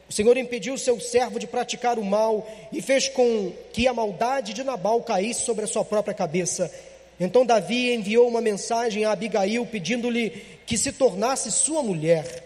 O 0.09 0.12
Senhor 0.12 0.36
impediu 0.36 0.76
seu 0.76 1.01
servo 1.01 1.38
de 1.38 1.47
praticar 1.47 1.99
o 1.99 2.05
mal 2.05 2.47
e 2.70 2.82
fez 2.82 3.09
com 3.09 3.51
que 3.72 3.88
a 3.88 3.95
maldade 3.95 4.53
de 4.53 4.62
Nabal 4.62 5.01
caísse 5.03 5.40
sobre 5.40 5.64
a 5.64 5.68
sua 5.68 5.86
própria 5.86 6.12
cabeça. 6.12 6.70
Então 7.18 7.47
Davi 7.47 7.95
enviou 7.95 8.28
uma 8.28 8.43
mensagem 8.43 9.07
a 9.07 9.12
Abigail 9.12 9.64
pedindo-lhe 9.64 10.30
que 10.66 10.76
se 10.76 10.93
tornasse 10.93 11.51
sua 11.51 11.82
mulher. 11.82 12.45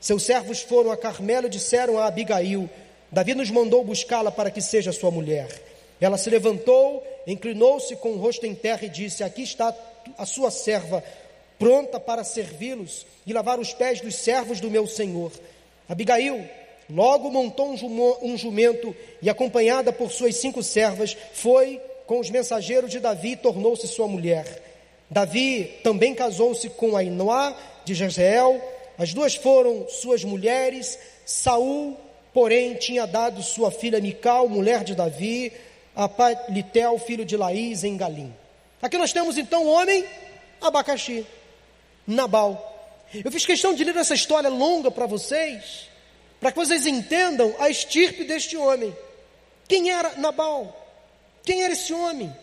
Seus 0.00 0.24
servos 0.24 0.60
foram 0.62 0.90
a 0.90 0.96
Carmelo 0.96 1.46
e 1.46 1.50
disseram 1.50 1.98
a 1.98 2.06
Abigail: 2.06 2.68
Davi 3.14 3.34
nos 3.34 3.50
mandou 3.50 3.84
buscá-la 3.84 4.30
para 4.30 4.50
que 4.50 4.60
seja 4.60 4.92
sua 4.92 5.10
mulher. 5.10 5.48
Ela 6.00 6.18
se 6.18 6.28
levantou, 6.28 7.02
inclinou-se 7.26 7.94
com 7.96 8.10
o 8.10 8.18
rosto 8.18 8.44
em 8.44 8.54
terra 8.54 8.84
e 8.84 8.88
disse: 8.88 9.22
Aqui 9.22 9.42
está 9.42 9.74
a 10.18 10.26
sua 10.26 10.50
serva, 10.50 11.02
pronta 11.58 11.98
para 12.00 12.24
servi-los 12.24 13.06
e 13.26 13.32
lavar 13.32 13.58
os 13.60 13.72
pés 13.72 14.00
dos 14.00 14.16
servos 14.16 14.60
do 14.60 14.70
meu 14.70 14.86
senhor. 14.86 15.32
Abigail 15.88 16.44
Logo 16.90 17.30
montou 17.30 17.74
um 18.22 18.36
jumento 18.36 18.94
e, 19.22 19.30
acompanhada 19.30 19.92
por 19.92 20.12
suas 20.12 20.36
cinco 20.36 20.62
servas, 20.62 21.16
foi 21.32 21.80
com 22.06 22.20
os 22.20 22.28
mensageiros 22.28 22.90
de 22.90 23.00
Davi 23.00 23.32
e 23.32 23.36
tornou-se 23.36 23.88
sua 23.88 24.06
mulher. 24.06 24.62
Davi 25.08 25.78
também 25.82 26.14
casou-se 26.14 26.68
com 26.70 26.96
Ainoá 26.96 27.56
de 27.84 27.94
Jezreel. 27.94 28.60
As 28.98 29.14
duas 29.14 29.34
foram 29.34 29.86
suas 29.88 30.24
mulheres. 30.24 30.98
Saul, 31.24 31.96
porém, 32.34 32.74
tinha 32.74 33.06
dado 33.06 33.42
sua 33.42 33.70
filha 33.70 34.00
Mical, 34.00 34.48
mulher 34.48 34.82
de 34.82 34.94
Davi, 34.94 35.52
a 35.94 36.08
Palitel, 36.08 36.98
filho 36.98 37.24
de 37.24 37.36
Laís, 37.36 37.84
em 37.84 37.96
Galim. 37.96 38.34
Aqui 38.82 38.98
nós 38.98 39.12
temos 39.12 39.38
então 39.38 39.62
o 39.62 39.70
homem 39.70 40.04
abacaxi, 40.60 41.24
Nabal. 42.04 42.72
Eu 43.24 43.30
fiz 43.30 43.46
questão 43.46 43.72
de 43.72 43.84
ler 43.84 43.96
essa 43.96 44.14
história 44.14 44.50
longa 44.50 44.90
para 44.90 45.06
vocês, 45.06 45.88
para 46.40 46.50
que 46.50 46.58
vocês 46.58 46.84
entendam 46.84 47.54
a 47.60 47.70
estirpe 47.70 48.24
deste 48.24 48.56
homem. 48.56 48.94
Quem 49.68 49.90
era 49.90 50.16
Nabal? 50.16 50.84
Quem 51.44 51.62
era 51.62 51.72
esse 51.72 51.94
homem? 51.94 52.34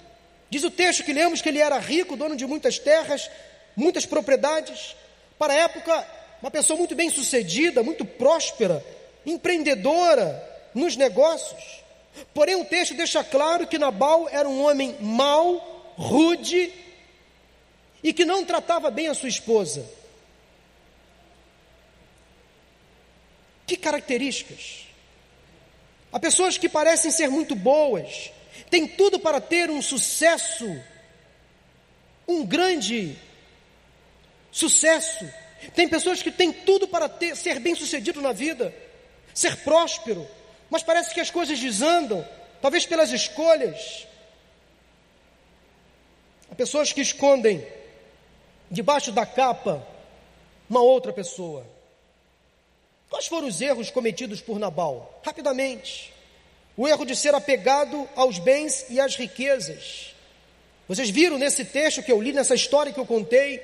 Diz 0.50 0.64
o 0.64 0.72
texto 0.72 1.04
que 1.04 1.12
lemos 1.12 1.42
que 1.42 1.50
ele 1.50 1.60
era 1.60 1.78
rico, 1.78 2.16
dono 2.16 2.38
de 2.38 2.48
muitas 2.48 2.80
terras, 2.80 3.30
muitas 3.76 4.06
propriedades. 4.06 4.96
Para 5.38 5.54
a 5.54 5.58
época, 5.58 6.08
uma 6.42 6.50
pessoa 6.50 6.78
muito 6.78 6.96
bem 6.96 7.10
sucedida, 7.10 7.84
muito 7.84 8.06
próspera, 8.06 8.84
empreendedora 9.26 10.50
nos 10.74 10.96
negócios. 10.96 11.82
Porém, 12.34 12.56
o 12.56 12.66
texto 12.66 12.94
deixa 12.94 13.24
claro 13.24 13.68
que 13.68 13.78
Nabal 13.78 14.28
era 14.30 14.48
um 14.48 14.64
homem 14.64 14.96
mau, 15.00 15.94
rude 15.98 16.72
e 18.04 18.14
que 18.14 18.26
não 18.26 18.46
tratava 18.46 18.90
bem 18.90 19.08
a 19.08 19.14
sua 19.14 19.30
esposa. 19.30 19.86
Que 23.66 23.78
características? 23.78 24.88
Há 26.12 26.20
pessoas 26.20 26.58
que 26.58 26.68
parecem 26.68 27.10
ser 27.10 27.30
muito 27.30 27.56
boas, 27.56 28.32
têm 28.70 28.86
tudo 28.86 29.20
para 29.20 29.40
ter 29.40 29.70
um 29.70 29.82
sucesso, 29.82 30.68
um 32.28 32.46
grande 32.46 33.16
sucesso. 34.52 35.26
Tem 35.74 35.88
pessoas 35.88 36.22
que 36.22 36.32
têm 36.32 36.52
tudo 36.52 36.88
para 36.88 37.08
ter, 37.08 37.36
ser 37.38 37.60
bem-sucedido 37.60 38.20
na 38.20 38.34
vida, 38.34 38.74
ser 39.34 39.58
próspero, 39.58 40.28
mas 40.70 40.84
parece 40.84 41.14
que 41.14 41.20
as 41.20 41.32
coisas 41.32 41.60
desandam, 41.60 42.26
talvez 42.62 42.86
pelas 42.86 43.12
escolhas. 43.12 44.08
Há 46.52 46.56
pessoas 46.56 46.92
que 46.92 47.02
escondem 47.02 47.66
debaixo 48.70 49.12
da 49.12 49.26
capa 49.26 49.86
uma 50.70 50.82
outra 50.82 51.12
pessoa. 51.12 51.66
Quais 53.10 53.28
foram 53.28 53.48
os 53.48 53.60
erros 53.60 53.92
cometidos 53.92 54.40
por 54.40 54.58
Nabal? 54.58 55.22
Rapidamente. 55.26 56.14
O 56.78 56.88
erro 56.88 57.06
de 57.06 57.16
ser 57.16 57.36
apegado 57.36 58.08
aos 58.16 58.40
bens 58.40 58.86
e 58.90 59.00
às 59.00 59.18
riquezas. 59.18 60.16
Vocês 60.88 61.10
viram 61.10 61.38
nesse 61.38 61.66
texto 61.66 62.02
que 62.02 62.12
eu 62.12 62.22
li, 62.22 62.32
nessa 62.32 62.56
história 62.56 62.94
que 62.94 63.00
eu 63.00 63.06
contei, 63.06 63.62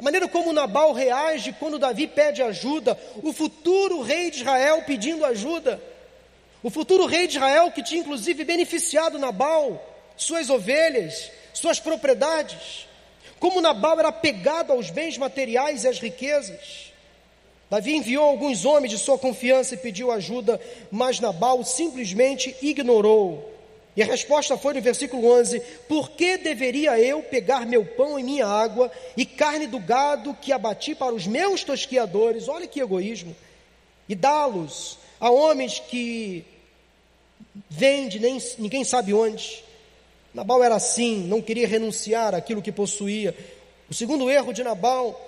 a 0.00 0.02
maneira 0.02 0.26
como 0.26 0.50
Nabal 0.50 0.94
reage 0.94 1.52
quando 1.52 1.78
Davi 1.78 2.06
pede 2.06 2.42
ajuda, 2.42 2.98
o 3.22 3.34
futuro 3.34 4.00
rei 4.00 4.30
de 4.30 4.38
Israel 4.38 4.82
pedindo 4.86 5.26
ajuda, 5.26 5.78
o 6.62 6.70
futuro 6.70 7.04
rei 7.04 7.26
de 7.26 7.36
Israel 7.36 7.70
que 7.70 7.82
tinha 7.82 8.00
inclusive 8.00 8.42
beneficiado 8.42 9.18
Nabal, 9.18 9.78
suas 10.16 10.48
ovelhas, 10.48 11.30
suas 11.52 11.78
propriedades, 11.78 12.88
como 13.38 13.60
Nabal 13.60 13.98
era 13.98 14.08
apegado 14.08 14.72
aos 14.72 14.88
bens 14.88 15.18
materiais 15.18 15.84
e 15.84 15.88
às 15.88 15.98
riquezas. 15.98 16.94
Davi 17.68 17.94
enviou 17.94 18.24
alguns 18.24 18.64
homens 18.64 18.92
de 18.92 18.98
sua 18.98 19.18
confiança 19.18 19.74
e 19.74 19.78
pediu 19.78 20.10
ajuda, 20.10 20.58
mas 20.90 21.20
Nabal 21.20 21.62
simplesmente 21.62 22.56
ignorou. 22.62 23.52
E 23.96 24.02
a 24.02 24.06
resposta 24.06 24.56
foi 24.56 24.74
no 24.74 24.80
versículo 24.80 25.30
11: 25.32 25.60
Por 25.88 26.10
que 26.10 26.38
deveria 26.38 26.98
eu 26.98 27.22
pegar 27.22 27.66
meu 27.66 27.84
pão 27.84 28.18
e 28.18 28.22
minha 28.22 28.46
água 28.46 28.90
e 29.16 29.26
carne 29.26 29.66
do 29.66 29.78
gado 29.78 30.34
que 30.40 30.52
abati 30.52 30.94
para 30.94 31.14
os 31.14 31.26
meus 31.26 31.64
tosquiadores? 31.64 32.48
Olha 32.48 32.66
que 32.66 32.80
egoísmo! 32.80 33.34
E 34.08 34.14
dá-los 34.14 34.98
a 35.18 35.30
homens 35.30 35.78
que 35.78 36.44
vende 37.68 38.18
nem 38.18 38.38
ninguém 38.58 38.84
sabe 38.84 39.12
onde. 39.12 39.64
Nabal 40.32 40.62
era 40.62 40.76
assim, 40.76 41.24
não 41.26 41.42
queria 41.42 41.66
renunciar 41.66 42.34
àquilo 42.34 42.62
que 42.62 42.70
possuía. 42.70 43.36
O 43.88 43.94
segundo 43.94 44.30
erro 44.30 44.52
de 44.52 44.62
Nabal 44.62 45.20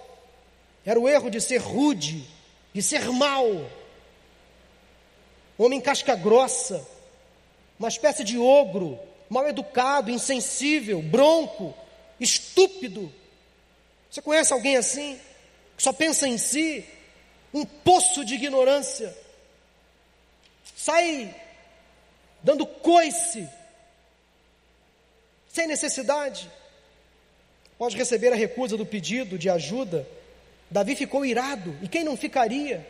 era 0.87 0.99
o 0.99 1.09
erro 1.09 1.29
de 1.29 1.41
ser 1.41 1.59
rude, 1.59 2.25
de 2.73 2.81
ser 2.81 3.11
mau. 3.11 3.67
Homem 5.59 5.81
casca 5.81 6.15
grossa, 6.15 6.87
uma 7.83 7.89
espécie 7.89 8.23
de 8.23 8.39
ogro, 8.39 8.99
mal 9.29 9.49
educado, 9.49 10.11
insensível, 10.11 11.03
bronco, 11.03 11.75
estúpido. 12.21 13.13
Você 14.11 14.23
conhece 14.23 14.53
alguém 14.53 14.77
assim? 14.77 15.19
Que 15.77 15.83
só 15.83 15.93
pensa 15.93 16.29
em 16.29 16.39
si? 16.39 16.85
Um 17.53 17.65
poço 17.65 18.25
de 18.25 18.35
ignorância. 18.35 19.17
Sai 20.77 21.35
dando 22.43 22.67
coice, 22.67 23.49
sem 25.49 25.67
necessidade. 25.67 26.51
Pode 27.79 27.97
receber 27.97 28.33
a 28.33 28.37
recusa 28.37 28.77
do 28.77 28.87
pedido 28.87 29.39
de 29.39 29.51
ajuda 29.51 30.07
Davi 30.73 30.97
ficou 30.97 31.23
irado, 31.27 31.77
e 31.83 31.89
quem 31.89 32.03
não 32.03 32.17
ficaria? 32.17 32.87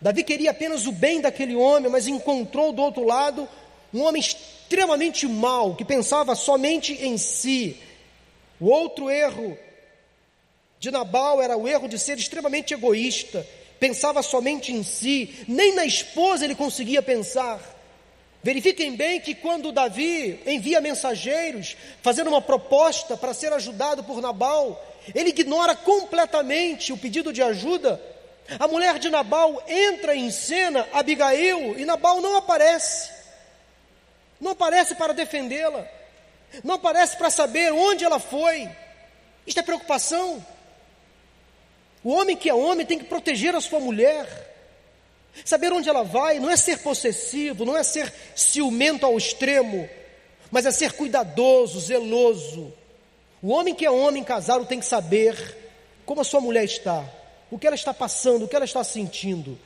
Davi 0.00 0.22
queria 0.22 0.52
apenas 0.52 0.86
o 0.86 0.92
bem 0.92 1.20
daquele 1.20 1.56
homem, 1.56 1.90
mas 1.90 2.06
encontrou 2.06 2.72
do 2.72 2.80
outro 2.80 3.02
lado 3.02 3.48
um 3.96 4.02
homem 4.02 4.20
extremamente 4.20 5.26
mau, 5.26 5.74
que 5.74 5.84
pensava 5.84 6.34
somente 6.34 6.92
em 6.92 7.16
si. 7.16 7.76
O 8.60 8.66
outro 8.66 9.08
erro 9.08 9.56
de 10.78 10.90
Nabal 10.90 11.40
era 11.40 11.56
o 11.56 11.66
erro 11.66 11.88
de 11.88 11.98
ser 11.98 12.18
extremamente 12.18 12.74
egoísta, 12.74 13.46
pensava 13.80 14.22
somente 14.22 14.70
em 14.70 14.82
si, 14.82 15.44
nem 15.48 15.74
na 15.74 15.86
esposa 15.86 16.44
ele 16.44 16.54
conseguia 16.54 17.00
pensar. 17.00 17.74
Verifiquem 18.42 18.94
bem 18.94 19.18
que 19.18 19.34
quando 19.34 19.72
Davi 19.72 20.40
envia 20.46 20.80
mensageiros 20.80 21.74
fazendo 22.02 22.28
uma 22.28 22.42
proposta 22.42 23.16
para 23.16 23.32
ser 23.32 23.52
ajudado 23.54 24.04
por 24.04 24.20
Nabal, 24.20 24.84
ele 25.14 25.30
ignora 25.30 25.74
completamente 25.74 26.92
o 26.92 26.98
pedido 26.98 27.32
de 27.32 27.42
ajuda. 27.42 28.00
A 28.58 28.68
mulher 28.68 28.98
de 28.98 29.08
Nabal 29.08 29.64
entra 29.66 30.14
em 30.14 30.30
cena, 30.30 30.86
Abigail, 30.92 31.78
e 31.78 31.84
Nabal 31.86 32.20
não 32.20 32.36
aparece. 32.36 33.15
Não 34.40 34.52
aparece 34.52 34.94
para 34.94 35.12
defendê-la. 35.12 35.86
Não 36.62 36.74
aparece 36.74 37.16
para 37.16 37.30
saber 37.30 37.72
onde 37.72 38.04
ela 38.04 38.18
foi. 38.18 38.68
Isto 39.46 39.60
é 39.60 39.62
preocupação. 39.62 40.44
O 42.02 42.10
homem 42.10 42.36
que 42.36 42.48
é 42.48 42.54
homem 42.54 42.86
tem 42.86 42.98
que 42.98 43.04
proteger 43.04 43.54
a 43.54 43.60
sua 43.60 43.80
mulher. 43.80 44.26
Saber 45.44 45.72
onde 45.72 45.88
ela 45.88 46.02
vai 46.02 46.38
não 46.38 46.50
é 46.50 46.56
ser 46.56 46.78
possessivo, 46.78 47.64
não 47.64 47.76
é 47.76 47.82
ser 47.82 48.12
ciumento 48.34 49.04
ao 49.04 49.18
extremo, 49.18 49.88
mas 50.50 50.64
é 50.64 50.70
ser 50.70 50.92
cuidadoso, 50.92 51.78
zeloso, 51.80 52.72
o 53.42 53.50
homem 53.50 53.74
que 53.74 53.84
é 53.84 53.90
homem 53.90 54.24
casado 54.24 54.64
tem 54.64 54.80
que 54.80 54.86
saber 54.86 55.56
como 56.04 56.20
a 56.20 56.24
sua 56.24 56.40
mulher 56.40 56.64
está, 56.64 57.04
o 57.50 57.58
que 57.58 57.66
ela 57.66 57.76
está 57.76 57.92
passando, 57.92 58.44
o 58.44 58.48
que 58.48 58.56
ela 58.56 58.64
está 58.64 58.82
sentindo. 58.82 59.58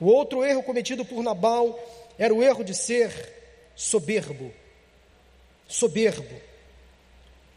O 0.00 0.06
outro 0.06 0.44
erro 0.44 0.62
cometido 0.62 1.04
por 1.04 1.22
Nabal 1.22 1.78
era 2.18 2.34
o 2.34 2.42
erro 2.42 2.64
de 2.64 2.74
ser 2.74 3.41
soberbo. 3.74 4.52
Soberbo. 5.68 6.34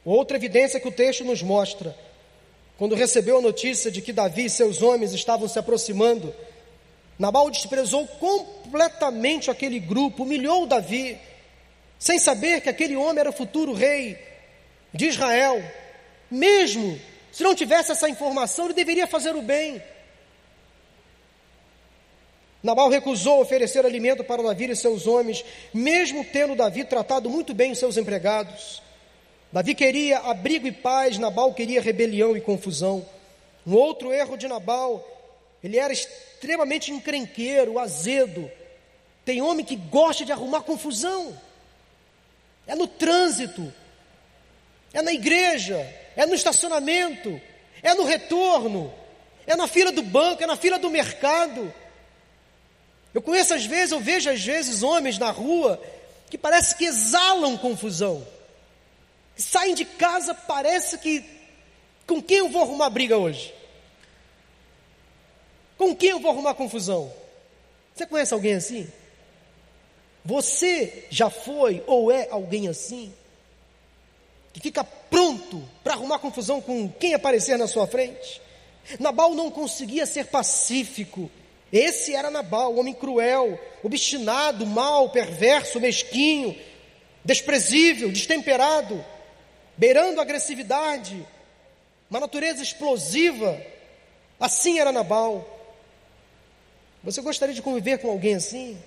Outra 0.03 0.37
evidência 0.37 0.79
que 0.79 0.87
o 0.87 0.91
texto 0.91 1.23
nos 1.23 1.41
mostra, 1.41 1.97
quando 2.77 2.95
recebeu 2.95 3.39
a 3.39 3.41
notícia 3.41 3.89
de 3.89 4.01
que 4.01 4.13
Davi 4.13 4.45
e 4.45 4.49
seus 4.49 4.81
homens 4.81 5.13
estavam 5.13 5.47
se 5.47 5.57
aproximando, 5.57 6.33
Nabal 7.17 7.49
desprezou 7.49 8.05
completamente 8.07 9.49
aquele 9.49 9.79
grupo, 9.79 10.23
humilhou 10.23 10.67
Davi, 10.67 11.17
sem 11.97 12.19
saber 12.19 12.61
que 12.61 12.69
aquele 12.69 12.95
homem 12.95 13.21
era 13.21 13.29
o 13.29 13.33
futuro 13.33 13.73
rei 13.73 14.17
de 14.93 15.07
Israel, 15.07 15.63
mesmo 16.29 16.99
se 17.35 17.43
não 17.43 17.53
tivesse 17.53 17.91
essa 17.91 18.07
informação, 18.07 18.63
ele 18.63 18.73
deveria 18.73 19.05
fazer 19.05 19.35
o 19.35 19.41
bem. 19.41 19.83
Nabal 22.65 22.89
recusou 22.89 23.41
oferecer 23.41 23.85
alimento 23.85 24.23
para 24.23 24.41
Davi 24.41 24.71
e 24.71 24.75
seus 24.75 25.05
homens, 25.05 25.45
mesmo 25.71 26.25
tendo 26.25 26.55
Davi 26.55 26.83
tratado 26.83 27.29
muito 27.29 27.53
bem 27.53 27.71
os 27.71 27.77
seus 27.77 27.95
empregados. 27.95 28.81
Davi 29.51 29.75
queria 29.75 30.17
abrigo 30.17 30.65
e 30.65 30.71
paz, 30.71 31.19
Nabal 31.19 31.53
queria 31.53 31.79
rebelião 31.79 32.35
e 32.35 32.41
confusão. 32.41 33.05
Um 33.67 33.75
outro 33.75 34.11
erro 34.11 34.35
de 34.35 34.47
Nabal, 34.47 35.07
ele 35.63 35.77
era 35.77 35.93
extremamente 35.93 36.91
encrenqueiro, 36.91 37.77
azedo. 37.77 38.49
Tem 39.23 39.43
homem 39.43 39.63
que 39.63 39.75
gosta 39.75 40.25
de 40.25 40.31
arrumar 40.31 40.61
confusão. 40.61 41.39
É 42.65 42.73
no 42.73 42.87
trânsito, 42.87 43.71
é 44.91 45.03
na 45.03 45.13
igreja, 45.13 45.87
é 46.15 46.25
no 46.25 46.33
estacionamento, 46.33 47.39
é 47.83 47.93
no 47.93 48.05
retorno, 48.05 48.91
é 49.45 49.55
na 49.55 49.67
fila 49.67 49.91
do 49.91 50.01
banco, 50.01 50.41
é 50.41 50.47
na 50.47 50.57
fila 50.57 50.79
do 50.79 50.89
mercado. 50.89 51.71
Eu 53.15 53.21
conheço 53.21 53.53
às 53.53 53.65
vezes, 53.65 53.93
eu 53.93 54.01
vejo 54.01 54.29
às 54.29 54.43
vezes 54.43 54.83
homens 54.83 55.17
na 55.17 55.31
rua 55.31 55.81
que 56.29 56.37
parece 56.37 56.75
que 56.75 56.83
exalam 56.83 57.57
confusão. 57.57 58.27
Saem 59.37 59.73
de 59.73 59.85
casa, 59.85 60.33
parece 60.33 60.97
que 60.97 61.23
com 62.05 62.21
quem 62.21 62.39
eu 62.39 62.49
vou 62.49 62.61
arrumar 62.61 62.89
briga 62.89 63.17
hoje? 63.17 63.53
Com 65.77 65.95
quem 65.95 66.09
eu 66.09 66.19
vou 66.19 66.29
arrumar 66.29 66.55
confusão? 66.55 67.11
Você 67.95 68.05
conhece 68.05 68.33
alguém 68.33 68.55
assim? 68.55 68.85
Você 70.25 71.07
já 71.09 71.29
foi 71.29 71.81
ou 71.87 72.11
é 72.11 72.27
alguém 72.29 72.67
assim? 72.67 73.13
Que 74.51 74.59
fica 74.59 74.83
pronto 74.83 75.63
para 75.81 75.93
arrumar 75.93 76.19
confusão 76.19 76.59
com 76.59 76.89
quem 76.89 77.13
aparecer 77.13 77.57
na 77.57 77.65
sua 77.65 77.87
frente? 77.87 78.41
Nabal 78.99 79.33
não 79.33 79.49
conseguia 79.49 80.05
ser 80.05 80.25
pacífico 80.25 81.31
esse 81.71 82.15
era 82.15 82.29
Nabal, 82.29 82.73
o 82.73 82.79
homem 82.79 82.93
cruel, 82.93 83.59
obstinado, 83.83 84.65
mau, 84.65 85.09
perverso, 85.09 85.79
mesquinho, 85.79 86.55
desprezível, 87.23 88.11
destemperado, 88.11 89.03
beirando 89.75 90.19
a 90.19 90.23
agressividade, 90.23 91.25
uma 92.09 92.19
natureza 92.19 92.61
explosiva. 92.61 93.59
Assim 94.39 94.79
era 94.79 94.91
Nabal. 94.91 95.51
Você 97.03 97.21
gostaria 97.21 97.53
de 97.53 97.61
conviver 97.61 97.97
com 97.99 98.09
alguém 98.09 98.35
assim? 98.35 98.77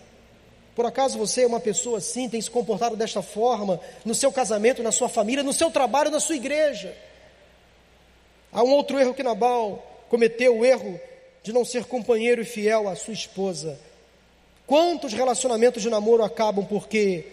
Por 0.75 0.87
acaso 0.87 1.19
você 1.19 1.43
é 1.43 1.47
uma 1.47 1.59
pessoa 1.59 1.99
assim, 1.99 2.29
tem 2.29 2.41
se 2.41 2.51
comportado 2.51 2.97
desta 2.97 3.21
forma 3.21 3.81
no 4.05 4.15
seu 4.15 4.31
casamento, 4.31 4.83
na 4.83 4.93
sua 4.93 5.09
família, 5.09 5.43
no 5.43 5.53
seu 5.53 5.71
trabalho, 5.71 6.11
na 6.11 6.21
sua 6.21 6.37
igreja? 6.37 6.97
Há 8.53 8.63
um 8.63 8.71
outro 8.71 8.99
erro 8.99 9.13
que 9.13 9.23
Nabal 9.23 10.05
cometeu, 10.09 10.59
o 10.59 10.65
erro 10.65 11.01
de 11.49 11.55
não 11.55 11.65
ser 11.65 11.87
companheiro 11.87 12.43
e 12.43 12.45
fiel 12.45 12.87
à 12.87 12.95
sua 12.95 13.15
esposa. 13.15 13.81
Quantos 14.67 15.15
relacionamentos 15.15 15.81
de 15.83 15.89
namoro 15.89 16.23
acabam 16.23 16.63
porque 16.63 17.25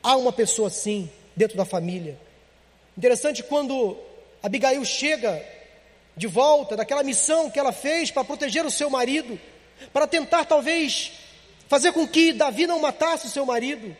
há 0.00 0.16
uma 0.16 0.32
pessoa 0.32 0.68
assim 0.68 1.10
dentro 1.34 1.56
da 1.56 1.64
família? 1.64 2.16
Interessante 2.96 3.42
quando 3.42 3.98
Abigail 4.40 4.84
chega 4.84 5.44
de 6.16 6.28
volta 6.28 6.76
daquela 6.76 7.02
missão 7.02 7.50
que 7.50 7.58
ela 7.58 7.72
fez 7.72 8.12
para 8.12 8.22
proteger 8.22 8.64
o 8.64 8.70
seu 8.70 8.88
marido, 8.88 9.36
para 9.92 10.06
tentar 10.06 10.44
talvez 10.44 11.10
fazer 11.66 11.90
com 11.90 12.06
que 12.06 12.32
Davi 12.32 12.68
não 12.68 12.78
matasse 12.78 13.26
o 13.26 13.30
seu 13.30 13.44
marido. 13.44 13.96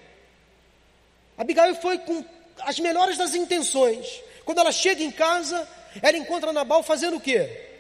Abigail 1.37 1.75
foi 1.75 1.99
com 1.99 2.25
as 2.61 2.79
melhores 2.79 3.19
das 3.19 3.35
intenções. 3.35 4.23
Quando 4.45 4.59
ela 4.59 4.71
chega 4.71 5.03
em 5.03 5.11
casa, 5.11 5.69
ela 6.01 6.17
encontra 6.17 6.53
Nabal 6.53 6.85
fazendo 6.85 7.17
o 7.17 7.21
quê? 7.21 7.72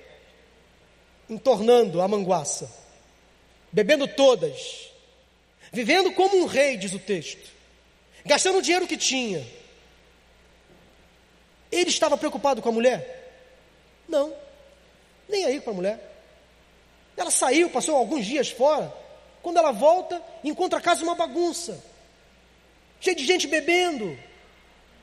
Entornando 1.33 2.01
a 2.01 2.09
manguaça, 2.09 2.70
bebendo 3.70 4.07
todas, 4.07 4.91
vivendo 5.72 6.12
como 6.12 6.37
um 6.37 6.47
rei, 6.47 6.76
diz 6.76 6.93
o 6.93 6.99
texto, 6.99 7.51
gastando 8.24 8.59
o 8.59 8.62
dinheiro 8.62 8.87
que 8.87 8.97
tinha. 8.97 9.47
Ele 11.70 11.89
estava 11.89 12.18
preocupado 12.18 12.61
com 12.61 12.68
a 12.68 12.72
mulher? 12.72 13.33
Não, 14.07 14.35
nem 15.28 15.45
aí 15.47 15.61
com 15.61 15.70
a 15.70 15.74
mulher. 15.74 16.11
Ela 17.16 17.30
saiu, 17.30 17.70
passou 17.70 17.97
alguns 17.97 18.26
dias 18.26 18.51
fora. 18.51 18.93
Quando 19.43 19.57
ela 19.57 19.72
volta, 19.72 20.22
encontra 20.45 20.78
a 20.78 20.83
casa 20.83 21.03
uma 21.03 21.14
bagunça, 21.14 21.83
cheia 23.01 23.16
de 23.16 23.24
gente 23.24 23.47
bebendo. 23.47 24.18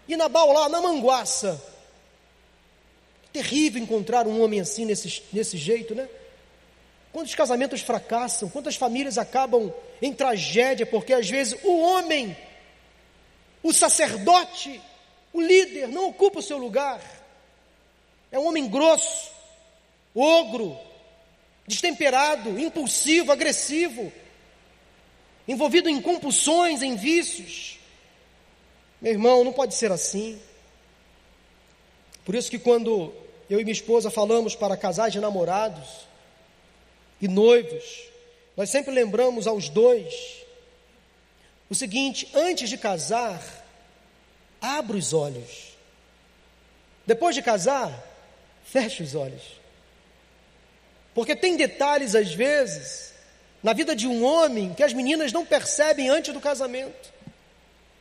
E 0.07 0.15
Nabal 0.15 0.51
lá 0.51 0.69
na 0.69 0.81
manguaça, 0.81 1.61
Terrível 3.31 3.81
encontrar 3.81 4.27
um 4.27 4.41
homem 4.41 4.59
assim, 4.59 4.85
nesse, 4.85 5.21
nesse 5.31 5.55
jeito, 5.55 5.93
né? 5.93 6.09
Quantos 7.11 7.33
casamentos 7.33 7.81
fracassam, 7.81 8.49
quantas 8.49 8.75
famílias 8.75 9.17
acabam 9.17 9.73
em 10.01 10.13
tragédia, 10.13 10.85
porque 10.85 11.13
às 11.13 11.27
vezes 11.27 11.57
o 11.63 11.79
homem, 11.79 12.37
o 13.63 13.73
sacerdote, 13.73 14.79
o 15.33 15.41
líder 15.41 15.87
não 15.87 16.09
ocupa 16.09 16.39
o 16.39 16.43
seu 16.43 16.57
lugar. 16.57 17.01
É 18.31 18.37
um 18.37 18.47
homem 18.47 18.67
grosso, 18.69 19.31
ogro, 20.13 20.77
destemperado, 21.65 22.59
impulsivo, 22.59 23.31
agressivo, 23.31 24.13
envolvido 25.47 25.89
em 25.89 25.99
compulsões, 25.99 26.83
em 26.83 26.95
vícios. 26.95 27.79
Meu 29.01 29.13
irmão, 29.13 29.43
não 29.43 29.51
pode 29.51 29.73
ser 29.73 29.91
assim. 29.91 30.39
Por 32.23 32.35
isso 32.35 32.51
que 32.51 32.59
quando 32.59 33.11
eu 33.49 33.59
e 33.59 33.63
minha 33.63 33.73
esposa 33.73 34.11
falamos 34.11 34.55
para 34.55 34.77
casais 34.77 35.11
de 35.11 35.19
namorados 35.19 36.08
e 37.21 37.27
noivos, 37.27 38.09
nós 38.55 38.69
sempre 38.69 38.91
lembramos 38.91 39.47
aos 39.47 39.69
dois 39.69 40.39
o 41.69 41.75
seguinte: 41.75 42.27
antes 42.33 42.69
de 42.69 42.77
casar, 42.77 43.41
abra 44.61 44.97
os 44.97 45.13
olhos. 45.13 45.69
Depois 47.05 47.35
de 47.35 47.41
casar, 47.41 47.91
feche 48.63 49.03
os 49.03 49.15
olhos. 49.15 49.59
Porque 51.13 51.35
tem 51.35 51.57
detalhes, 51.57 52.15
às 52.15 52.33
vezes, 52.33 53.13
na 53.61 53.73
vida 53.73 53.95
de 53.95 54.07
um 54.07 54.23
homem 54.23 54.73
que 54.73 54.83
as 54.83 54.93
meninas 54.93 55.31
não 55.31 55.45
percebem 55.45 56.09
antes 56.09 56.33
do 56.33 56.39
casamento. 56.39 57.13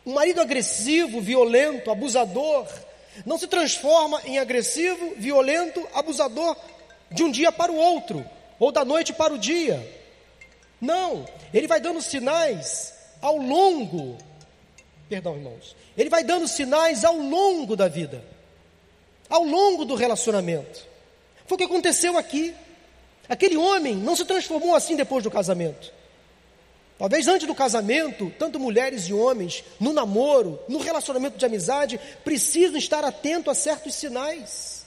Um 0.05 0.13
marido 0.15 0.41
agressivo, 0.41 1.21
violento, 1.21 1.91
abusador, 1.91 2.67
não 3.27 3.39
se 3.39 3.47
transforma 3.47 4.23
em 4.25 4.39
agressivo, 4.39 5.15
violento, 5.17 5.87
abusador 5.93 6.57
de 7.11 7.25
um 7.25 7.31
dia 7.31 7.51
para 7.51 7.73
o 7.73 7.77
outro, 7.77 8.25
ou 8.59 8.73
da 8.73 8.85
noite 8.85 9.13
para 9.13 9.33
o 9.33 9.39
dia. 9.39 9.87
Não, 10.81 11.27
ele 11.53 11.67
vai 11.67 11.81
dando 11.81 12.01
sinais 12.01 12.95
ao 13.21 13.37
longo, 13.37 14.17
perdão, 15.09 15.37
irmãos, 15.37 15.75
ele 15.97 16.09
vai 16.09 16.23
dando 16.23 16.47
sinais 16.47 17.05
ao 17.05 17.17
longo 17.17 17.75
da 17.75 17.89
vida, 17.89 18.25
ao 19.29 19.43
longo 19.45 19.85
do 19.85 19.95
relacionamento. 19.95 20.87
Foi 21.47 21.57
o 21.57 21.59
que 21.59 21.65
aconteceu 21.65 22.17
aqui. 22.17 22.55
Aquele 23.29 23.57
homem 23.57 23.95
não 23.95 24.15
se 24.15 24.25
transformou 24.25 24.75
assim 24.75 24.97
depois 24.97 25.25
do 25.25 25.31
casamento. 25.31 25.93
Talvez 26.99 27.29
antes 27.29 27.47
do 27.47 27.55
casamento, 27.55 28.33
tanto 28.39 28.59
mulheres 28.59 29.05
e 29.05 29.13
homens, 29.13 29.63
no 29.79 29.93
namoro, 29.93 30.59
no 30.69 30.79
relacionamento 30.79 31.39
de 31.39 31.47
amizade, 31.47 32.01
precisam 32.25 32.77
estar 32.77 33.05
atentos 33.05 33.53
a 33.53 33.55
certos 33.55 33.95
sinais. 33.95 34.78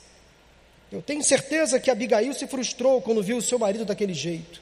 Eu 0.92 1.02
tenho 1.02 1.24
certeza 1.24 1.80
que 1.80 1.89
Abigail 1.89 2.34
se 2.34 2.46
frustrou 2.48 3.02
quando 3.02 3.24
viu 3.24 3.38
o 3.38 3.42
seu 3.42 3.58
marido 3.58 3.86
daquele 3.86 4.14
jeito. 4.14 4.62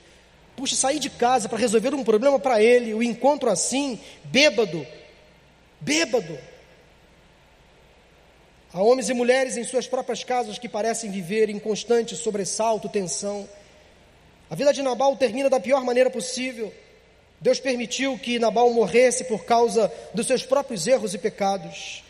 Puxa, 0.55 0.75
sair 0.75 0.99
de 0.99 1.09
casa 1.09 1.49
para 1.49 1.57
resolver 1.57 1.93
um 1.93 2.03
problema 2.03 2.37
para 2.37 2.61
ele, 2.61 2.93
o 2.93 3.01
encontro 3.01 3.49
assim, 3.49 3.99
bêbado, 4.25 4.85
bêbado. 5.79 6.37
Há 8.71 8.83
homens 8.83 9.09
e 9.09 9.13
mulheres 9.13 9.57
em 9.57 9.63
suas 9.63 9.87
próprias 9.87 10.23
casas 10.23 10.59
que 10.59 10.69
parecem 10.69 11.09
viver 11.09 11.49
em 11.49 11.57
constante 11.57 12.15
sobressalto, 12.15 12.87
tensão. 12.87 13.49
A 14.49 14.55
vida 14.55 14.71
de 14.71 14.83
Nabal 14.83 15.15
termina 15.15 15.49
da 15.49 15.59
pior 15.59 15.83
maneira 15.83 16.11
possível. 16.11 16.71
Deus 17.41 17.59
permitiu 17.59 18.19
que 18.19 18.37
Nabal 18.37 18.71
morresse 18.71 19.23
por 19.23 19.45
causa 19.45 19.91
dos 20.13 20.27
seus 20.27 20.43
próprios 20.43 20.85
erros 20.85 21.15
e 21.15 21.17
pecados. 21.17 22.03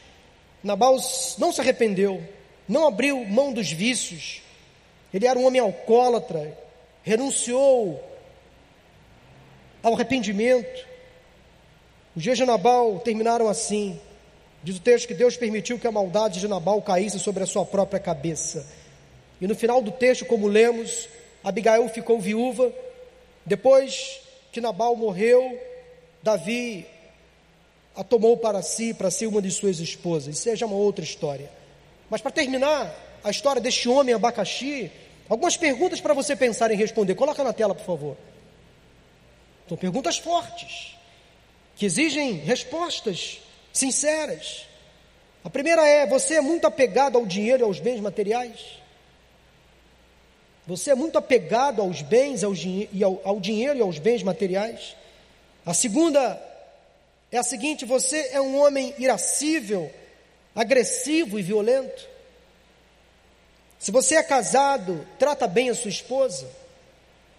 Nabal 0.62 0.98
não 1.38 1.54
se 1.54 1.62
arrependeu, 1.62 2.22
não 2.70 2.88
abriu 2.88 3.26
mão 3.26 3.52
dos 3.52 3.72
vícios. 3.72 4.44
Ele 5.12 5.26
era 5.26 5.40
um 5.40 5.46
homem 5.46 5.60
alcoólatra, 5.60 6.56
renunciou 7.02 8.00
ao 9.82 9.96
arrependimento. 9.96 10.88
Os 12.16 12.22
dias 12.22 12.38
de 12.38 12.46
Nabal 12.46 13.00
terminaram 13.00 13.50
assim. 13.50 14.00
Diz 14.64 14.78
o 14.78 14.82
texto 14.82 15.08
que 15.08 15.16
Deus 15.16 15.36
permitiu 15.36 15.80
que 15.80 15.88
a 15.88 15.92
maldade 15.92 16.40
de 16.40 16.48
Nabal 16.48 16.80
caísse 16.84 17.20
sobre 17.20 17.42
a 17.42 17.48
sua 17.48 17.66
própria 17.66 18.00
cabeça. 18.00 18.68
E 19.42 19.48
no 19.48 19.56
final 19.56 19.82
do 19.82 19.92
texto, 19.92 20.26
como 20.26 20.48
lemos, 20.48 21.10
Abigail 21.44 21.90
ficou 21.90 22.20
viúva. 22.20 22.72
Depois 23.46 24.22
que 24.52 24.62
Nabal 24.62 24.96
morreu, 24.96 25.60
Davi 26.22 26.86
a 27.96 28.04
tomou 28.04 28.38
para 28.38 28.62
si, 28.62 28.94
para 28.94 29.10
ser 29.10 29.26
uma 29.26 29.42
de 29.42 29.50
suas 29.50 29.80
esposas. 29.80 30.36
Isso 30.36 30.44
seja 30.44 30.68
uma 30.68 30.76
outra 30.76 31.04
história. 31.04 31.59
Mas 32.10 32.22
para 32.22 32.32
terminar 32.32 32.94
a 33.24 33.30
história 33.30 33.62
deste 33.62 33.88
homem 33.88 34.16
abacaxi, 34.16 34.92
algumas 35.28 35.56
perguntas 35.56 36.02
para 36.02 36.14
você 36.14 36.36
pensar 36.36 36.72
em 36.72 36.76
responder. 36.76 37.16
Coloca 37.16 37.44
na 37.44 37.54
tela, 37.54 37.76
por 37.76 37.86
favor. 37.86 38.18
São 39.68 39.78
perguntas 39.78 40.18
fortes, 40.18 40.96
que 41.76 41.86
exigem 41.86 42.34
respostas 42.34 43.40
sinceras. 43.72 44.66
A 45.44 45.50
primeira 45.50 45.88
é: 45.88 46.08
você 46.08 46.36
é 46.36 46.42
muito 46.42 46.66
apegado 46.66 47.18
ao 47.18 47.26
dinheiro 47.26 47.64
e 47.64 47.66
aos 47.66 47.80
bens 47.80 48.00
materiais? 48.00 48.80
Você 50.66 50.92
é 50.92 50.96
muito 50.96 51.18
apegado 51.18 51.82
aos 51.82 52.02
bens 52.02 52.42
e 52.92 53.04
ao, 53.04 53.22
ao 53.24 53.40
dinheiro 53.40 53.78
e 53.78 53.82
aos 53.82 53.98
bens 53.98 54.22
materiais? 54.24 54.96
A 55.66 55.74
segunda 55.74 56.42
é 57.32 57.38
a 57.38 57.44
seguinte: 57.44 57.86
você 57.86 58.30
é 58.32 58.42
um 58.42 58.60
homem 58.60 58.94
irascível, 58.98 59.92
agressivo 60.56 61.40
e 61.40 61.44
violento? 61.44 62.08
Se 63.80 63.92
você 63.92 64.16
é 64.16 64.24
casado, 64.24 65.08
trata 65.18 65.48
bem 65.48 65.70
a 65.70 65.76
sua 65.76 65.90
esposa. 65.90 66.50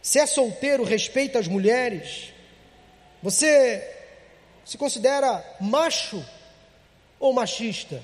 Se 0.00 0.18
é 0.18 0.26
solteiro, 0.26 0.82
respeita 0.84 1.38
as 1.38 1.46
mulheres. 1.46 2.32
Você 3.22 3.86
se 4.64 4.78
considera 4.78 5.44
macho 5.60 6.24
ou 7.18 7.32
machista? 7.32 8.02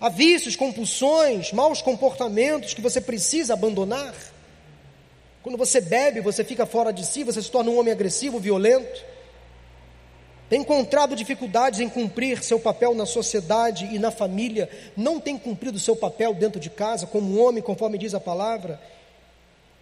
Há 0.00 0.08
vícios, 0.08 0.56
compulsões, 0.56 1.52
maus 1.52 1.82
comportamentos 1.82 2.72
que 2.72 2.80
você 2.80 3.00
precisa 3.00 3.52
abandonar. 3.52 4.14
Quando 5.42 5.58
você 5.58 5.80
bebe, 5.80 6.20
você 6.20 6.44
fica 6.44 6.64
fora 6.64 6.92
de 6.92 7.04
si, 7.04 7.24
você 7.24 7.42
se 7.42 7.50
torna 7.50 7.70
um 7.70 7.78
homem 7.78 7.92
agressivo, 7.92 8.38
violento. 8.38 9.04
Tem 10.48 10.62
encontrado 10.62 11.14
dificuldades 11.14 11.78
em 11.80 11.88
cumprir 11.88 12.42
seu 12.42 12.58
papel 12.58 12.94
na 12.94 13.04
sociedade 13.04 13.86
e 13.92 13.98
na 13.98 14.10
família, 14.10 14.68
não 14.96 15.20
tem 15.20 15.36
cumprido 15.36 15.78
seu 15.78 15.94
papel 15.94 16.32
dentro 16.32 16.58
de 16.58 16.70
casa 16.70 17.06
como 17.06 17.38
homem, 17.38 17.62
conforme 17.62 17.98
diz 17.98 18.14
a 18.14 18.20
palavra. 18.20 18.80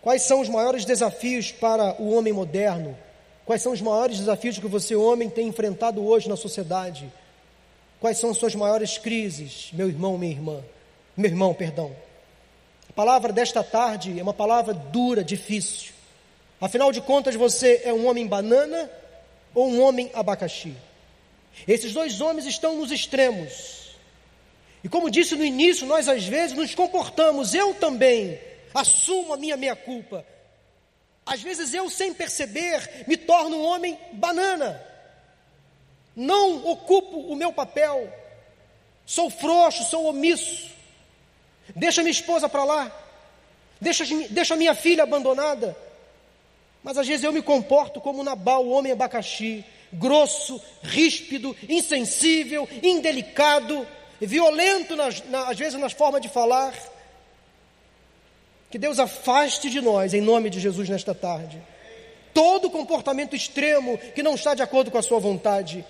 Quais 0.03 0.23
são 0.23 0.41
os 0.41 0.49
maiores 0.49 0.85
desafios 0.85 1.53
para 1.53 2.01
o 2.01 2.13
homem 2.13 2.33
moderno? 2.33 2.97
Quais 3.45 3.63
são 3.63 3.73
os 3.73 3.81
maiores 3.81 4.19
desafios 4.19 4.59
que 4.59 4.67
você, 4.67 4.97
homem, 4.97 5.31
tem 5.31 5.47
enfrentado 5.47 6.05
hoje 6.05 6.29
na 6.29 6.37
sociedade? 6.37 7.13
Quais 8.01 8.19
são 8.19 8.31
as 8.31 8.37
suas 8.37 8.55
maiores 8.57 8.99
crises, 8.99 9.71
meu 9.73 9.89
irmão, 9.89 10.19
minha 10.19 10.33
irmã? 10.33 10.65
Meu 11.17 11.31
irmão, 11.31 11.55
perdão. 11.55 11.95
A 12.91 12.93
palavra 12.93 13.33
desta 13.33 13.63
tarde 13.63 14.19
é 14.19 14.23
uma 14.23 14.35
palavra 14.35 14.75
dura, 14.75 15.23
difícil. 15.23 15.93
Afinal 16.61 16.91
de 16.91 17.01
contas, 17.01 17.37
você 17.37 17.83
é 17.85 17.93
um 17.93 18.09
homem 18.09 18.27
banana 18.27 18.91
ou 19.57 19.69
um 19.69 19.81
homem 19.81 20.09
abacaxi? 20.15 20.77
Esses 21.67 21.93
dois 21.93 22.21
homens 22.21 22.47
estão 22.47 22.77
nos 22.77 22.93
extremos. 22.93 23.97
E 24.85 24.89
como 24.89 25.11
disse 25.11 25.35
no 25.35 25.45
início, 25.45 25.85
nós 25.85 26.09
às 26.09 26.25
vezes 26.25 26.57
nos 26.57 26.77
comportamos, 26.77 27.55
eu 27.55 27.75
também 27.75 28.39
assumo 28.73 29.33
a 29.33 29.37
minha 29.37 29.57
meia-culpa. 29.57 30.25
Às 31.25 31.43
vezes 31.43 31.75
eu, 31.75 31.91
sem 31.91 32.15
perceber, 32.15 33.05
me 33.09 33.17
torno 33.17 33.57
um 33.57 33.65
homem 33.65 33.99
banana 34.13 34.87
não 36.17 36.67
ocupo 36.67 37.19
o 37.21 37.37
meu 37.37 37.53
papel, 37.53 38.11
sou 39.05 39.29
frouxo, 39.29 39.85
sou 39.85 40.07
omisso, 40.07 40.71
deixa 41.75 42.03
minha 42.03 42.11
esposa 42.11 42.49
para 42.49 42.65
lá, 42.65 42.91
deixa, 43.79 44.05
deixa 44.31 44.57
minha 44.57 44.75
filha 44.75 45.03
abandonada. 45.03 45.77
Mas 46.87 46.97
às 46.97 47.09
vezes 47.09 47.25
eu 47.25 47.33
me 47.33 47.43
comporto 47.43 48.01
como 48.01 48.23
Nabal, 48.23 48.65
o 48.65 48.71
homem 48.71 48.93
abacaxi, 48.93 49.65
grosso, 49.93 50.63
ríspido, 50.85 51.57
insensível, 51.69 52.69
indelicado, 52.81 53.85
violento 54.21 54.95
nas, 54.95 55.21
na, 55.25 55.51
às 55.51 55.59
vezes 55.59 55.81
nas 55.81 55.93
formas 55.93 56.23
de 56.23 56.29
falar. 56.29 56.73
Que 58.71 58.79
Deus 58.79 59.01
afaste 59.01 59.69
de 59.69 59.81
nós, 59.81 60.15
em 60.15 60.21
nome 60.21 60.49
de 60.49 60.61
Jesus, 60.61 60.89
nesta 60.89 61.13
tarde, 61.13 61.61
todo 62.33 62.71
comportamento 62.71 63.35
extremo 63.35 63.99
que 64.15 64.23
não 64.23 64.37
está 64.37 64.55
de 64.55 64.63
acordo 64.63 64.89
com 64.89 64.99
a 64.99 65.03
Sua 65.03 65.19
vontade. 65.19 65.85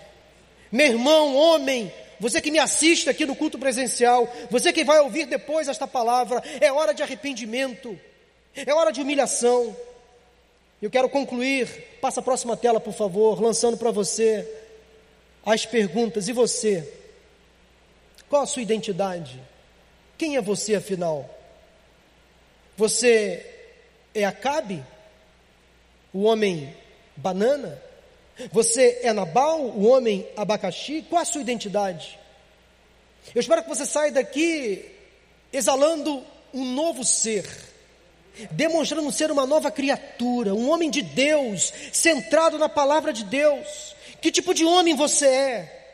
Meu 0.72 0.86
irmão, 0.86 1.36
homem, 1.36 1.92
você 2.18 2.40
que 2.40 2.50
me 2.50 2.58
assiste 2.58 3.10
aqui 3.10 3.26
no 3.26 3.36
culto 3.36 3.58
presencial, 3.58 4.26
você 4.50 4.72
que 4.72 4.82
vai 4.82 5.00
ouvir 5.00 5.26
depois 5.26 5.68
esta 5.68 5.86
palavra, 5.86 6.42
é 6.58 6.72
hora 6.72 6.94
de 6.94 7.02
arrependimento, 7.02 8.00
é 8.54 8.72
hora 8.72 8.90
de 8.90 9.02
humilhação. 9.02 9.76
Eu 10.80 10.90
quero 10.90 11.08
concluir, 11.08 11.66
passa 12.00 12.20
a 12.20 12.22
próxima 12.22 12.56
tela, 12.56 12.78
por 12.78 12.92
favor, 12.92 13.40
lançando 13.40 13.76
para 13.76 13.90
você 13.90 14.46
as 15.44 15.64
perguntas. 15.64 16.28
E 16.28 16.32
você? 16.32 16.92
Qual 18.28 18.42
a 18.42 18.46
sua 18.46 18.62
identidade? 18.62 19.40
Quem 20.18 20.36
é 20.36 20.42
você 20.42 20.74
afinal? 20.74 21.28
Você 22.76 23.44
é 24.14 24.24
Acabe? 24.24 24.84
O 26.12 26.22
homem 26.22 26.74
banana? 27.16 27.82
Você 28.52 29.00
é 29.02 29.12
Nabal, 29.12 29.62
o 29.62 29.86
homem 29.86 30.28
abacaxi? 30.36 31.04
Qual 31.08 31.22
a 31.22 31.24
sua 31.24 31.40
identidade? 31.40 32.18
Eu 33.34 33.40
espero 33.40 33.62
que 33.62 33.68
você 33.68 33.86
saia 33.86 34.12
daqui 34.12 34.92
exalando 35.52 36.22
um 36.52 36.64
novo 36.64 37.04
ser, 37.04 37.46
demonstrando 38.50 39.10
ser 39.12 39.30
uma 39.30 39.46
nova 39.46 39.70
criatura, 39.70 40.54
um 40.54 40.70
homem 40.70 40.90
de 40.90 41.02
Deus, 41.02 41.72
centrado 41.92 42.58
na 42.58 42.68
palavra 42.68 43.12
de 43.12 43.24
Deus. 43.24 43.94
Que 44.20 44.30
tipo 44.30 44.54
de 44.54 44.64
homem 44.64 44.94
você 44.94 45.26
é? 45.26 45.86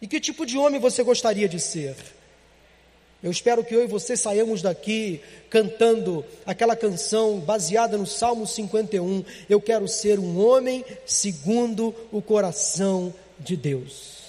E 0.00 0.06
que 0.06 0.20
tipo 0.20 0.46
de 0.46 0.56
homem 0.56 0.80
você 0.80 1.02
gostaria 1.02 1.48
de 1.48 1.60
ser? 1.60 1.96
Eu 3.22 3.30
espero 3.30 3.62
que 3.62 3.74
eu 3.74 3.84
e 3.84 3.86
você 3.86 4.16
saiamos 4.16 4.62
daqui 4.62 5.20
cantando 5.50 6.24
aquela 6.46 6.74
canção 6.74 7.38
baseada 7.38 7.98
no 7.98 8.06
Salmo 8.06 8.46
51. 8.46 9.22
Eu 9.48 9.60
quero 9.60 9.86
ser 9.86 10.18
um 10.18 10.42
homem 10.42 10.82
segundo 11.04 11.94
o 12.10 12.22
coração 12.22 13.12
de 13.38 13.56
Deus. 13.56 14.20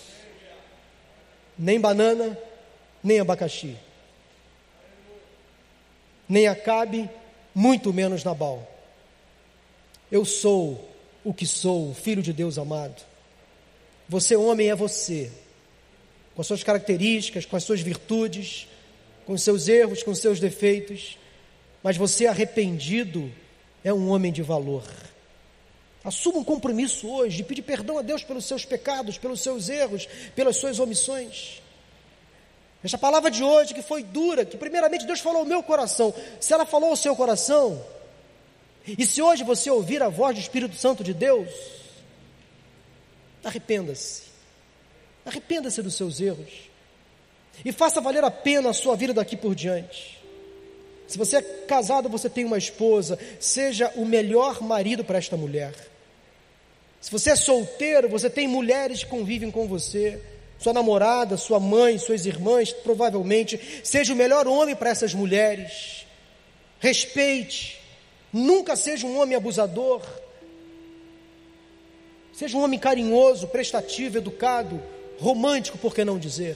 Nem 1.58 1.80
banana, 1.80 2.38
nem 3.02 3.22
abacaxi. 3.22 3.78
Nem 6.28 6.48
Acabe, 6.48 7.10
muito 7.54 7.94
menos 7.94 8.24
Nabal. 8.24 8.68
Eu 10.12 10.26
sou 10.26 10.90
o 11.24 11.34
que 11.34 11.46
sou, 11.46 11.94
filho 11.94 12.22
de 12.22 12.34
Deus 12.34 12.58
amado. 12.58 13.02
Você, 14.10 14.36
homem, 14.36 14.70
é 14.70 14.76
você, 14.76 15.32
com 16.36 16.42
as 16.42 16.48
suas 16.48 16.64
características, 16.64 17.46
com 17.46 17.56
as 17.56 17.64
suas 17.64 17.82
virtudes 17.82 18.68
com 19.26 19.38
seus 19.38 19.68
erros, 19.68 20.04
com 20.04 20.14
seus 20.14 20.40
defeitos, 20.40 21.18
mas 21.84 21.98
você 21.98 22.28
arrependido 22.28 23.32
é 23.84 23.94
um 23.94 24.10
homem 24.10 24.32
de 24.32 24.42
valor. 24.42 24.84
Assuma 26.04 26.40
um 26.40 26.44
compromisso 26.44 27.08
hoje 27.08 27.38
de 27.38 27.44
pedir 27.44 27.62
perdão 27.62 27.98
a 27.98 28.02
Deus 28.02 28.24
pelos 28.24 28.46
seus 28.46 28.66
pecados, 28.66 29.18
pelos 29.18 29.42
seus 29.42 29.70
erros, 29.70 30.08
pelas 30.36 30.58
suas 30.58 30.80
omissões. 30.80 31.61
Esta 32.84 32.98
palavra 32.98 33.30
de 33.30 33.44
hoje 33.44 33.74
que 33.74 33.82
foi 33.82 34.04
dura, 34.04 34.44
que 34.44 34.58
primeiramente 34.58 35.06
Deus 35.06 35.20
falou 35.20 35.40
ao 35.40 35.46
meu 35.46 35.62
coração, 35.62 36.14
se 36.40 36.54
ela 36.54 36.66
falou 36.66 36.90
ao 36.90 36.96
seu 36.96 37.16
coração, 37.16 37.84
e 38.86 39.06
se 39.06 39.22
hoje 39.22 39.44
você 39.44 39.70
ouvir 39.70 40.02
a 40.02 40.10
voz 40.10 40.36
do 40.36 40.42
Espírito 40.42 40.76
Santo 40.76 41.04
de 41.04 41.14
Deus, 41.14 41.50
arrependa-se. 43.44 44.24
Arrependa-se 45.24 45.82
dos 45.84 45.96
seus 45.96 46.20
erros 46.20 46.72
e 47.64 47.72
faça 47.72 48.02
valer 48.02 48.24
a 48.24 48.32
pena 48.32 48.70
a 48.70 48.74
sua 48.74 48.96
vida 48.96 49.14
daqui 49.14 49.38
por 49.38 49.54
diante. 49.54 50.20
Se 51.08 51.18
você 51.18 51.38
é 51.38 51.42
casado, 51.42 52.10
você 52.10 52.30
tem 52.30 52.46
uma 52.46 52.58
esposa, 52.58 53.20
seja 53.40 53.92
o 53.96 54.06
melhor 54.06 54.62
marido 54.62 55.04
para 55.04 55.18
esta 55.18 55.38
mulher. 55.38 55.74
Se 57.00 57.12
você 57.12 57.32
é 57.32 57.36
solteiro, 57.36 58.08
você 58.08 58.30
tem 58.30 58.48
mulheres 58.48 59.04
que 59.04 59.10
convivem 59.10 59.52
com 59.52 59.68
você, 59.68 60.22
sua 60.62 60.74
namorada, 60.74 61.38
sua 61.38 61.60
mãe, 61.60 61.98
suas 61.98 62.28
irmãs, 62.28 62.72
provavelmente, 62.72 63.60
seja 63.84 64.14
o 64.14 64.16
melhor 64.16 64.48
homem 64.48 64.76
para 64.76 64.92
essas 64.92 65.12
mulheres. 65.12 66.06
Respeite, 66.80 67.82
nunca 68.32 68.76
seja 68.76 69.08
um 69.08 69.20
homem 69.20 69.36
abusador. 69.36 70.04
Seja 72.32 72.56
um 72.56 72.62
homem 72.62 72.80
carinhoso, 72.80 73.48
prestativo, 73.48 74.20
educado, 74.20 74.80
romântico, 75.20 75.80
por 75.80 75.96
que 75.96 76.06
não 76.06 76.20
dizer? 76.20 76.56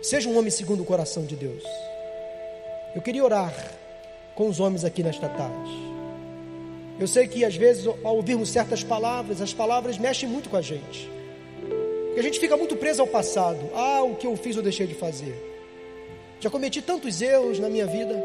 Seja 0.00 0.28
um 0.28 0.38
homem 0.38 0.50
segundo 0.52 0.84
o 0.84 0.86
coração 0.86 1.24
de 1.24 1.34
Deus. 1.34 1.64
Eu 2.94 3.02
queria 3.02 3.24
orar 3.24 3.52
com 4.36 4.48
os 4.48 4.60
homens 4.60 4.84
aqui 4.84 5.02
nesta 5.02 5.28
tarde. 5.28 5.72
Eu 7.00 7.08
sei 7.08 7.26
que 7.26 7.44
às 7.44 7.56
vezes, 7.56 7.88
ao 8.04 8.14
ouvirmos 8.14 8.50
certas 8.50 8.84
palavras, 8.84 9.40
as 9.40 9.52
palavras 9.52 9.98
mexem 9.98 10.28
muito 10.28 10.48
com 10.48 10.56
a 10.56 10.62
gente. 10.62 11.21
Porque 12.12 12.20
a 12.20 12.24
gente 12.24 12.38
fica 12.38 12.58
muito 12.58 12.76
preso 12.76 13.00
ao 13.00 13.08
passado. 13.08 13.70
Ah, 13.74 14.02
o 14.02 14.16
que 14.16 14.26
eu 14.26 14.36
fiz 14.36 14.54
ou 14.54 14.62
deixei 14.62 14.86
de 14.86 14.92
fazer. 14.92 15.34
Já 16.40 16.50
cometi 16.50 16.82
tantos 16.82 17.22
erros 17.22 17.58
na 17.58 17.70
minha 17.70 17.86
vida. 17.86 18.22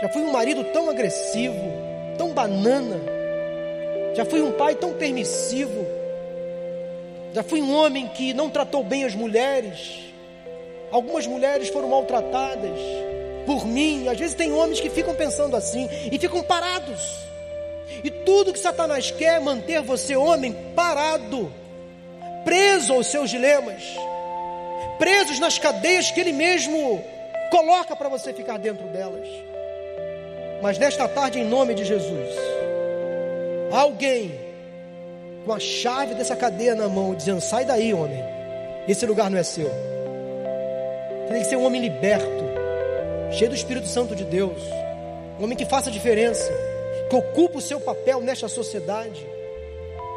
Já 0.00 0.08
fui 0.08 0.22
um 0.22 0.32
marido 0.32 0.64
tão 0.72 0.88
agressivo, 0.88 1.60
tão 2.16 2.32
banana. 2.32 2.98
Já 4.14 4.24
fui 4.24 4.40
um 4.40 4.52
pai 4.52 4.74
tão 4.74 4.94
permissivo. 4.94 5.86
Já 7.34 7.42
fui 7.42 7.60
um 7.60 7.74
homem 7.76 8.08
que 8.08 8.32
não 8.32 8.48
tratou 8.48 8.82
bem 8.82 9.04
as 9.04 9.14
mulheres. 9.14 10.06
Algumas 10.90 11.26
mulheres 11.26 11.68
foram 11.68 11.90
maltratadas 11.90 12.80
por 13.44 13.66
mim. 13.66 14.08
Às 14.08 14.18
vezes 14.18 14.34
tem 14.34 14.50
homens 14.54 14.80
que 14.80 14.88
ficam 14.88 15.14
pensando 15.14 15.54
assim 15.56 15.90
e 16.10 16.18
ficam 16.18 16.42
parados, 16.42 17.02
E 18.02 18.10
tudo 18.10 18.50
que 18.54 18.58
Satanás 18.58 19.10
quer 19.10 19.36
é 19.36 19.40
manter 19.40 19.82
você, 19.82 20.16
homem, 20.16 20.56
parado, 20.74 21.52
preso 22.46 22.92
aos 22.92 23.08
seus 23.08 23.28
dilemas, 23.28 23.82
presos 25.00 25.40
nas 25.40 25.58
cadeias 25.58 26.12
que 26.12 26.20
ele 26.20 26.32
mesmo 26.32 27.04
coloca 27.50 27.96
para 27.96 28.08
você 28.08 28.32
ficar 28.32 28.56
dentro 28.56 28.86
delas. 28.86 29.28
Mas 30.62 30.78
nesta 30.78 31.08
tarde, 31.08 31.40
em 31.40 31.44
nome 31.44 31.74
de 31.74 31.84
Jesus, 31.84 32.30
alguém 33.72 34.40
com 35.44 35.52
a 35.52 35.58
chave 35.58 36.14
dessa 36.14 36.36
cadeia 36.36 36.76
na 36.76 36.88
mão, 36.88 37.16
dizendo: 37.16 37.40
sai 37.40 37.64
daí, 37.64 37.92
homem, 37.92 38.22
esse 38.86 39.04
lugar 39.04 39.28
não 39.28 39.38
é 39.38 39.42
seu. 39.42 39.68
Tem 41.28 41.40
que 41.40 41.48
ser 41.48 41.56
um 41.56 41.64
homem 41.64 41.80
liberto, 41.80 42.44
cheio 43.32 43.50
do 43.50 43.56
Espírito 43.56 43.88
Santo 43.88 44.14
de 44.14 44.24
Deus, 44.24 44.62
um 45.40 45.44
homem 45.44 45.56
que 45.56 45.66
faça 45.66 45.90
diferença, 45.90 46.48
que 47.10 47.16
ocupe 47.16 47.58
o 47.58 47.60
seu 47.60 47.80
papel 47.80 48.20
nesta 48.20 48.46
sociedade. 48.46 49.35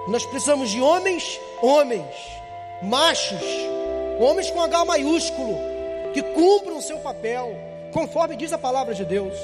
Nós 0.10 0.26
precisamos 0.26 0.72
de 0.72 0.82
homens, 0.82 1.40
homens, 1.62 2.16
machos, 2.82 3.44
homens 4.20 4.50
com 4.50 4.60
H 4.60 4.84
maiúsculo, 4.84 5.56
que 6.14 6.24
cumpram 6.24 6.80
o 6.80 6.82
seu 6.82 6.98
papel, 6.98 7.56
conforme 7.94 8.36
diz 8.36 8.52
a 8.52 8.58
palavra 8.58 8.96
de 8.96 9.06
Deus. 9.06 9.38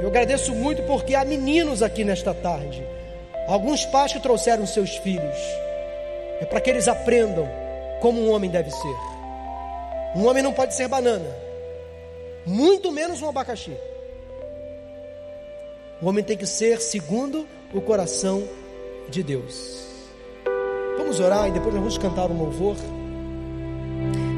Eu 0.00 0.06
agradeço 0.06 0.54
muito 0.54 0.84
porque 0.84 1.16
há 1.16 1.24
meninos 1.24 1.82
aqui 1.82 2.04
nesta 2.04 2.32
tarde, 2.32 2.86
alguns 3.48 3.84
pais 3.86 4.12
que 4.12 4.20
trouxeram 4.20 4.64
seus 4.64 4.96
filhos, 4.98 5.36
é 6.40 6.44
para 6.44 6.60
que 6.60 6.70
eles 6.70 6.86
aprendam 6.86 7.48
como 8.00 8.20
um 8.20 8.30
homem 8.30 8.48
deve 8.48 8.70
ser. 8.70 8.96
Um 10.14 10.28
homem 10.28 10.42
não 10.42 10.52
pode 10.52 10.72
ser 10.72 10.86
banana, 10.86 11.34
muito 12.46 12.92
menos 12.92 13.20
um 13.22 13.28
abacaxi. 13.28 13.76
O 16.00 16.06
homem 16.06 16.22
tem 16.22 16.36
que 16.36 16.46
ser 16.46 16.80
segundo 16.80 17.44
o 17.74 17.80
coração 17.80 18.46
de 19.10 19.22
Deus. 19.22 19.84
Vamos 20.98 21.20
orar 21.20 21.48
e 21.48 21.52
depois 21.52 21.74
nós 21.74 21.82
vamos 21.82 21.98
cantar 21.98 22.30
um 22.30 22.38
louvor. 22.38 22.76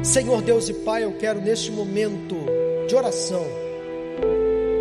Senhor 0.03 0.41
Deus 0.41 0.69
e 0.69 0.73
Pai, 0.73 1.03
eu 1.03 1.13
quero 1.13 1.41
neste 1.41 1.71
momento 1.71 2.35
de 2.87 2.95
oração 2.95 3.45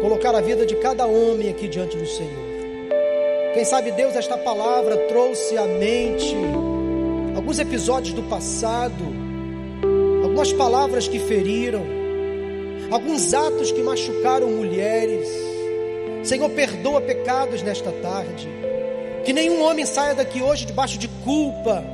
colocar 0.00 0.34
a 0.34 0.40
vida 0.40 0.64
de 0.64 0.76
cada 0.76 1.06
homem 1.06 1.50
aqui 1.50 1.68
diante 1.68 1.96
do 1.96 2.06
Senhor. 2.06 2.48
Quem 3.54 3.64
sabe 3.64 3.90
Deus, 3.92 4.14
esta 4.14 4.38
palavra 4.38 4.96
trouxe 5.08 5.56
à 5.56 5.64
mente 5.64 6.36
alguns 7.34 7.58
episódios 7.58 8.14
do 8.14 8.22
passado 8.22 9.18
algumas 10.38 10.52
palavras 10.52 11.08
que 11.08 11.18
feriram, 11.18 11.82
alguns 12.92 13.34
atos 13.34 13.72
que 13.72 13.82
machucaram 13.82 14.48
mulheres. 14.48 15.28
Senhor, 16.22 16.48
perdoa 16.50 17.00
pecados 17.00 17.60
nesta 17.60 17.90
tarde. 17.90 18.48
Que 19.24 19.32
nenhum 19.32 19.62
homem 19.62 19.84
saia 19.84 20.14
daqui 20.14 20.40
hoje 20.40 20.64
debaixo 20.64 20.98
de 20.98 21.08
culpa, 21.08 21.84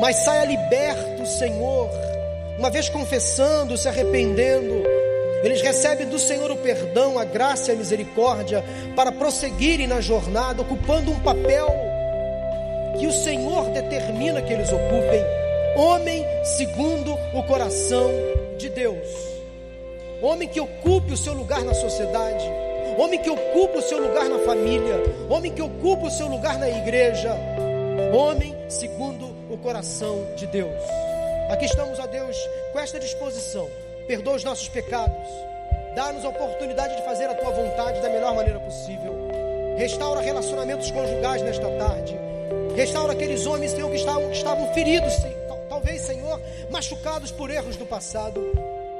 mas 0.00 0.16
saia 0.16 0.44
liberto, 0.44 1.26
Senhor. 1.26 1.90
Uma 2.58 2.70
vez 2.70 2.88
confessando, 2.88 3.76
se 3.76 3.88
arrependendo, 3.88 4.82
eles 5.42 5.60
recebem 5.60 6.08
do 6.08 6.18
Senhor 6.18 6.50
o 6.50 6.56
perdão, 6.56 7.18
a 7.18 7.24
graça 7.24 7.70
e 7.70 7.74
a 7.74 7.76
misericórdia 7.76 8.64
para 8.96 9.12
prosseguirem 9.12 9.86
na 9.86 10.00
jornada, 10.00 10.62
ocupando 10.62 11.10
um 11.10 11.20
papel 11.20 11.68
que 12.98 13.06
o 13.06 13.12
Senhor 13.12 13.68
determina 13.70 14.40
que 14.40 14.52
eles 14.52 14.72
ocupem. 14.72 15.22
Homem 15.76 16.24
segundo 16.44 17.12
o 17.34 17.42
coração 17.42 18.10
de 18.56 18.70
Deus, 18.70 19.06
homem 20.22 20.48
que 20.48 20.60
ocupe 20.60 21.12
o 21.12 21.16
seu 21.16 21.34
lugar 21.34 21.62
na 21.62 21.74
sociedade, 21.74 22.44
homem 22.98 23.20
que 23.20 23.30
ocupe 23.30 23.78
o 23.78 23.82
seu 23.82 23.98
lugar 23.98 24.28
na 24.28 24.38
família, 24.40 24.96
homem 25.28 25.52
que 25.52 25.62
ocupe 25.62 26.06
o 26.06 26.10
seu 26.10 26.28
lugar 26.28 26.58
na 26.58 26.68
igreja, 26.68 27.34
homem 28.12 28.54
segundo 28.68 29.26
o 29.50 29.58
coração 29.58 30.24
de 30.36 30.46
Deus. 30.46 30.82
Aqui 31.50 31.66
estamos, 31.66 31.98
a 32.00 32.06
Deus, 32.06 32.36
com 32.72 32.80
esta 32.80 32.98
disposição. 32.98 33.68
Perdoa 34.06 34.36
os 34.36 34.44
nossos 34.44 34.68
pecados, 34.68 35.28
dá-nos 35.94 36.24
a 36.24 36.28
oportunidade 36.28 36.96
de 36.96 37.04
fazer 37.04 37.24
a 37.24 37.34
tua 37.34 37.50
vontade 37.50 38.00
da 38.00 38.08
melhor 38.08 38.34
maneira 38.34 38.60
possível. 38.60 39.14
Restaura 39.76 40.20
relacionamentos 40.20 40.90
conjugais 40.90 41.42
nesta 41.42 41.68
tarde. 41.78 42.16
Restaura 42.76 43.12
aqueles 43.12 43.46
homens, 43.46 43.72
Senhor, 43.72 43.90
que 43.90 43.96
estavam, 43.96 44.28
que 44.28 44.36
estavam 44.36 44.74
feridos, 44.74 45.14
talvez, 45.68 46.02
Senhor, 46.02 46.40
machucados 46.70 47.30
por 47.30 47.50
erros 47.50 47.76
do 47.76 47.86
passado, 47.86 48.40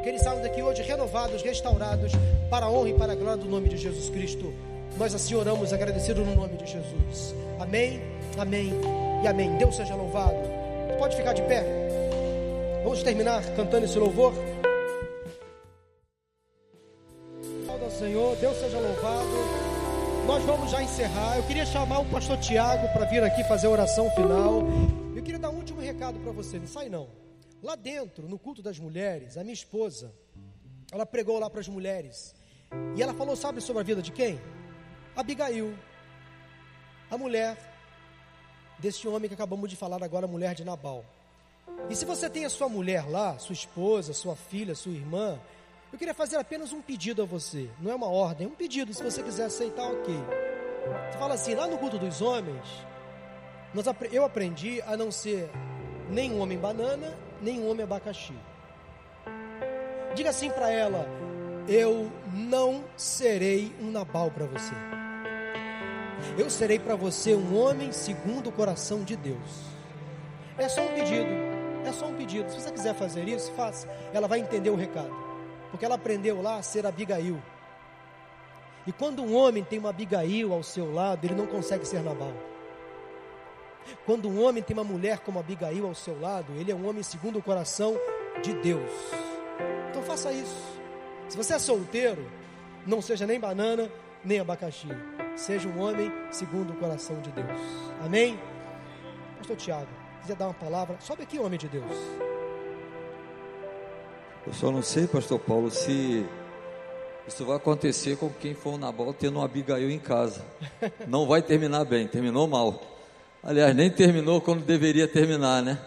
que 0.05 0.11
eles 0.11 0.22
saiam 0.22 0.40
daqui 0.40 0.62
hoje 0.62 0.82
renovados, 0.82 1.42
restaurados, 1.42 2.12
para 2.50 2.66
a 2.66 2.70
honra 2.70 2.90
e 2.90 2.94
para 2.94 3.12
a 3.12 3.16
glória 3.16 3.42
do 3.42 3.48
nome 3.48 3.68
de 3.68 3.76
Jesus 3.76 4.09
Cristo. 4.11 4.52
Nós 4.96 5.14
assim 5.14 5.34
oramos, 5.34 5.72
agradecido 5.72 6.24
no 6.24 6.36
nome 6.36 6.57
de 6.57 6.66
Jesus. 6.66 7.34
Amém, 7.59 8.00
amém 8.38 8.72
e 9.22 9.26
amém. 9.26 9.57
Deus 9.57 9.74
seja 9.74 9.94
louvado. 9.96 10.36
Pode 10.98 11.16
ficar 11.16 11.32
de 11.32 11.42
pé. 11.42 11.64
Vamos 12.84 13.02
terminar 13.02 13.42
cantando 13.57 13.86
esse 13.86 13.98
louvor. 13.98 14.32
Senhor, 17.98 18.36
Deus 18.36 18.57
seja 18.59 18.78
louvado. 18.78 19.28
Nós 20.26 20.42
vamos 20.42 20.70
já 20.70 20.82
encerrar. 20.82 21.36
Eu 21.36 21.44
queria 21.44 21.64
chamar 21.64 22.00
o 22.00 22.05
pastor 22.07 22.36
Tiago 22.38 22.88
para 22.92 23.07
vir 23.07 23.22
aqui 23.22 23.44
fazer 23.44 23.68
a 23.68 23.70
oração 23.70 24.11
final 24.11 24.64
queria 25.24 25.40
dar 25.40 25.50
um 25.50 25.57
último 25.57 25.80
recado 25.80 26.18
para 26.20 26.30
você, 26.30 26.59
não 26.59 26.66
sai 26.66 26.88
não. 26.88 27.24
Lá 27.64 27.76
dentro, 27.76 28.28
no 28.28 28.38
culto 28.38 28.60
das 28.60 28.78
mulheres, 28.78 29.38
a 29.38 29.42
minha 29.42 29.54
esposa, 29.54 30.12
ela 30.92 31.06
pregou 31.06 31.38
lá 31.38 31.48
para 31.48 31.60
as 31.60 31.66
mulheres. 31.66 32.34
E 32.94 33.02
ela 33.02 33.14
falou, 33.14 33.34
sabe 33.34 33.62
sobre 33.62 33.80
a 33.80 33.82
vida 33.82 34.02
de 34.02 34.12
quem? 34.12 34.38
Abigail, 35.16 35.74
a 37.10 37.16
mulher 37.16 37.56
desse 38.78 39.08
homem 39.08 39.28
que 39.28 39.34
acabamos 39.34 39.70
de 39.70 39.76
falar 39.76 40.04
agora, 40.04 40.26
a 40.26 40.28
mulher 40.28 40.54
de 40.54 40.62
Nabal. 40.62 41.06
E 41.88 41.96
se 41.96 42.04
você 42.04 42.28
tem 42.28 42.44
a 42.44 42.50
sua 42.50 42.68
mulher 42.68 43.08
lá, 43.08 43.38
sua 43.38 43.54
esposa, 43.54 44.12
sua 44.12 44.36
filha, 44.36 44.74
sua 44.74 44.92
irmã, 44.92 45.40
eu 45.90 45.98
queria 45.98 46.12
fazer 46.12 46.36
apenas 46.36 46.70
um 46.70 46.82
pedido 46.82 47.22
a 47.22 47.24
você. 47.24 47.70
Não 47.80 47.90
é 47.90 47.94
uma 47.94 48.10
ordem, 48.10 48.46
é 48.46 48.50
um 48.50 48.54
pedido. 48.54 48.92
Se 48.92 49.02
você 49.02 49.22
quiser 49.22 49.46
aceitar, 49.46 49.90
ok. 49.90 50.14
Você 51.10 51.18
fala 51.18 51.32
assim, 51.32 51.54
lá 51.54 51.66
no 51.66 51.78
culto 51.78 51.98
dos 51.98 52.20
homens, 52.20 52.68
nós, 53.72 53.86
eu 54.12 54.22
aprendi 54.22 54.82
a 54.82 54.98
não 54.98 55.10
ser 55.10 55.48
nem 56.10 56.30
um 56.30 56.40
homem 56.40 56.58
banana, 56.58 57.24
nem 57.41 57.61
um 57.61 57.70
homem 57.70 57.85
abacaxi. 57.85 58.35
Diga 60.14 60.30
assim 60.30 60.51
para 60.51 60.70
ela: 60.70 61.07
Eu 61.68 62.11
não 62.32 62.85
serei 62.97 63.74
um 63.80 63.91
Nabal 63.91 64.30
para 64.30 64.47
você. 64.47 64.74
Eu 66.39 66.49
serei 66.49 66.78
para 66.78 66.97
você 66.97 67.35
um 67.35 67.57
homem 67.57 67.93
segundo 67.93 68.49
o 68.49 68.53
coração 68.53 69.03
de 69.03 69.16
Deus. 69.16 69.74
É 70.57 70.68
só 70.68 70.82
um 70.82 70.95
pedido. 70.95 71.28
É 71.85 71.93
só 71.93 72.07
um 72.07 72.14
pedido. 72.14 72.51
Se 72.51 72.61
você 72.61 72.70
quiser 72.70 72.95
fazer 72.95 73.28
isso, 73.28 73.53
faça. 73.53 73.89
Ela 74.12 74.26
vai 74.26 74.39
entender 74.41 74.70
o 74.70 74.76
recado. 74.76 75.14
Porque 75.70 75.85
ela 75.85 75.97
aprendeu 75.97 76.41
lá 76.41 76.57
a 76.57 76.62
ser 76.62 76.87
Abigail. 76.87 77.43
E 78.87 78.93
quando 78.93 79.22
um 79.22 79.35
homem 79.35 79.64
tem 79.64 79.78
uma 79.78 79.91
Abigail 79.91 80.53
ao 80.53 80.62
seu 80.62 80.93
lado, 80.93 81.24
ele 81.24 81.35
não 81.35 81.47
consegue 81.47 81.87
ser 81.87 82.03
Nabal. 82.03 82.32
Quando 84.07 84.28
um 84.28 84.43
homem 84.45 84.62
tem 84.62 84.76
uma 84.76 84.85
mulher 84.85 85.20
como 85.20 85.39
Abigail 85.39 85.87
ao 85.87 85.95
seu 85.95 86.18
lado, 86.20 86.53
ele 86.57 86.70
é 86.70 86.74
um 86.74 86.89
homem 86.89 87.03
segundo 87.03 87.39
o 87.39 87.43
coração 87.43 87.97
de 88.43 88.53
Deus. 88.55 88.91
Então 89.91 90.03
faça 90.03 90.32
isso. 90.32 90.80
Se 91.28 91.37
você 91.37 91.55
é 91.55 91.59
solteiro, 91.59 92.26
não 92.87 93.01
seja 93.01 93.26
nem 93.26 93.41
banana, 93.41 93.91
nem 94.24 94.41
abacaxi. 94.41 94.89
Seja 95.37 95.68
um 95.68 95.80
homem 95.80 96.12
segundo 96.30 96.72
o 96.72 96.76
coração 96.76 97.20
de 97.20 97.30
Deus. 97.30 97.61
Amém? 98.05 98.39
Pastor 99.39 99.57
Tiago, 99.57 99.89
quiser 100.20 100.37
dar 100.37 100.47
uma 100.47 100.55
palavra, 100.55 100.97
sobe 101.01 101.22
aqui, 101.22 101.39
homem 101.39 101.59
de 101.59 101.68
Deus. 101.68 101.85
Eu 104.47 104.53
só 104.53 104.70
não 104.70 104.82
sei, 104.82 105.07
pastor 105.07 105.39
Paulo, 105.39 105.70
se 105.70 106.26
isso 107.26 107.45
vai 107.47 107.57
acontecer 107.57 108.16
com 108.16 108.28
quem 108.28 108.55
for 108.55 108.72
na 108.72 108.87
Nabal 108.87 109.14
tendo 109.14 109.39
um 109.39 109.43
Abigail 109.43 109.91
em 109.91 109.99
casa. 109.99 110.45
Não 111.09 111.26
vai 111.26 111.41
terminar 111.41 111.85
bem, 111.87 112.07
terminou 112.07 112.47
mal. 112.47 112.93
Aliás, 113.47 113.76
nem 113.76 113.90
terminou 113.90 114.40
quando 114.40 114.64
deveria 114.64 115.07
terminar, 115.07 115.62
né? 115.62 115.78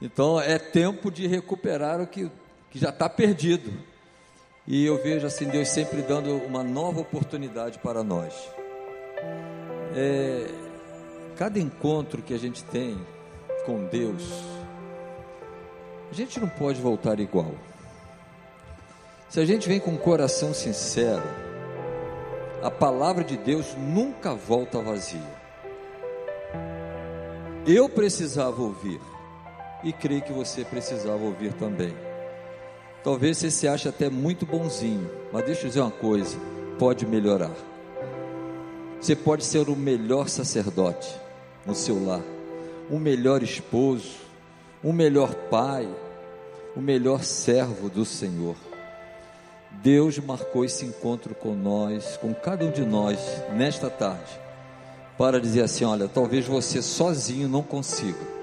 Então 0.00 0.40
é 0.40 0.58
tempo 0.58 1.10
de 1.10 1.26
recuperar 1.26 2.00
o 2.00 2.06
que, 2.06 2.30
que 2.70 2.78
já 2.78 2.88
está 2.88 3.10
perdido. 3.10 3.70
E 4.66 4.86
eu 4.86 5.02
vejo 5.02 5.26
assim 5.26 5.46
Deus 5.48 5.68
sempre 5.68 6.00
dando 6.00 6.34
uma 6.36 6.62
nova 6.62 7.00
oportunidade 7.00 7.78
para 7.78 8.02
nós. 8.02 8.32
É, 9.94 10.46
cada 11.36 11.58
encontro 11.58 12.22
que 12.22 12.32
a 12.32 12.38
gente 12.38 12.64
tem 12.64 12.98
com 13.66 13.84
Deus, 13.84 14.22
a 16.10 16.14
gente 16.14 16.40
não 16.40 16.48
pode 16.48 16.80
voltar 16.80 17.20
igual. 17.20 17.54
Se 19.28 19.40
a 19.40 19.44
gente 19.44 19.68
vem 19.68 19.78
com 19.78 19.90
um 19.90 19.98
coração 19.98 20.54
sincero, 20.54 21.22
a 22.62 22.70
palavra 22.70 23.22
de 23.22 23.36
Deus 23.36 23.74
nunca 23.76 24.34
volta 24.34 24.80
vazia. 24.80 25.37
Eu 27.70 27.86
precisava 27.86 28.62
ouvir 28.62 28.98
e 29.84 29.92
creio 29.92 30.22
que 30.22 30.32
você 30.32 30.64
precisava 30.64 31.22
ouvir 31.22 31.52
também. 31.52 31.94
Talvez 33.04 33.36
você 33.36 33.50
se 33.50 33.68
ache 33.68 33.86
até 33.86 34.08
muito 34.08 34.46
bonzinho, 34.46 35.10
mas 35.30 35.44
deixa 35.44 35.64
eu 35.64 35.68
dizer 35.68 35.80
uma 35.82 35.90
coisa: 35.90 36.38
pode 36.78 37.04
melhorar. 37.04 37.54
Você 38.98 39.14
pode 39.14 39.44
ser 39.44 39.68
o 39.68 39.76
melhor 39.76 40.30
sacerdote 40.30 41.14
no 41.66 41.74
seu 41.74 42.02
lar, 42.02 42.22
o 42.88 42.98
melhor 42.98 43.42
esposo, 43.42 44.16
o 44.82 44.90
melhor 44.90 45.34
pai, 45.50 45.86
o 46.74 46.80
melhor 46.80 47.22
servo 47.22 47.90
do 47.90 48.06
Senhor. 48.06 48.56
Deus 49.82 50.18
marcou 50.18 50.64
esse 50.64 50.86
encontro 50.86 51.34
com 51.34 51.54
nós, 51.54 52.16
com 52.16 52.32
cada 52.32 52.64
um 52.64 52.70
de 52.70 52.86
nós, 52.86 53.18
nesta 53.52 53.90
tarde, 53.90 54.40
para 55.18 55.40
dizer 55.40 55.62
assim: 55.62 55.84
olha, 55.84 56.08
talvez 56.08 56.46
você 56.46 56.80
sozinho 56.80 57.48
não 57.48 57.62
consiga. 57.62 58.38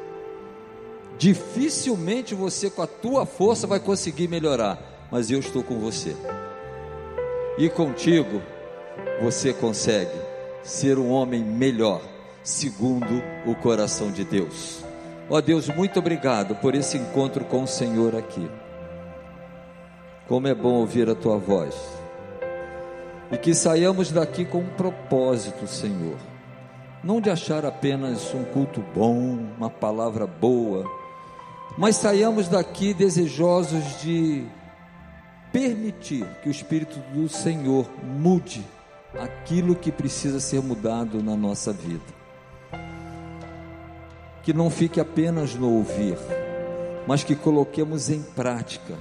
Dificilmente 1.17 2.35
você, 2.35 2.69
com 2.69 2.81
a 2.81 2.87
tua 2.87 3.25
força, 3.25 3.65
vai 3.65 3.79
conseguir 3.79 4.27
melhorar, 4.27 4.77
mas 5.09 5.31
eu 5.31 5.39
estou 5.39 5.63
com 5.63 5.79
você. 5.79 6.15
E 7.57 7.69
contigo, 7.69 8.41
você 9.21 9.53
consegue 9.53 10.11
ser 10.61 10.99
um 10.99 11.09
homem 11.09 11.41
melhor, 11.41 12.01
segundo 12.43 13.23
o 13.45 13.55
coração 13.55 14.11
de 14.11 14.25
Deus. 14.25 14.83
Ó 15.29 15.39
Deus, 15.39 15.69
muito 15.69 15.97
obrigado 15.97 16.55
por 16.55 16.75
esse 16.75 16.97
encontro 16.97 17.45
com 17.45 17.63
o 17.63 17.67
Senhor 17.67 18.13
aqui. 18.13 18.47
Como 20.27 20.47
é 20.47 20.53
bom 20.53 20.73
ouvir 20.73 21.09
a 21.09 21.15
tua 21.15 21.37
voz. 21.37 21.75
E 23.31 23.37
que 23.37 23.55
saiamos 23.55 24.11
daqui 24.11 24.43
com 24.43 24.59
um 24.59 24.69
propósito, 24.69 25.65
Senhor. 25.65 26.34
Não 27.05 27.21
de 27.21 27.29
achar 27.29 27.63
apenas 27.63 28.33
um 28.33 28.43
culto 28.45 28.83
bom, 28.95 29.37
uma 29.59 29.69
palavra 29.69 30.25
boa, 30.25 30.89
mas 31.77 31.97
saiamos 31.97 32.47
daqui 32.47 32.95
desejosos 32.95 34.01
de 34.01 34.43
permitir 35.53 36.25
que 36.41 36.49
o 36.49 36.51
Espírito 36.51 36.97
do 37.13 37.29
Senhor 37.29 37.87
mude 38.03 38.65
aquilo 39.19 39.75
que 39.75 39.91
precisa 39.91 40.39
ser 40.39 40.63
mudado 40.63 41.21
na 41.21 41.35
nossa 41.35 41.71
vida. 41.71 42.01
Que 44.41 44.51
não 44.51 44.71
fique 44.71 44.99
apenas 44.99 45.53
no 45.53 45.75
ouvir, 45.75 46.17
mas 47.05 47.23
que 47.23 47.35
coloquemos 47.35 48.09
em 48.09 48.23
prática 48.23 48.95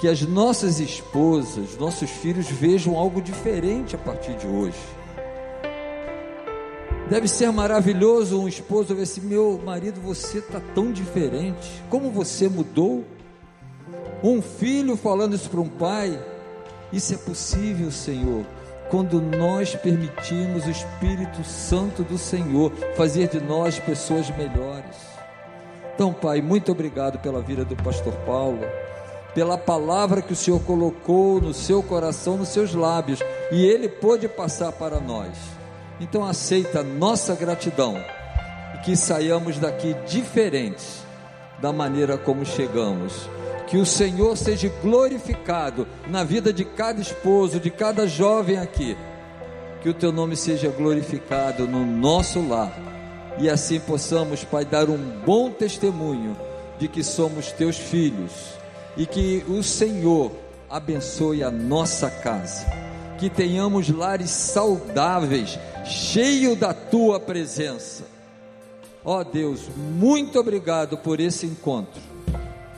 que 0.00 0.06
as 0.06 0.22
nossas 0.22 0.78
esposas, 0.78 1.76
nossos 1.76 2.08
filhos 2.10 2.46
vejam 2.46 2.96
algo 2.96 3.20
diferente 3.20 3.96
a 3.96 3.98
partir 3.98 4.36
de 4.36 4.46
hoje. 4.46 5.01
Deve 7.12 7.28
ser 7.28 7.52
maravilhoso 7.52 8.40
um 8.40 8.48
esposo 8.48 8.94
ver 8.94 9.02
assim: 9.02 9.20
meu 9.20 9.60
marido, 9.62 10.00
você 10.00 10.38
está 10.38 10.58
tão 10.74 10.90
diferente, 10.90 11.82
como 11.90 12.10
você 12.10 12.48
mudou. 12.48 13.04
Um 14.24 14.40
filho 14.40 14.96
falando 14.96 15.36
isso 15.36 15.50
para 15.50 15.60
um 15.60 15.68
pai, 15.68 16.18
isso 16.90 17.12
é 17.12 17.18
possível, 17.18 17.90
Senhor, 17.90 18.46
quando 18.90 19.20
nós 19.20 19.74
permitimos 19.74 20.64
o 20.64 20.70
Espírito 20.70 21.44
Santo 21.44 22.02
do 22.02 22.16
Senhor 22.16 22.72
fazer 22.96 23.28
de 23.28 23.40
nós 23.40 23.78
pessoas 23.78 24.30
melhores. 24.30 24.96
Então, 25.94 26.14
Pai, 26.14 26.40
muito 26.40 26.72
obrigado 26.72 27.18
pela 27.18 27.42
vida 27.42 27.62
do 27.62 27.76
pastor 27.76 28.14
Paulo 28.24 28.60
pela 29.34 29.58
palavra 29.58 30.20
que 30.20 30.32
o 30.32 30.36
Senhor 30.36 30.60
colocou 30.60 31.40
no 31.40 31.54
seu 31.54 31.82
coração, 31.82 32.36
nos 32.36 32.48
seus 32.48 32.74
lábios, 32.74 33.20
e 33.50 33.64
ele 33.64 33.88
pôde 33.88 34.28
passar 34.28 34.72
para 34.72 35.00
nós. 35.00 35.61
Então 36.02 36.24
aceita 36.24 36.82
nossa 36.82 37.32
gratidão 37.32 37.96
e 38.74 38.78
que 38.78 38.96
saiamos 38.96 39.56
daqui 39.56 39.94
diferentes 40.04 41.04
da 41.60 41.72
maneira 41.72 42.18
como 42.18 42.44
chegamos. 42.44 43.30
Que 43.68 43.76
o 43.76 43.86
Senhor 43.86 44.36
seja 44.36 44.68
glorificado 44.82 45.86
na 46.08 46.24
vida 46.24 46.52
de 46.52 46.64
cada 46.64 47.00
esposo, 47.00 47.60
de 47.60 47.70
cada 47.70 48.04
jovem 48.08 48.58
aqui. 48.58 48.96
Que 49.80 49.88
o 49.88 49.94
teu 49.94 50.10
nome 50.10 50.34
seja 50.36 50.68
glorificado 50.70 51.68
no 51.68 51.86
nosso 51.86 52.46
lar. 52.48 52.76
E 53.38 53.48
assim 53.48 53.78
possamos, 53.78 54.42
Pai, 54.42 54.64
dar 54.64 54.90
um 54.90 54.98
bom 55.24 55.52
testemunho 55.52 56.36
de 56.80 56.88
que 56.88 57.04
somos 57.04 57.52
teus 57.52 57.76
filhos 57.78 58.32
e 58.96 59.06
que 59.06 59.44
o 59.48 59.62
Senhor 59.62 60.32
abençoe 60.68 61.44
a 61.44 61.50
nossa 61.50 62.10
casa, 62.10 62.66
que 63.22 63.30
tenhamos 63.30 63.88
lares 63.88 64.30
saudáveis, 64.30 65.56
cheio 65.84 66.56
da 66.56 66.74
tua 66.74 67.20
presença. 67.20 68.02
Ó 69.04 69.20
oh 69.20 69.24
Deus, 69.24 69.60
muito 69.76 70.40
obrigado 70.40 70.98
por 70.98 71.20
esse 71.20 71.46
encontro. 71.46 72.02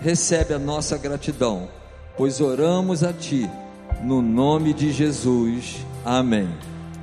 Recebe 0.02 0.52
a 0.52 0.58
nossa 0.58 0.98
gratidão, 0.98 1.66
pois 2.14 2.42
oramos 2.42 3.02
a 3.02 3.10
ti 3.10 3.48
no 4.02 4.20
nome 4.20 4.74
de 4.74 4.92
Jesus. 4.92 5.76
Amém. 6.04 6.73